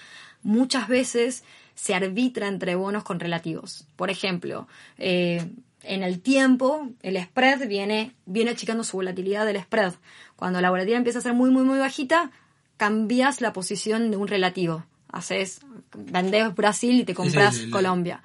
muchas 0.44 0.88
veces 0.88 1.44
se 1.82 1.96
arbitra 1.96 2.48
entre 2.48 2.76
bonos 2.76 3.04
con 3.04 3.20
relativos. 3.20 3.88
Por 3.96 4.12
ejemplo, 4.12 4.68
eh, 5.00 5.50
en 5.82 6.04
el 6.04 6.22
tiempo, 6.22 6.88
el 7.02 7.20
spread 7.20 7.68
viene, 7.68 8.12
viene 8.28 8.52
achicando 8.52 8.84
su 8.84 8.98
volatilidad 8.98 9.48
del 9.48 9.60
spread. 9.60 9.94
Cuando 10.36 10.62
la 10.62 10.70
volatilidad 10.70 11.00
empieza 11.00 11.18
a 11.18 11.24
ser 11.24 11.34
muy, 11.34 11.50
muy, 11.50 11.64
muy 11.64 11.80
bajita, 11.80 12.30
cambias 12.78 13.42
la 13.42 13.52
posición 13.52 14.12
de 14.12 14.18
un 14.18 14.28
relativo. 14.28 14.86
Haces, 15.12 15.62
vendés 15.98 16.54
Brasil 16.54 17.00
y 17.00 17.04
te 17.04 17.16
compras 17.16 17.56
sí, 17.56 17.64
sí, 17.66 17.70
Colombia. 17.72 18.22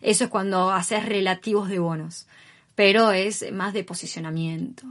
Eso 0.00 0.24
es 0.24 0.30
cuando 0.30 0.70
haces 0.70 1.04
relativos 1.04 1.68
de 1.68 1.80
bonos. 1.80 2.26
Pero 2.74 3.12
es 3.12 3.52
más 3.52 3.74
de 3.74 3.84
posicionamiento. 3.84 4.86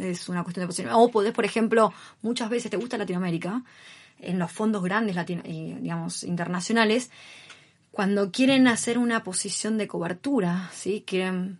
Es 0.00 0.28
una 0.28 0.42
cuestión 0.42 0.64
de 0.64 0.66
posicionamiento. 0.66 1.04
O 1.04 1.12
podés, 1.12 1.32
por 1.32 1.44
ejemplo, 1.44 1.94
muchas 2.20 2.50
veces 2.50 2.68
te 2.72 2.76
gusta 2.76 2.98
Latinoamérica, 2.98 3.62
en 4.20 4.38
los 4.38 4.50
fondos 4.50 4.82
grandes, 4.82 5.16
latino- 5.16 5.42
y, 5.44 5.74
digamos, 5.74 6.22
internacionales, 6.24 7.10
cuando 7.94 8.30
quieren 8.32 8.66
hacer 8.68 8.98
una 8.98 9.22
posición 9.22 9.78
de 9.78 9.86
cobertura, 9.86 10.68
¿sí? 10.72 11.04
Quieren, 11.06 11.58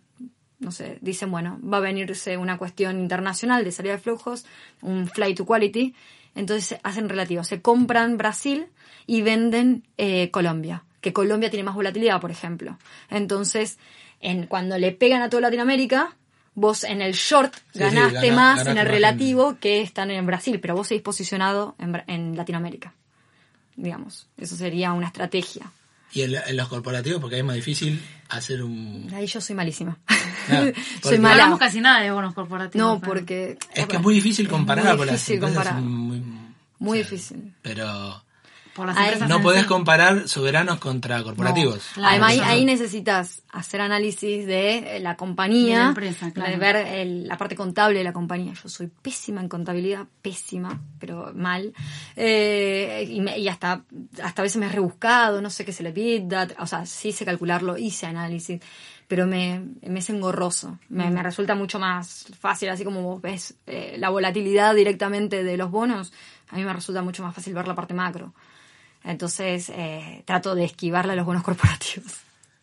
no 0.59 0.71
sé, 0.71 0.97
dicen, 1.01 1.31
bueno, 1.31 1.59
va 1.63 1.77
a 1.77 1.79
venirse 1.79 2.35
una 2.37 2.57
cuestión 2.57 2.99
internacional 2.99 3.63
de 3.63 3.71
salida 3.71 3.93
de 3.93 3.99
flujos, 3.99 4.45
un 4.81 5.07
flight 5.07 5.37
to 5.37 5.45
quality, 5.45 5.95
entonces 6.35 6.77
hacen 6.83 7.07
relativos. 7.07 7.47
Se 7.47 7.61
compran 7.61 8.17
Brasil 8.17 8.67
y 9.07 9.21
venden 9.21 9.83
eh, 9.97 10.29
Colombia, 10.31 10.83
que 10.99 11.13
Colombia 11.13 11.49
tiene 11.49 11.63
más 11.63 11.75
volatilidad, 11.75 12.19
por 12.19 12.31
ejemplo. 12.31 12.77
Entonces, 13.09 13.77
en, 14.19 14.45
cuando 14.47 14.77
le 14.77 14.91
pegan 14.91 15.21
a 15.21 15.29
toda 15.29 15.41
Latinoamérica, 15.41 16.15
vos 16.53 16.83
en 16.83 17.01
el 17.01 17.13
short 17.13 17.53
Sí, 17.55 17.61
sí, 17.73 17.79
ganaste 17.79 18.27
gana- 18.29 18.35
más 18.35 18.67
en 18.67 18.77
el 18.77 18.87
relativo 18.87 19.57
que 19.59 19.81
están 19.81 20.11
en 20.11 20.25
Brasil, 20.25 20.59
pero 20.59 20.75
vos 20.75 20.87
seguís 20.87 21.03
posicionado 21.03 21.75
en, 21.79 22.03
en 22.07 22.35
Latinoamérica. 22.35 22.93
Digamos, 23.77 24.27
eso 24.37 24.55
sería 24.55 24.91
una 24.93 25.07
estrategia. 25.07 25.71
Y 26.15 26.21
en, 26.23 26.33
en 26.33 26.55
los 26.57 26.67
corporativos, 26.69 27.19
porque 27.19 27.35
ahí 27.35 27.41
es 27.41 27.45
más 27.45 27.55
difícil 27.57 28.01
hacer 28.29 28.63
un... 28.63 29.11
Ahí 29.13 29.27
yo 29.27 29.41
soy 29.41 29.53
malísima. 29.55 29.97
Claro, 30.47 30.71
soy 31.03 31.17
No 31.17 31.23
mala. 31.23 31.33
hablamos 31.35 31.59
casi 31.59 31.81
nada 31.81 31.99
de 32.01 32.09
bonos 32.09 32.33
corporativos. 32.33 32.87
No, 32.87 33.01
porque... 33.01 33.57
Es 33.73 33.85
que 33.85 33.97
es 33.97 34.01
muy 34.01 34.15
difícil 34.15 34.47
comparar, 34.47 34.95
muy 34.97 35.05
las 35.05 35.15
difícil 35.15 35.35
empresas 35.35 35.57
comparar. 35.57 35.81
muy... 35.83 36.23
Muy 36.79 36.99
o 36.99 37.03
sea, 37.03 37.11
difícil. 37.11 37.53
Pero 37.61 38.23
Por 38.75 38.87
las 38.87 38.97
Ahí- 38.97 39.05
empresas 39.05 39.29
no 39.29 39.41
podés 39.41 39.61
sí. 39.61 39.67
comparar 39.67 40.27
soberanos 40.27 40.79
contra 40.79 41.23
corporativos. 41.23 41.81
claro. 41.93 42.09
Además, 42.09 42.37
ahí, 42.45 42.65
necesitas 42.65 43.41
hacer 43.53 43.79
análisis 43.79 44.45
de 44.45 44.97
eh, 44.97 44.99
la 44.99 45.15
compañía, 45.15 45.77
De 45.77 45.83
la 45.83 45.87
empresa, 45.89 46.31
claro. 46.31 46.51
de 46.51 46.57
ver 46.57 46.75
el- 46.75 47.25
la 47.27 47.37
parte 47.37 47.55
contable 47.55 47.99
de 47.99 48.03
la 48.03 48.11
compañía. 48.11 48.51
Yo 48.61 48.67
soy 48.67 48.87
pésima 49.01 49.39
en 49.39 49.47
contabilidad, 49.47 50.05
pésima, 50.21 50.81
pero 50.99 51.31
mal. 51.33 51.73
Eh, 52.17 53.07
y, 53.09 53.21
me- 53.21 53.37
y 53.39 53.47
hasta, 53.47 53.83
hasta 54.21 54.41
a 54.41 54.43
veces 54.43 54.57
me 54.57 54.65
he 54.65 54.69
rebuscado, 54.69 55.41
no 55.41 55.49
sé 55.49 55.63
qué 55.63 55.71
es 55.71 55.79
el 55.79 55.87
EBITDA, 55.87 56.47
o 56.59 56.67
sea, 56.67 56.85
sí 56.85 57.11
sé 57.11 57.23
calcularlo, 57.23 57.77
hice 57.77 58.05
análisis, 58.07 58.61
pero 59.07 59.25
me, 59.27 59.61
me 59.83 59.99
es 59.99 60.09
engorroso. 60.09 60.79
Me, 60.89 61.09
me 61.11 61.21
resulta 61.23 61.55
mucho 61.55 61.79
más 61.79 62.25
fácil, 62.39 62.69
así 62.69 62.83
como 62.83 63.01
vos 63.03 63.21
ves 63.21 63.55
eh, 63.67 63.95
la 63.99 64.09
volatilidad 64.09 64.75
directamente 64.75 65.43
de 65.43 65.55
los 65.57 65.71
bonos, 65.71 66.11
a 66.49 66.55
mí 66.57 66.63
me 66.65 66.73
resulta 66.73 67.01
mucho 67.01 67.23
más 67.23 67.33
fácil 67.33 67.53
ver 67.53 67.67
la 67.67 67.75
parte 67.75 67.93
macro. 67.93 68.33
Entonces, 69.05 69.69
eh, 69.69 70.23
trato 70.25 70.55
de 70.55 70.65
esquivarle 70.65 71.13
a 71.13 71.15
los 71.15 71.25
bonos 71.25 71.43
corporativos. 71.49 72.13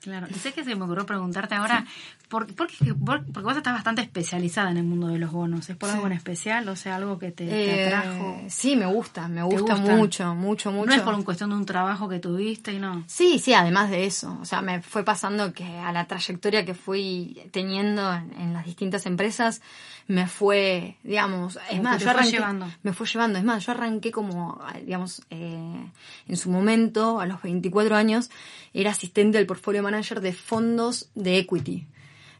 Claro, 0.03 0.26
y 0.28 0.34
sé 0.34 0.53
que 0.53 0.64
se 0.64 0.74
me 0.74 0.84
ocurrió 0.84 1.07
preguntarte 1.07 1.55
ahora, 1.55 1.86
¿por, 2.28 2.53
por 2.55 2.66
qué- 2.66 2.92
por- 2.94 3.24
porque 3.26 3.42
vos 3.44 3.57
estás 3.57 3.72
bastante 3.72 4.03
especializada 4.03 4.70
en 4.72 4.78
el 4.78 4.82
mundo 4.84 5.07
de 5.07 5.18
los 5.18 5.30
bonos, 5.30 5.70
¿es 5.70 5.76
por 5.76 5.90
algo 5.90 6.07
en 6.09 6.12
especial? 6.12 6.68
O 6.68 6.74
sea, 6.76 6.96
algo 6.96 7.18
que 7.20 7.30
te, 7.30 7.46
te 7.46 7.74
Eh, 7.82 7.86
atrajo. 7.86 8.40
sí, 8.48 8.74
me 8.74 8.86
gusta, 8.86 9.28
me 9.28 9.36
¿Te 9.36 9.42
gusta 9.42 9.76
mucho, 9.76 10.34
mucho, 10.34 10.72
mucho. 10.72 10.86
No 10.86 10.92
es 10.94 11.03
por 11.03 11.14
una 11.14 11.24
cuestión 11.24 11.50
de 11.50 11.57
un 11.57 11.66
trabajo 11.66 12.09
que 12.09 12.18
tuviste 12.18 12.72
y 12.72 12.78
no. 12.80 13.05
Sí, 13.07 13.38
sí, 13.38 13.55
además 13.55 13.90
de 13.90 14.05
eso. 14.07 14.36
O 14.40 14.44
sea, 14.44 14.61
me 14.61 14.82
fue 14.82 15.05
pasando 15.05 15.53
que 15.53 15.64
a 15.78 15.92
la 15.92 16.07
trayectoria 16.07 16.64
que 16.64 16.74
fui 16.74 17.40
teniendo 17.53 18.12
en, 18.12 18.32
en 18.40 18.53
las 18.55 18.64
distintas 18.64 19.07
empresas, 19.07 19.62
me 20.09 20.26
fue, 20.26 20.96
digamos, 21.05 21.57
es 21.57 21.62
Como 21.78 21.82
más, 21.84 22.03
yo 22.03 22.11
arranqué, 22.11 22.32
llevando. 22.32 22.66
me 22.82 22.92
fue 22.92 23.07
llevando. 23.07 23.38
Es 23.38 23.44
más, 23.44 23.64
yo 23.64 23.70
arranqué 23.70 24.11
como, 24.11 24.61
digamos, 24.84 25.22
eh, 25.30 25.86
en 26.26 26.36
su 26.36 26.50
momento, 26.50 27.20
a 27.20 27.26
los 27.26 27.40
24 27.40 27.94
años, 27.94 28.28
era 28.74 28.90
asistente 28.90 29.38
del 29.38 29.46
portfolio 29.46 29.80
manager 29.93 30.20
de 30.20 30.32
fondos 30.32 31.11
de 31.14 31.38
equity. 31.38 31.86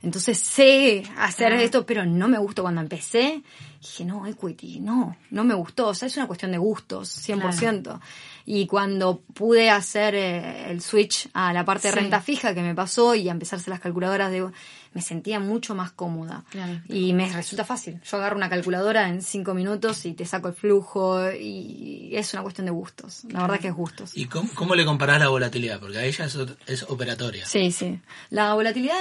Entonces 0.03 0.38
sé 0.38 1.05
hacer 1.16 1.53
Ah. 1.53 1.62
esto, 1.62 1.86
pero 1.86 2.05
no 2.05 2.26
me 2.28 2.38
gustó 2.38 2.62
cuando 2.62 2.80
empecé. 2.80 3.42
Dije, 3.82 4.04
no, 4.04 4.26
equity, 4.28 4.78
no, 4.80 5.16
no 5.30 5.42
me 5.44 5.54
gustó. 5.54 5.88
O 5.88 5.94
sea, 5.94 6.06
es 6.06 6.16
una 6.16 6.28
cuestión 6.28 6.52
de 6.52 6.58
gustos, 6.58 7.08
100%. 7.28 7.98
Y 8.46 8.66
cuando 8.66 9.20
pude 9.34 9.70
hacer 9.70 10.14
eh, 10.14 10.70
el 10.70 10.80
switch 10.80 11.28
a 11.34 11.52
la 11.52 11.64
parte 11.64 11.88
de 11.88 11.94
Sí. 11.94 11.98
renta 12.00 12.20
fija 12.20 12.54
que 12.54 12.62
me 12.62 12.74
pasó 12.74 13.14
y 13.16 13.28
a 13.28 13.32
empezarse 13.32 13.70
las 13.70 13.80
calculadoras, 13.80 14.30
de, 14.30 14.48
me 14.94 15.00
sentía 15.02 15.40
mucho 15.40 15.74
más 15.74 15.90
cómoda. 15.92 16.44
Claro. 16.50 16.80
Y 16.88 17.12
me 17.12 17.28
resulta 17.32 17.64
fácil. 17.64 18.00
Yo 18.04 18.16
agarro 18.18 18.36
una 18.36 18.48
calculadora 18.50 19.08
en 19.08 19.22
cinco 19.22 19.54
minutos 19.54 20.04
y 20.06 20.12
te 20.12 20.26
saco 20.26 20.48
el 20.48 20.54
flujo 20.54 21.30
y 21.32 22.10
es 22.14 22.32
una 22.34 22.42
cuestión 22.42 22.66
de 22.66 22.72
gustos. 22.72 23.24
La 23.30 23.42
verdad 23.42 23.58
que 23.60 23.68
es 23.68 23.74
gustos. 23.74 24.16
¿Y 24.16 24.26
cómo, 24.26 24.48
cómo 24.54 24.74
le 24.74 24.84
comparás 24.84 25.18
la 25.20 25.28
volatilidad? 25.28 25.80
Porque 25.80 25.98
a 25.98 26.04
ella 26.04 26.26
es, 26.66 26.82
operatoria. 26.88 27.46
Sí, 27.46 27.72
sí. 27.72 28.00
La 28.30 28.54
volatilidad 28.54 28.94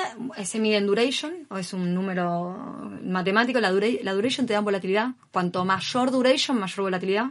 se 0.44 0.60
mide 0.60 0.78
en 0.78 0.88
duration, 0.88 1.34
o 1.50 1.58
es 1.58 1.74
un 1.74 1.94
número 1.94 2.90
matemático. 3.04 3.60
La, 3.60 3.72
dura- 3.72 3.88
la 4.04 4.14
duration 4.14 4.46
te 4.46 4.54
da 4.54 4.62
volatilidad. 4.72 5.10
Cuanto 5.32 5.64
mayor 5.66 6.12
duration, 6.12 6.60
mayor 6.60 6.82
volatilidad. 6.82 7.26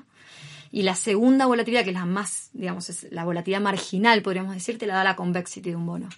Y 0.72 0.82
la 0.82 0.94
segunda 0.94 1.46
volatilidad, 1.46 1.82
que 1.82 1.90
es 1.90 1.94
la 1.94 2.04
más, 2.06 2.50
digamos, 2.52 2.88
es 2.90 3.06
la 3.10 3.24
volatilidad 3.24 3.60
marginal, 3.60 4.22
podríamos 4.22 4.54
decir, 4.54 4.78
te 4.78 4.86
la 4.86 4.94
da 4.96 5.04
la 5.04 5.16
convexity 5.16 5.70
de 5.70 5.76
un 5.76 5.86
bono. 5.86 6.08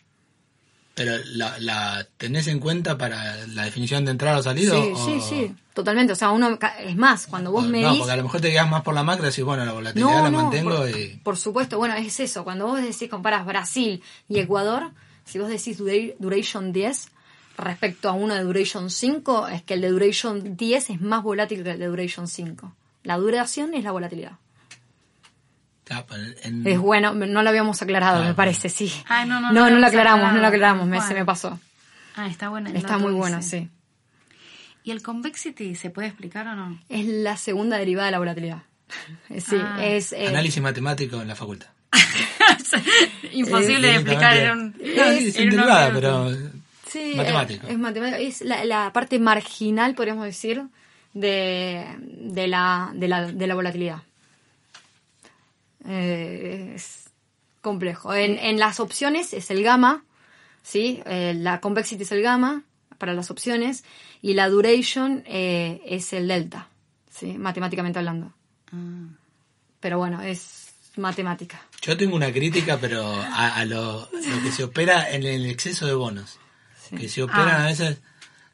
Pero 0.95 1.13
la, 1.37 1.59
la 1.59 2.07
tenés 2.19 2.49
en 2.49 2.61
cuenta 2.61 2.99
para 2.99 3.47
la 3.47 3.65
definición 3.65 4.05
de 4.05 4.11
entrada 4.11 4.39
o 4.39 4.43
salida. 4.43 4.75
Sí, 4.75 4.93
o- 4.95 5.05
sí, 5.07 5.21
sí, 5.27 5.55
totalmente. 5.73 6.13
O 6.13 6.17
sea, 6.17 6.31
uno, 6.33 6.59
es 6.81 6.97
más, 6.97 7.27
cuando 7.27 7.51
vos 7.51 7.65
o- 7.65 7.69
medís... 7.69 7.87
No, 7.87 7.97
porque 7.97 8.13
a 8.13 8.17
lo 8.17 8.25
mejor 8.25 8.43
te 8.43 8.51
quedas 8.51 8.69
más 8.69 8.83
por 8.83 8.93
la 8.93 9.03
macro 9.03 9.25
y 9.25 9.31
decís, 9.31 9.43
bueno, 9.43 9.65
la 9.65 9.73
volatilidad 9.73 10.23
la 10.23 10.31
mantengo 10.31 10.77
por, 10.77 10.91
y... 10.91 11.19
por 11.25 11.39
supuesto, 11.39 11.79
bueno, 11.79 11.95
es 11.95 12.21
eso. 12.21 12.45
Cuando 12.45 12.67
vos 12.67 12.83
decís, 12.83 13.09
comparás 13.09 13.47
Brasil 13.47 14.03
y 14.29 14.39
Ecuador, 14.39 14.91
si 15.25 15.39
vos 15.39 15.49
decís 15.49 15.79
dura- 15.79 16.15
Duration 16.19 16.75
10 16.75 17.07
respecto 17.57 18.09
a 18.09 18.13
uno 18.13 18.35
de 18.35 18.43
Duration 18.43 18.91
5, 18.91 19.49
es 19.49 19.63
que 19.63 19.75
el 19.75 19.81
de 19.83 19.89
Duration 19.91 20.57
10 20.57 20.91
es 20.91 21.01
más 21.01 21.23
volátil 21.23 21.63
que 21.63 21.71
el 21.73 21.79
de 21.79 21.87
Duration 21.87 22.29
5. 22.29 22.75
La 23.05 23.17
duración 23.17 23.75
es 23.75 23.85
la 23.85 23.91
volatilidad. 23.93 24.33
Ah, 25.91 26.05
en- 26.45 26.67
Es 26.67 26.79
bueno, 26.79 27.13
no 27.13 27.43
lo 27.43 27.49
habíamos 27.49 27.83
aclarado, 27.83 28.23
Ah, 28.23 28.27
me 28.27 28.35
parece, 28.35 28.69
sí. 28.71 28.91
Ay, 29.09 29.29
no, 29.29 29.41
no, 29.41 29.49
no, 29.49 29.53
no 29.53 29.53
no 29.53 29.61
lo 29.61 29.71
lo 29.71 29.77
hemos 29.79 29.89
aclaramos, 29.89 30.21
no 30.21 30.41
lo 30.41 30.47
aclarado. 30.47 30.55
aclaramos, 30.83 30.87
me- 30.89 31.01
se 31.07 31.15
me 31.15 31.25
pasó. 31.25 31.61
Ah, 32.17 32.29
está 32.29 32.49
bueno. 32.49 32.71
el 32.71 32.77
Está 32.77 32.97
muy 32.99 33.13
bueno, 33.13 33.43
sí. 33.43 33.69
¿Y 34.85 34.91
el 34.91 35.03
convexity 35.03 35.75
se 35.75 35.91
puede 35.91 36.09
explicar 36.09 36.47
o 36.49 36.55
no? 36.57 36.81
Es 36.89 37.05
la 37.07 37.37
segunda 37.37 37.77
derivada 37.79 38.07
de 38.07 38.13
la 38.13 38.19
volatilidad. 38.19 38.63
Sí, 39.39 39.57
Ah. 39.61 39.85
es... 39.85 40.13
eh, 40.13 40.29
Análisis 40.29 40.63
matemático 40.63 41.21
en 41.21 41.29
la 41.29 41.35
facultad. 41.37 41.69
Imposible 43.33 43.89
de 43.89 43.95
explicar 43.97 44.37
en 44.37 44.51
un... 44.51 44.67
No, 44.71 44.79
sí, 45.19 45.29
es 45.29 45.37
en 45.37 45.51
derivada, 45.51 45.91
pero... 45.93 46.31
Sí, 46.93 47.15
Matemático. 47.17 47.67
Es, 47.67 47.73
es 47.73 47.79
matemático. 47.79 48.19
Es 48.21 48.41
la, 48.43 48.65
la 48.67 48.93
parte 48.93 49.19
marginal, 49.19 49.95
podríamos 49.95 50.27
decir, 50.27 50.63
de, 51.15 51.87
de, 51.99 52.47
la, 52.49 52.91
de, 52.95 53.09
la, 53.09 53.33
de 53.33 53.47
la 53.47 53.55
volatilidad. 53.55 54.03
Eh, 55.89 56.73
es 56.75 57.11
complejo. 57.63 58.13
En, 58.13 58.39
en 58.39 58.59
las 58.59 58.79
opciones 58.79 59.33
es 59.33 59.51
el 59.51 59.63
gamma, 59.63 60.05
¿sí? 60.63 61.03
Eh, 61.07 61.33
la 61.35 61.61
convexity 61.61 62.03
es 62.03 62.13
el 62.13 62.23
gamma 62.23 62.63
para 62.99 63.15
las 63.15 63.31
opciones 63.31 63.85
y 64.21 64.35
la 64.35 64.49
duration 64.51 65.25
eh, 65.27 65.81
es 65.87 66.13
el 66.13 66.29
delta, 66.29 66.69
¿sí? 67.11 67.39
Matemáticamente 67.39 67.99
hablando. 68.01 68.33
Ah. 68.71 69.09
Pero 69.81 69.97
bueno, 69.99 70.21
es 70.21 70.75
matemática. 70.97 71.63
Yo 71.81 71.97
tengo 71.97 72.15
una 72.17 72.31
crítica, 72.33 72.79
pero 72.79 73.03
a, 73.03 73.57
a 73.57 73.65
lo, 73.65 74.09
lo 74.13 74.43
que 74.43 74.53
se 74.53 74.63
opera 74.63 75.11
en 75.11 75.25
el 75.25 75.47
exceso 75.47 75.87
de 75.87 75.95
bonos. 75.95 76.39
Que 76.97 77.09
se 77.09 77.23
operan 77.23 77.49
Ah. 77.49 77.63
a 77.65 77.67
veces 77.67 77.99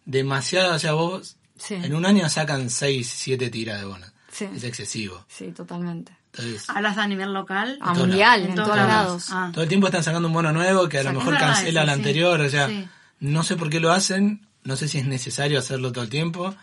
demasiado, 0.04 0.74
o 0.74 0.78
sea, 0.78 0.92
vos 0.92 1.36
Sí. 1.58 1.74
en 1.74 1.94
un 1.94 2.06
año 2.06 2.28
sacan 2.28 2.70
6, 2.70 3.08
7 3.14 3.50
tiras 3.50 3.80
de 3.80 3.86
bonos. 3.86 4.10
Sí. 4.32 4.46
Es 4.54 4.62
excesivo. 4.64 5.24
Sí, 5.28 5.48
totalmente. 5.52 6.12
Entonces, 6.32 6.68
¿Hablas 6.70 6.98
a 6.98 7.06
nivel 7.08 7.32
local? 7.32 7.78
A 7.80 7.94
mundial, 7.94 8.42
en 8.42 8.50
En 8.50 8.54
todos 8.54 8.68
todos 8.68 8.78
lados. 8.78 8.88
lados. 8.88 9.28
Ah. 9.32 9.50
todo 9.52 9.62
el 9.64 9.68
tiempo 9.68 9.86
están 9.88 10.04
sacando 10.04 10.28
un 10.28 10.34
bono 10.34 10.52
nuevo 10.52 10.88
que 10.88 10.98
a 10.98 11.02
lo 11.02 11.12
mejor 11.12 11.36
cancela 11.38 11.82
el 11.82 11.88
sí. 11.88 11.92
anterior, 11.94 12.40
o 12.40 12.48
sea, 12.48 12.68
Sí. 12.68 12.88
no 13.20 13.42
sé 13.42 13.56
por 13.56 13.70
qué 13.70 13.80
lo 13.80 13.90
hacen, 13.90 14.46
no 14.62 14.76
sé 14.76 14.86
si 14.86 14.98
es 14.98 15.06
necesario 15.06 15.58
hacerlo 15.58 15.90
todo 15.90 16.04
el 16.04 16.10
tiempo, 16.10 16.54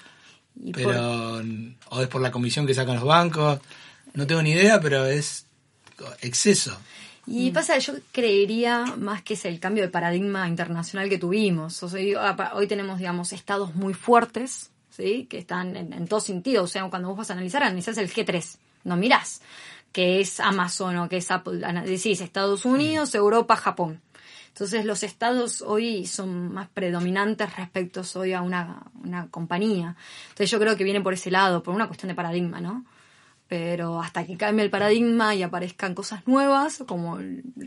Y 0.55 0.71
por- 0.71 0.83
pero 0.83 1.41
o 1.89 2.01
es 2.01 2.07
por 2.07 2.21
la 2.21 2.31
comisión 2.31 2.65
que 2.65 2.73
sacan 2.73 2.95
los 2.95 3.03
bancos, 3.03 3.59
no 4.13 4.25
tengo 4.27 4.41
ni 4.41 4.51
idea, 4.51 4.79
pero 4.79 5.05
es 5.05 5.47
exceso. 6.21 6.77
Y 7.27 7.51
pasa, 7.51 7.77
yo 7.79 7.93
creería 8.11 8.85
más 8.97 9.23
que 9.23 9.33
es 9.33 9.45
el 9.45 9.59
cambio 9.59 9.83
de 9.83 9.89
paradigma 9.89 10.47
internacional 10.47 11.09
que 11.09 11.17
tuvimos. 11.17 11.81
O 11.81 11.89
sea, 11.89 12.51
hoy, 12.53 12.67
tenemos, 12.67 12.99
digamos, 12.99 13.33
estados 13.33 13.73
muy 13.75 13.93
fuertes, 13.93 14.71
¿sí? 14.89 15.25
Que 15.29 15.39
están 15.39 15.75
en, 15.75 15.93
en 15.93 16.07
todo 16.07 16.19
sentido. 16.19 16.63
O 16.63 16.67
sea, 16.67 16.87
cuando 16.89 17.09
vos 17.09 17.17
vas 17.17 17.29
a 17.31 17.33
analizar, 17.33 17.63
analizás 17.63 17.97
el 17.97 18.11
G3. 18.11 18.57
No 18.83 18.95
mirás 18.95 19.41
que 19.95 20.19
es 20.19 20.41
Amazon 20.41 20.97
o 20.97 21.07
que 21.07 21.15
es 21.15 21.31
Apple. 21.31 21.65
Decís 21.85 22.19
Estados 22.19 22.65
Unidos, 22.65 23.15
Europa, 23.15 23.55
Japón. 23.55 24.01
Entonces 24.49 24.83
los 24.83 25.03
estados 25.03 25.61
hoy 25.61 26.05
son 26.05 26.53
más 26.53 26.67
predominantes 26.67 27.55
respecto 27.55 28.01
hoy 28.15 28.33
a 28.33 28.41
una, 28.41 28.83
una 29.05 29.27
compañía. 29.27 29.95
Entonces 30.23 30.51
yo 30.51 30.59
creo 30.59 30.75
que 30.75 30.83
viene 30.83 30.99
por 30.99 31.13
ese 31.13 31.31
lado, 31.31 31.63
por 31.63 31.73
una 31.73 31.87
cuestión 31.87 32.09
de 32.09 32.15
paradigma, 32.15 32.59
¿no? 32.59 32.83
Pero 33.47 34.01
hasta 34.01 34.25
que 34.25 34.37
cambie 34.37 34.65
el 34.65 34.71
paradigma 34.71 35.35
y 35.35 35.43
aparezcan 35.43 35.93
cosas 35.93 36.27
nuevas, 36.27 36.83
como 36.87 37.19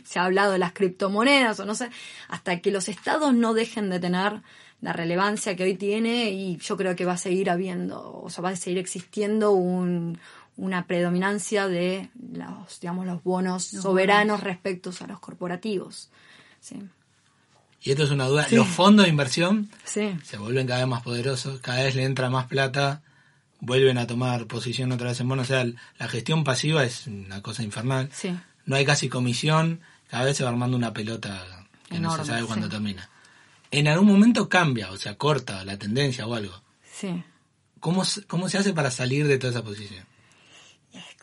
se 0.05 0.18
ha 0.18 0.24
hablado 0.24 0.53
de 0.53 0.59
las 0.59 0.72
criptomonedas 0.72 1.61
o 1.61 1.64
no 1.64 1.74
sé, 1.74 1.91
hasta 2.29 2.61
que 2.61 2.70
los 2.70 2.89
estados 2.89 3.33
no 3.35 3.55
dejen 3.55 3.89
de 3.91 4.01
tener 4.01 4.43
la 4.81 4.93
relevancia 4.93 5.57
que 5.57 5.64
hoy 5.64 5.74
tiene 5.74 6.31
y 6.31 6.57
yo 6.59 6.76
creo 6.76 6.95
que 6.97 7.05
va 7.05 7.14
a 7.14 7.18
seguir 7.18 7.51
habiendo, 7.51 8.20
o 8.22 8.31
sea, 8.31 8.43
va 8.43 8.51
a 8.51 8.57
seguir 8.57 8.79
existiendo 8.79 9.53
un, 9.53 10.18
una 10.57 10.87
predominancia 10.87 11.68
de 11.68 12.11
los, 12.33 12.81
digamos, 12.81 13.07
los 13.07 13.22
bonos 13.22 13.72
Los 13.72 13.83
soberanos 13.83 14.43
respecto 14.43 14.91
a 15.01 15.07
los 15.07 15.20
corporativos. 15.20 16.11
Sí. 16.61 16.83
Y 17.83 17.91
esto 17.93 18.03
es 18.03 18.11
una 18.11 18.26
duda, 18.26 18.47
los 18.51 18.66
fondos 18.66 19.07
de 19.07 19.11
inversión 19.11 19.70
Sí. 19.85 20.16
se 20.24 20.37
vuelven 20.37 20.66
cada 20.66 20.81
vez 20.81 20.89
más 20.89 21.03
poderosos, 21.03 21.61
cada 21.61 21.85
vez 21.85 21.95
le 21.95 22.05
entra 22.05 22.29
más 22.29 22.47
plata, 22.47 23.03
vuelven 23.61 23.99
a 23.99 24.07
tomar 24.07 24.47
posición 24.47 24.93
otra 24.93 25.09
vez 25.09 25.21
en 25.21 25.29
bonos, 25.29 25.47
o 25.47 25.49
sea, 25.49 25.65
la 25.99 26.09
gestión 26.09 26.45
pasiva 26.45 26.85
es 26.85 27.07
una 27.07 27.43
cosa 27.43 27.63
infernal. 27.63 28.09
Sí. 28.13 28.37
No 28.67 28.77
hay 28.77 28.85
casi 28.85 29.09
comisión, 29.09 29.81
cada 30.09 30.25
vez 30.25 30.37
se 30.37 30.45
va 30.45 30.51
armando 30.51 30.77
una 30.77 30.93
pelota 30.93 31.67
que 31.89 31.99
no 31.99 32.17
se 32.17 32.25
sabe 32.25 32.45
cuándo 32.45 32.67
sí. 32.67 32.73
termina. 32.73 33.09
En 33.71 33.89
algún 33.89 34.09
momento 34.09 34.49
cambia, 34.49 34.91
o 34.91 34.97
sea, 34.97 35.17
corta 35.17 35.65
la 35.65 35.79
tendencia 35.79 36.27
o 36.27 36.35
algo. 36.35 36.63
Sí. 36.91 37.23
¿Cómo, 37.81 38.03
¿Cómo 38.27 38.49
se 38.49 38.59
hace 38.59 38.73
para 38.73 38.91
salir 38.91 39.27
de 39.27 39.39
toda 39.39 39.53
esa 39.53 39.63
posición? 39.63 40.05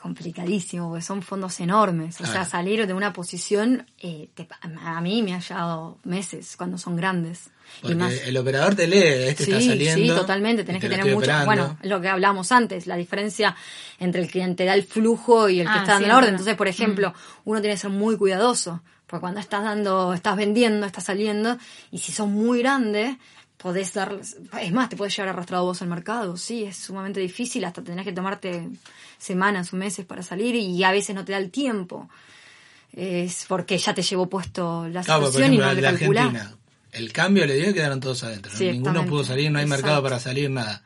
Complicadísimo, 0.06 0.89
porque 0.89 1.03
son 1.03 1.24
fondos 1.24 1.60
enormes. 1.60 2.22
O 2.22 2.28
sea, 2.28 2.45
salir 2.45 2.86
de 2.86 2.93
una 2.93 3.12
posición, 3.12 3.88
eh, 3.99 4.30
te- 4.36 4.47
a 4.62 5.01
mí 5.01 5.24
me 5.24 5.34
ha 5.34 5.39
llevado 5.39 5.97
meses 6.03 6.56
cuando 6.56 6.78
son 6.78 6.95
grandes. 6.95 7.49
Porque 7.82 7.93
y 7.93 7.97
más, 7.97 8.14
el 8.14 8.38
operador 8.38 8.76
te 8.76 8.86
lee, 8.86 8.99
este 9.30 9.45
sí, 9.45 9.51
está 9.51 9.66
saliendo. 9.66 10.14
sí, 10.14 10.20
totalmente. 10.22 10.64
Tenés 10.64 10.80
te 10.82 10.88
que 10.89 10.95
tener 10.95 11.06
mucho. 11.12 11.18
operando. 11.26 11.45
Bueno, 11.47 11.78
lo 11.82 11.99
que 12.01 12.08
hablamos 12.10 12.51
antes, 12.51 12.86
la 12.86 12.97
diferencia 12.97 13.56
entre 13.97 14.22
el 14.22 14.30
quien 14.30 14.56
te 14.56 14.66
da 14.66 14.76
el 14.76 14.84
flujo 14.84 15.49
y 15.49 15.62
el 15.62 15.66
que 15.66 15.74
Ah, 15.74 15.78
está 15.82 15.93
dando 15.93 16.06
sí, 16.06 16.12
la 16.12 16.18
orden. 16.20 16.30
Entonces, 16.30 16.56
por 16.56 16.68
ejemplo, 16.68 17.12
uno 17.43 17.60
tiene 17.62 17.74
que 17.74 17.82
ser 17.82 17.89
muy 17.89 18.16
cuidadoso. 18.16 18.84
Porque 19.08 19.22
cuando 19.22 19.39
estás 19.39 19.64
dando, 19.64 20.14
estás 20.14 20.36
vendiendo, 20.36 20.86
estás 20.86 21.03
saliendo, 21.06 21.58
y 21.91 21.97
si 21.99 22.12
sos 22.12 22.28
muy 22.28 22.60
grande, 22.60 23.18
podés 23.66 23.95
dar. 23.95 24.16
Es 24.61 24.72
más, 24.72 24.89
te 24.89 24.95
puedes 24.95 25.18
llevar 25.18 25.30
arrastrado 25.30 25.66
vos 25.66 25.82
al 25.82 25.88
mercado. 25.88 26.38
Sí, 26.38 26.66
es 26.66 26.78
sumamente 26.78 27.20
difícil, 27.20 27.66
hasta 27.66 27.84
tenés 27.84 28.05
que 28.05 28.13
tomarte 28.13 28.70
semanas 29.18 29.74
o 29.74 29.76
meses 29.76 30.05
para 30.05 30.22
salir 30.22 30.53
y 30.53 30.84
a 30.84 30.91
veces 30.91 31.16
no 31.16 31.26
te 31.26 31.32
da 31.32 31.39
el 31.39 31.49
tiempo. 31.49 32.07
Es 32.93 33.45
porque 33.47 33.80
ya 33.80 33.95
te 33.95 34.03
llevó 34.03 34.30
puesto 34.30 34.88
la 34.88 35.01
Claro, 35.01 35.22
por 35.22 35.32
situación 35.32 35.55
y 35.55 35.57
no 35.57 35.74
le 35.74 35.82
calculás. 35.82 36.26
Argentina. 36.26 36.55
El 36.91 37.11
cambio 37.11 37.47
le 37.47 37.55
dio 37.55 37.72
y 37.72 37.74
quedaron 37.74 37.99
todos 37.99 38.24
adentro. 38.24 38.51
Ninguno 38.59 39.03
pudo 39.07 39.24
salir, 39.24 39.49
no 39.49 39.57
hay 39.57 39.66
mercado 39.66 40.03
para 40.03 40.20
salir, 40.20 40.51
nada. 40.51 40.84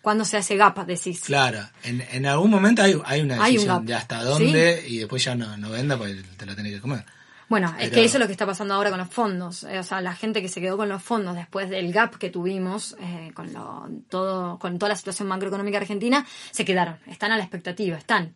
Cuando 0.00 0.24
se 0.24 0.38
hace 0.38 0.56
gap, 0.56 0.86
decís. 0.86 1.20
Claro, 1.20 1.68
en, 1.84 2.00
en 2.00 2.24
algún 2.24 2.50
momento 2.50 2.82
hay, 2.82 2.98
hay 3.04 3.20
una 3.20 3.44
Hay 3.44 3.58
un 3.58 3.64
decisión 3.64 3.84
de 3.84 3.94
hasta 3.94 4.24
dónde 4.24 4.84
y 4.88 4.96
después 5.00 5.22
ya 5.22 5.34
no, 5.34 5.54
no 5.58 5.68
venda 5.68 5.98
porque 5.98 6.22
te 6.38 6.46
lo 6.46 6.56
tenés 6.56 6.72
que 6.72 6.80
comer. 6.80 7.04
Bueno, 7.52 7.76
es 7.78 7.90
que 7.90 8.02
eso 8.02 8.16
es 8.16 8.20
lo 8.20 8.26
que 8.26 8.32
está 8.32 8.46
pasando 8.46 8.72
ahora 8.72 8.88
con 8.88 8.98
los 8.98 9.10
fondos. 9.10 9.64
Eh, 9.64 9.78
o 9.78 9.82
sea, 9.82 10.00
la 10.00 10.14
gente 10.14 10.40
que 10.40 10.48
se 10.48 10.62
quedó 10.62 10.78
con 10.78 10.88
los 10.88 11.02
fondos 11.02 11.36
después 11.36 11.68
del 11.68 11.92
gap 11.92 12.16
que 12.16 12.30
tuvimos 12.30 12.96
eh, 12.98 13.30
con 13.34 13.52
lo, 13.52 13.90
todo, 14.08 14.58
con 14.58 14.78
toda 14.78 14.88
la 14.88 14.96
situación 14.96 15.28
macroeconómica 15.28 15.76
argentina, 15.76 16.26
se 16.50 16.64
quedaron. 16.64 16.96
Están 17.06 17.30
a 17.30 17.36
la 17.36 17.42
expectativa, 17.42 17.98
están. 17.98 18.34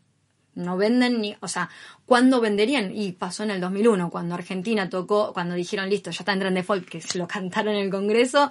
No 0.55 0.77
venden 0.77 1.23
ni, 1.23 1.35
o 1.41 1.49
sea, 1.49 1.71
¿cuándo 2.05 2.43
venderían? 2.43 2.95
Y 2.95 3.13
pasó 3.13 3.43
en 3.45 3.53
el 3.53 3.61
2001, 3.63 4.11
cuando 4.11 4.35
Argentina 4.35 4.91
tocó, 4.91 5.33
cuando 5.33 5.55
dijeron, 5.55 5.89
listo, 5.89 6.11
ya 6.11 6.19
está 6.19 6.35
en 6.35 6.53
default, 6.53 6.87
que 6.87 7.01
se 7.01 7.17
lo 7.17 7.27
cantaron 7.37 7.75
en 7.75 7.85
el 7.85 7.91
Congreso, 7.91 8.51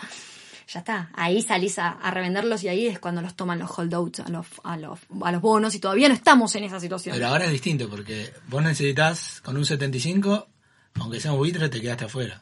ya 0.68 0.80
está. 0.80 1.12
Ahí 1.14 1.44
salís 1.44 1.78
a, 1.78 1.90
a 1.90 2.10
revenderlos 2.10 2.64
y 2.64 2.70
ahí 2.70 2.88
es 2.88 2.98
cuando 2.98 3.22
los 3.22 3.36
toman 3.36 3.60
los 3.60 3.70
holdouts 3.78 4.22
a 4.22 4.30
los, 4.30 4.48
a 4.64 4.78
los, 4.78 4.98
a 5.22 5.32
los 5.32 5.42
bonos 5.42 5.76
y 5.76 5.80
todavía 5.80 6.08
no 6.08 6.16
estamos 6.16 6.56
en 6.56 6.64
esa 6.64 6.80
situación. 6.80 7.14
Pero 7.14 7.28
ahora 7.28 7.46
es 7.46 7.52
distinto 7.52 7.88
porque 7.88 8.34
vos 8.48 8.64
necesitas 8.64 9.42
con 9.42 9.58
un 9.58 9.64
75, 9.64 10.48
aunque 11.00 11.20
sea 11.20 11.32
un 11.34 11.38
buitre, 11.40 11.70
te 11.70 11.82
quedaste 11.82 12.06
afuera. 12.06 12.42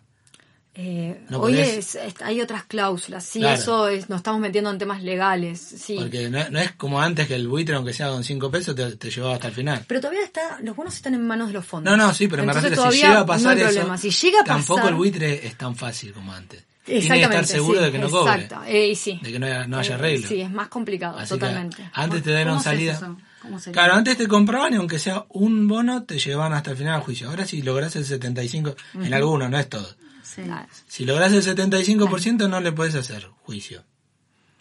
Eh, 0.75 1.23
No 1.29 1.37
hoy 1.39 1.53
podés- 1.53 1.77
es, 1.77 1.95
es- 1.95 2.21
hay 2.23 2.41
otras 2.41 2.63
cláusulas, 2.63 3.23
sí, 3.23 3.39
Claro. 3.39 3.55
eso 3.61 3.87
es, 3.89 4.09
nos 4.09 4.17
estamos 4.17 4.41
metiendo 4.41 4.71
en 4.71 4.79
temas 4.79 5.03
legales, 5.03 5.59
sí. 5.59 5.97
Porque 5.99 6.31
no, 6.31 6.49
no 6.49 6.57
es 6.59 6.71
como 6.71 6.99
antes 6.99 7.27
que 7.27 7.35
el 7.35 7.47
buitre, 7.47 7.75
aunque 7.75 7.93
sea 7.93 8.09
con 8.09 8.23
5 8.23 8.49
pesos, 8.49 8.73
te, 8.75 8.95
te 8.95 9.11
llevaba 9.11 9.35
hasta 9.35 9.49
el 9.49 9.53
final. 9.53 9.85
Pero 9.87 10.01
todavía 10.01 10.23
está, 10.23 10.59
los 10.63 10.75
bonos 10.75 10.95
están 10.95 11.13
en 11.13 11.27
manos 11.27 11.49
de 11.49 11.53
los 11.53 11.65
fondos. 11.65 11.91
No, 11.95 11.95
no, 12.07 12.11
sí, 12.11 12.27
pero 12.27 12.43
me 12.43 12.53
refiero, 12.53 12.75
si 12.75 12.79
todavía 12.81 13.07
llega 13.07 13.19
a 13.19 13.25
pasar 13.27 13.43
no 13.43 13.49
hay 13.51 13.57
eso, 13.61 13.65
problema. 13.75 13.97
Si 13.99 14.09
llega 14.09 14.41
a 14.41 14.43
tampoco 14.43 14.75
pasar, 14.77 14.91
el 14.93 14.97
buitre 14.97 15.45
es 15.47 15.55
tan 15.57 15.75
fácil 15.75 16.11
como 16.11 16.33
antes. 16.33 16.63
Tiene 16.83 17.07
que 17.07 17.21
estar 17.21 17.45
seguro 17.45 17.77
sí, 17.79 17.85
de 17.85 17.91
que 17.91 17.99
no 17.99 18.09
cobre. 18.09 18.33
Exacto, 18.41 18.65
eh, 18.67 18.87
y 18.89 18.95
sí. 18.95 19.19
De 19.21 19.31
que 19.31 19.39
no 19.39 19.45
haya, 19.45 19.67
no 19.67 19.77
haya 19.77 19.91
Eh, 19.91 19.93
arreglo. 19.93 20.27
Sí, 20.27 20.41
es 20.41 20.51
más 20.51 20.67
complicado, 20.69 21.19
Así 21.19 21.29
totalmente. 21.29 21.87
antes 21.93 22.23
te 22.23 22.29
¿Cómo 22.31 22.35
dieron 22.35 22.59
salida. 22.63 22.93
eso? 22.93 23.15
¿Cómo 23.43 23.59
sería? 23.59 23.73
Claro, 23.73 23.93
antes 23.93 24.17
te 24.17 24.27
compraban 24.27 24.73
y 24.73 24.77
aunque 24.77 24.97
sea 24.97 25.25
un 25.29 25.67
bono, 25.67 26.03
te 26.03 26.17
llevaban 26.17 26.53
hasta 26.53 26.71
el 26.71 26.77
final 26.77 26.95
del 26.95 27.03
juicio. 27.03 27.29
Ahora 27.29 27.45
si 27.45 27.61
lográs 27.61 27.95
el 27.95 28.05
75, 28.05 28.75
en 28.95 29.13
algunos, 29.13 29.49
no 29.51 29.59
es 29.59 29.69
todo. 29.69 29.87
Sí. 30.23 30.41
Si 30.87 31.05
lográs 31.05 31.31
el 31.33 31.43
75% 31.43 32.49
no 32.49 32.59
le 32.59 32.71
puedes 32.71 32.95
hacer 32.95 33.27
juicio. 33.43 33.83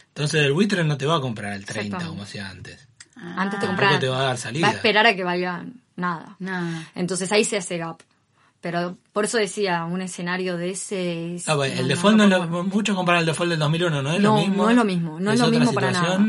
Entonces 0.08 0.42
el 0.44 0.52
buitre 0.52 0.84
no 0.84 0.98
te 0.98 1.06
va 1.06 1.16
a 1.16 1.20
comprar 1.20 1.54
el 1.54 1.64
30 1.64 1.80
Exactamente. 1.82 2.10
como 2.10 2.22
hacía 2.24 2.50
antes. 2.50 2.86
Antes 3.16 3.60
te 3.60 3.64
Ah, 3.66 3.68
compraban. 3.68 4.00
te 4.00 4.08
va 4.08 4.20
a 4.20 4.24
dar 4.24 4.36
salida. 4.38 4.66
Va 4.66 4.72
a 4.72 4.76
esperar 4.76 5.06
a 5.06 5.16
que 5.16 5.24
valga 5.24 5.64
nada. 5.96 6.36
Nada. 6.40 6.90
Entonces 6.94 7.30
ahí 7.32 7.44
se 7.44 7.56
hace 7.56 7.78
gap. 7.78 8.00
Pero 8.60 8.96
por 9.12 9.24
eso 9.24 9.38
decía, 9.38 9.84
un 9.86 10.02
escenario 10.02 10.56
de 10.56 10.70
ese... 10.70 11.34
es- 11.36 11.48
Ah, 11.48 11.54
bueno, 11.56 11.74
el 11.74 11.82
no, 11.82 11.88
default 11.88 12.16
no, 12.16 12.28
no, 12.28 12.38
no, 12.38 12.44
es 12.44 12.50
lo, 12.50 12.64
mucho 12.64 12.94
comparar 12.94 13.20
el 13.20 13.26
default 13.26 13.50
del 13.50 13.58
2001, 13.58 14.02
¿no 14.02 14.12
es 14.12 14.20
no, 14.20 14.34
lo 14.36 14.40
mismo? 14.40 14.62
no 14.64 14.70
es 14.70 14.76
lo 14.76 14.84
mismo, 14.84 15.20
no 15.20 15.32
es, 15.32 15.40
lo 15.40 15.46
otra 15.46 15.58
mismo 15.58 15.74
para 15.74 15.90
nada. 15.90 16.20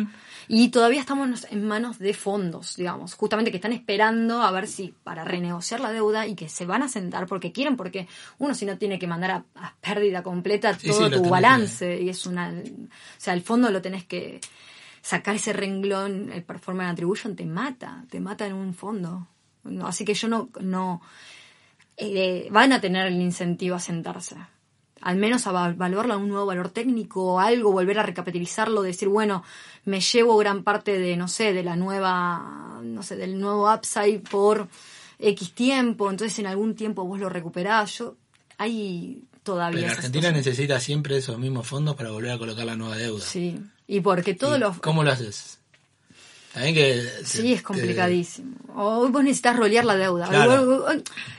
Y 0.47 0.69
todavía 0.69 0.99
estamos 0.99 1.47
en 1.49 1.65
manos 1.65 1.99
de 1.99 2.13
fondos, 2.13 2.75
digamos, 2.75 3.13
justamente 3.13 3.51
que 3.51 3.57
están 3.57 3.73
esperando 3.73 4.41
a 4.41 4.51
ver 4.51 4.67
si 4.67 4.93
para 5.03 5.23
renegociar 5.23 5.79
la 5.79 5.91
deuda 5.91 6.27
y 6.27 6.35
que 6.35 6.49
se 6.49 6.65
van 6.65 6.83
a 6.83 6.89
sentar 6.89 7.27
porque 7.27 7.51
quieren, 7.51 7.77
porque 7.77 8.07
uno 8.39 8.53
si 8.53 8.65
no 8.65 8.77
tiene 8.77 8.99
que 8.99 9.07
mandar 9.07 9.31
a, 9.31 9.45
a 9.55 9.75
pérdida 9.81 10.23
completa 10.23 10.73
Sí, 10.77 10.89
todo 10.89 11.09
sí, 11.09 11.15
tu 11.15 11.29
balance 11.29 12.01
y 12.01 12.09
es 12.09 12.25
una, 12.25 12.49
o 12.49 12.89
sea, 13.17 13.33
el 13.33 13.41
fondo 13.41 13.69
lo 13.69 13.81
tenés 13.81 14.05
que 14.05 14.41
sacar 15.01 15.35
ese 15.35 15.53
renglón, 15.53 16.31
el 16.31 16.43
performance 16.43 16.93
attribution 16.93 17.35
te 17.35 17.45
mata, 17.45 18.05
te 18.09 18.19
mata 18.19 18.47
en 18.47 18.53
un 18.53 18.73
fondo. 18.73 19.27
No, 19.65 19.87
así 19.87 20.05
que 20.05 20.13
yo 20.13 20.27
no, 20.27 20.49
no, 20.61 21.01
eh, 21.97 22.47
van 22.51 22.73
a 22.73 22.81
tener 22.81 23.07
el 23.07 23.21
incentivo 23.21 23.75
a 23.75 23.79
sentarse. 23.79 24.35
Al 25.05 25.17
menos 25.17 25.47
a 25.47 25.51
val- 25.51 25.73
evaluarlo 25.73 26.13
a 26.13 26.17
un 26.17 26.29
nuevo 26.29 26.45
valor 26.45 26.69
técnico 26.69 27.33
o 27.33 27.39
algo, 27.39 27.71
volver 27.73 27.99
a 27.99 28.03
recapitalizarlo, 28.03 28.81
decir, 28.81 29.09
bueno, 29.09 29.43
me 29.83 29.99
llevo 29.99 30.37
gran 30.37 30.63
parte 30.63 30.97
de, 30.97 31.17
no 31.17 31.27
sé, 31.27 31.51
de 31.51 31.61
la 31.61 31.75
nueva, 31.75 32.79
no 32.81 33.03
sé, 33.03 33.17
del 33.17 33.37
nuevo 33.37 33.69
upside 33.73 34.19
por 34.19 34.69
X 35.19 35.51
tiempo, 35.53 36.09
entonces 36.09 36.39
en 36.39 36.47
algún 36.47 36.73
tiempo 36.75 37.03
vos 37.03 37.19
lo 37.19 37.27
recuperás. 37.27 37.97
Yo, 37.97 38.15
hay 38.57 39.23
todavía 39.43 39.81
Pero 39.81 39.91
Argentina 39.93 40.29
cosas. 40.29 40.37
necesita 40.45 40.79
siempre 40.79 41.17
esos 41.17 41.37
mismos 41.37 41.67
fondos 41.67 41.95
para 41.95 42.11
volver 42.11 42.31
a 42.31 42.37
colocar 42.37 42.65
la 42.65 42.77
nueva 42.77 42.95
deuda. 42.95 43.25
Sí, 43.25 43.59
y 43.87 43.99
porque 43.99 44.33
todos 44.35 44.55
¿Y 44.57 44.61
los... 44.61 44.79
¿Cómo 44.79 45.03
lo 45.03 45.11
haces? 45.11 45.59
También 46.53 46.75
que... 46.75 47.03
Sí, 47.25 47.51
es 47.51 47.61
complicadísimo. 47.61 48.55
O 48.75 49.09
vos 49.09 49.23
necesitas 49.23 49.57
rolear 49.57 49.83
la 49.85 49.95
deuda. 49.95 50.27
Claro. 50.29 50.87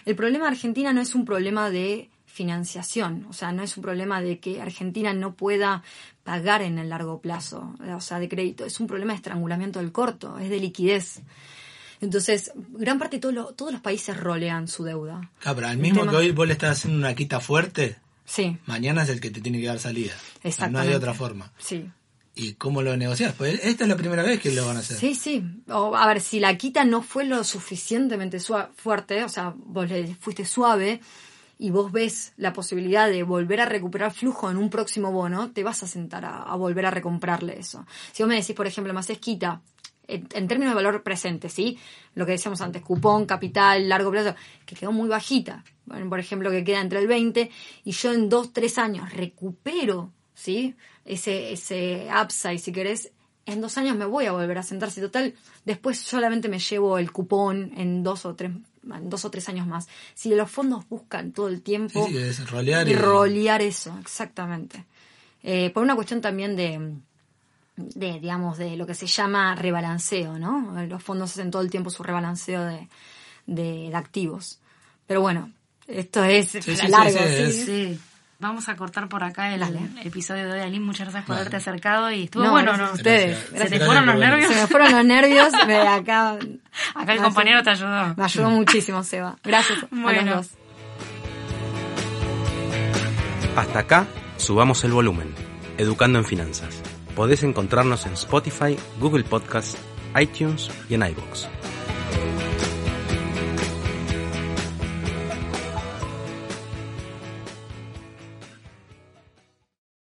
El 0.05 0.17
problema 0.17 0.47
de 0.47 0.51
Argentina 0.51 0.93
no 0.93 1.01
es 1.01 1.15
un 1.15 1.25
problema 1.25 1.71
de 1.71 2.11
financiación, 2.35 3.26
o 3.30 3.32
sea, 3.32 3.53
no 3.53 3.62
es 3.62 3.76
un 3.76 3.82
problema 3.85 4.20
de 4.20 4.39
que 4.41 4.61
Argentina 4.61 5.12
no 5.14 5.35
pueda 5.35 5.82
pagar 6.24 6.62
en 6.62 6.78
el 6.78 6.89
largo 6.89 7.20
plazo, 7.20 7.74
o 7.95 8.01
sea, 8.01 8.18
de 8.18 8.28
crédito, 8.28 8.64
es 8.64 8.80
un 8.80 8.87
problema 8.89 9.12
de 9.12 9.18
estrangulamiento 9.18 9.78
del 9.78 9.93
corto, 9.93 10.37
es 10.39 10.51
de 10.51 10.59
liquidez. 10.59 11.20
Entonces, 12.01 12.53
gran 12.70 12.99
parte 12.99 13.16
de 13.16 13.20
todo 13.20 13.32
lo- 13.32 13.53
todos 13.55 13.72
los 13.72 13.80
países 13.80 14.16
rolean 14.18 14.66
su 14.68 14.85
deuda. 14.85 15.30
Pero 15.43 15.66
al 15.66 15.72
El 15.74 15.78
mismo 15.78 16.01
tema- 16.01 16.11
que 16.12 16.16
hoy 16.18 16.32
vos 16.32 16.47
le 16.47 16.53
estás 16.55 16.78
haciendo 16.78 16.99
una 16.99 17.14
quita 17.14 17.41
fuerte, 17.41 17.97
Sí, 18.26 18.57
mañana 18.66 19.03
es 19.03 19.11
el 19.11 19.20
que 19.20 19.30
te 19.30 19.41
tiene 19.43 19.61
que 19.61 19.66
dar 19.66 19.78
salida. 19.78 20.14
No 20.43 20.49
Exactamente. 20.49 20.89
hay 20.89 20.95
otra 20.95 21.14
forma. 21.14 21.53
sí. 21.59 21.89
¿Y 22.37 22.55
cómo 22.55 22.82
lo 22.82 22.97
negocias? 22.97 23.32
Pues 23.39 23.61
esta 23.62 23.85
es 23.85 23.89
la 23.89 23.95
primera 23.97 24.24
vez 24.24 24.41
que 24.41 24.51
lo 24.51 24.66
van 24.66 24.76
a 24.76 24.80
hacer. 24.80 24.97
Sí, 24.97 25.14
sí. 25.14 25.45
O, 25.68 25.95
a 25.95 26.05
ver, 26.09 26.20
si 26.20 26.41
la 26.41 26.59
quita 26.59 26.85
no 26.85 27.01
fue 27.01 27.24
lo 27.26 27.45
suficientemente 27.45 28.41
fuerte, 28.74 29.22
o 29.22 29.28
sea, 29.28 29.55
vos 29.57 29.89
le 29.89 30.16
fuiste 30.16 30.45
suave 30.45 31.01
y 31.59 31.71
vos 31.71 31.93
ves 31.93 32.33
la 32.37 32.53
posibilidad 32.53 33.09
de 33.09 33.23
volver 33.23 33.61
a 33.61 33.67
recuperar 33.67 34.13
flujo 34.13 34.51
en 34.51 34.57
un 34.57 34.71
próximo 34.71 35.13
bono, 35.13 35.51
te 35.53 35.63
vas 35.63 35.83
a 35.83 35.87
sentar 35.87 36.25
a, 36.25 36.55
volver 36.57 36.87
a 36.87 36.91
recomprarle 36.91 37.59
eso. 37.59 37.87
Si 38.13 38.23
vos 38.23 38.29
me 38.29 38.37
decís, 38.37 38.55
por 38.55 38.67
ejemplo, 38.67 38.93
me 38.93 39.01
haces 39.01 39.19
quita, 39.19 39.61
en, 40.07 40.29
en 40.35 40.49
términos 40.49 40.73
de 40.73 40.83
valor 40.83 41.03
presente, 41.03 41.49
¿sí? 41.49 41.79
Lo 42.15 42.27
que 42.27 42.33
decíamos 42.33 42.61
antes, 42.61 42.83
cupón, 42.83 43.27
capital, 43.27 43.89
largo 43.89 44.11
plazo, 44.11 44.35
que 44.67 44.75
quedó 44.75 44.93
muy 44.93 45.09
bajita. 45.09 45.65
Por 45.87 46.19
ejemplo, 46.19 46.51
que 46.51 46.65
queda 46.65 46.81
entre 46.81 46.99
el 46.99 47.07
20 47.07 47.51
y 47.85 47.93
yo 47.93 48.13
en 48.13 48.29
dos, 48.29 48.53
tres 48.53 48.79
años 48.79 49.13
recupero, 49.13 50.13
¿sí? 50.35 50.75
Ese, 51.05 51.53
ese 51.53 52.09
upside, 52.23 52.59
si 52.59 52.73
querés, 52.73 53.13
en 53.47 53.61
dos 53.61 53.77
años 53.79 53.97
me 53.97 54.07
voy 54.07 54.27
a 54.27 54.33
volver 54.33 54.59
a 54.59 54.63
sentar. 54.63 54.91
Si 54.91 55.01
total, 55.01 55.35
después 55.65 55.99
solamente 55.99 56.49
me 56.49 56.59
llevo 56.59 56.99
el 56.99 57.13
cupón 57.13 57.73
en 57.77 58.03
dos 58.03 58.25
o 58.25 58.35
tres, 58.35 58.53
en 58.93 59.11
dos 59.11 59.24
o 59.24 59.30
tres 59.30 59.49
años 59.49 59.66
más. 59.66 59.89
Si 60.14 60.35
los 60.35 60.51
fondos 60.51 60.89
buscan 60.89 61.32
todo 61.32 61.49
el 61.49 61.62
tiempo 61.62 62.07
sí, 62.07 62.16
es 62.16 62.51
rolear 62.51 62.89
y 62.89 62.93
y... 62.93 62.95
rolear 62.95 63.62
eso, 63.62 63.97
exactamente. 64.01 64.85
Eh, 65.43 65.70
por 65.70 65.82
una 65.82 65.95
cuestión 65.95 66.20
también 66.20 66.57
de, 66.57 66.95
de, 67.76 68.20
digamos, 68.20 68.59
de 68.59 68.76
lo 68.76 68.87
que 68.87 68.95
se 68.95 69.07
llama 69.07 69.55
rebalanceo, 69.55 70.39
¿no? 70.39 70.87
Los 70.87 71.03
fondos 71.03 71.30
hacen 71.32 71.51
todo 71.51 71.62
el 71.62 71.70
tiempo 71.70 71.91
su 71.91 72.03
rebalanceo 72.03 72.64
de, 72.64 72.89
de, 73.47 73.89
de 73.91 73.97
activos. 73.97 74.59
Pero 75.07 75.20
bueno, 75.20 75.53
esto 75.87 76.24
es 76.24 76.49
sí, 76.49 76.89
largo, 76.89 77.18
Sí. 77.51 77.99
Vamos 78.45 78.69
a 78.69 78.77
cortar 78.77 79.09
por 79.09 79.25
acá 79.25 79.55
el 79.55 79.61
Dale. 79.61 79.81
episodio 80.05 80.45
de 80.45 80.53
hoy, 80.53 80.61
Aline. 80.61 80.85
Muchas 80.85 81.07
gracias 81.07 81.25
por 81.25 81.37
haberte 81.37 81.57
acercado 81.57 82.11
y 82.11 82.25
estuvo 82.25 82.45
No, 82.45 82.51
bueno, 82.51 82.73
gracias 82.73 82.87
¿no? 82.89 82.93
a 82.93 82.95
ustedes. 82.95 83.51
Gracias. 83.53 83.71
¿Se 83.71 83.79
te 83.79 83.85
fueron 83.87 84.05
los 84.05 84.17
nervios? 84.17 84.53
Se 84.53 84.61
me 84.61 84.67
fueron 84.67 84.93
los 84.93 85.05
nervios, 85.07 85.49
me 85.67 85.77
acá... 85.79 86.37
Acá 86.95 87.13
el 87.15 87.23
compañero 87.23 87.63
te 87.63 87.71
ayudó. 87.71 88.15
Me 88.15 88.23
ayudó 88.25 88.51
muchísimo, 88.51 89.03
Seba. 89.03 89.37
Gracias 89.43 89.83
a 89.83 89.87
Bueno. 89.91 90.37
los 90.37 90.37
dos. 90.37 90.59
Hasta 93.57 93.79
acá, 93.79 94.07
subamos 94.37 94.85
el 94.85 94.93
volumen. 94.93 95.35
Educando 95.79 96.19
en 96.19 96.27
Finanzas. 96.27 96.83
Podés 97.17 97.43
encontrarnos 97.45 98.05
en 98.05 98.13
Spotify, 98.13 98.77
Google 99.01 99.25
Podcast, 99.25 99.79
iTunes 100.21 100.69
y 100.91 100.95
en 100.97 101.03
iBox. 101.07 101.49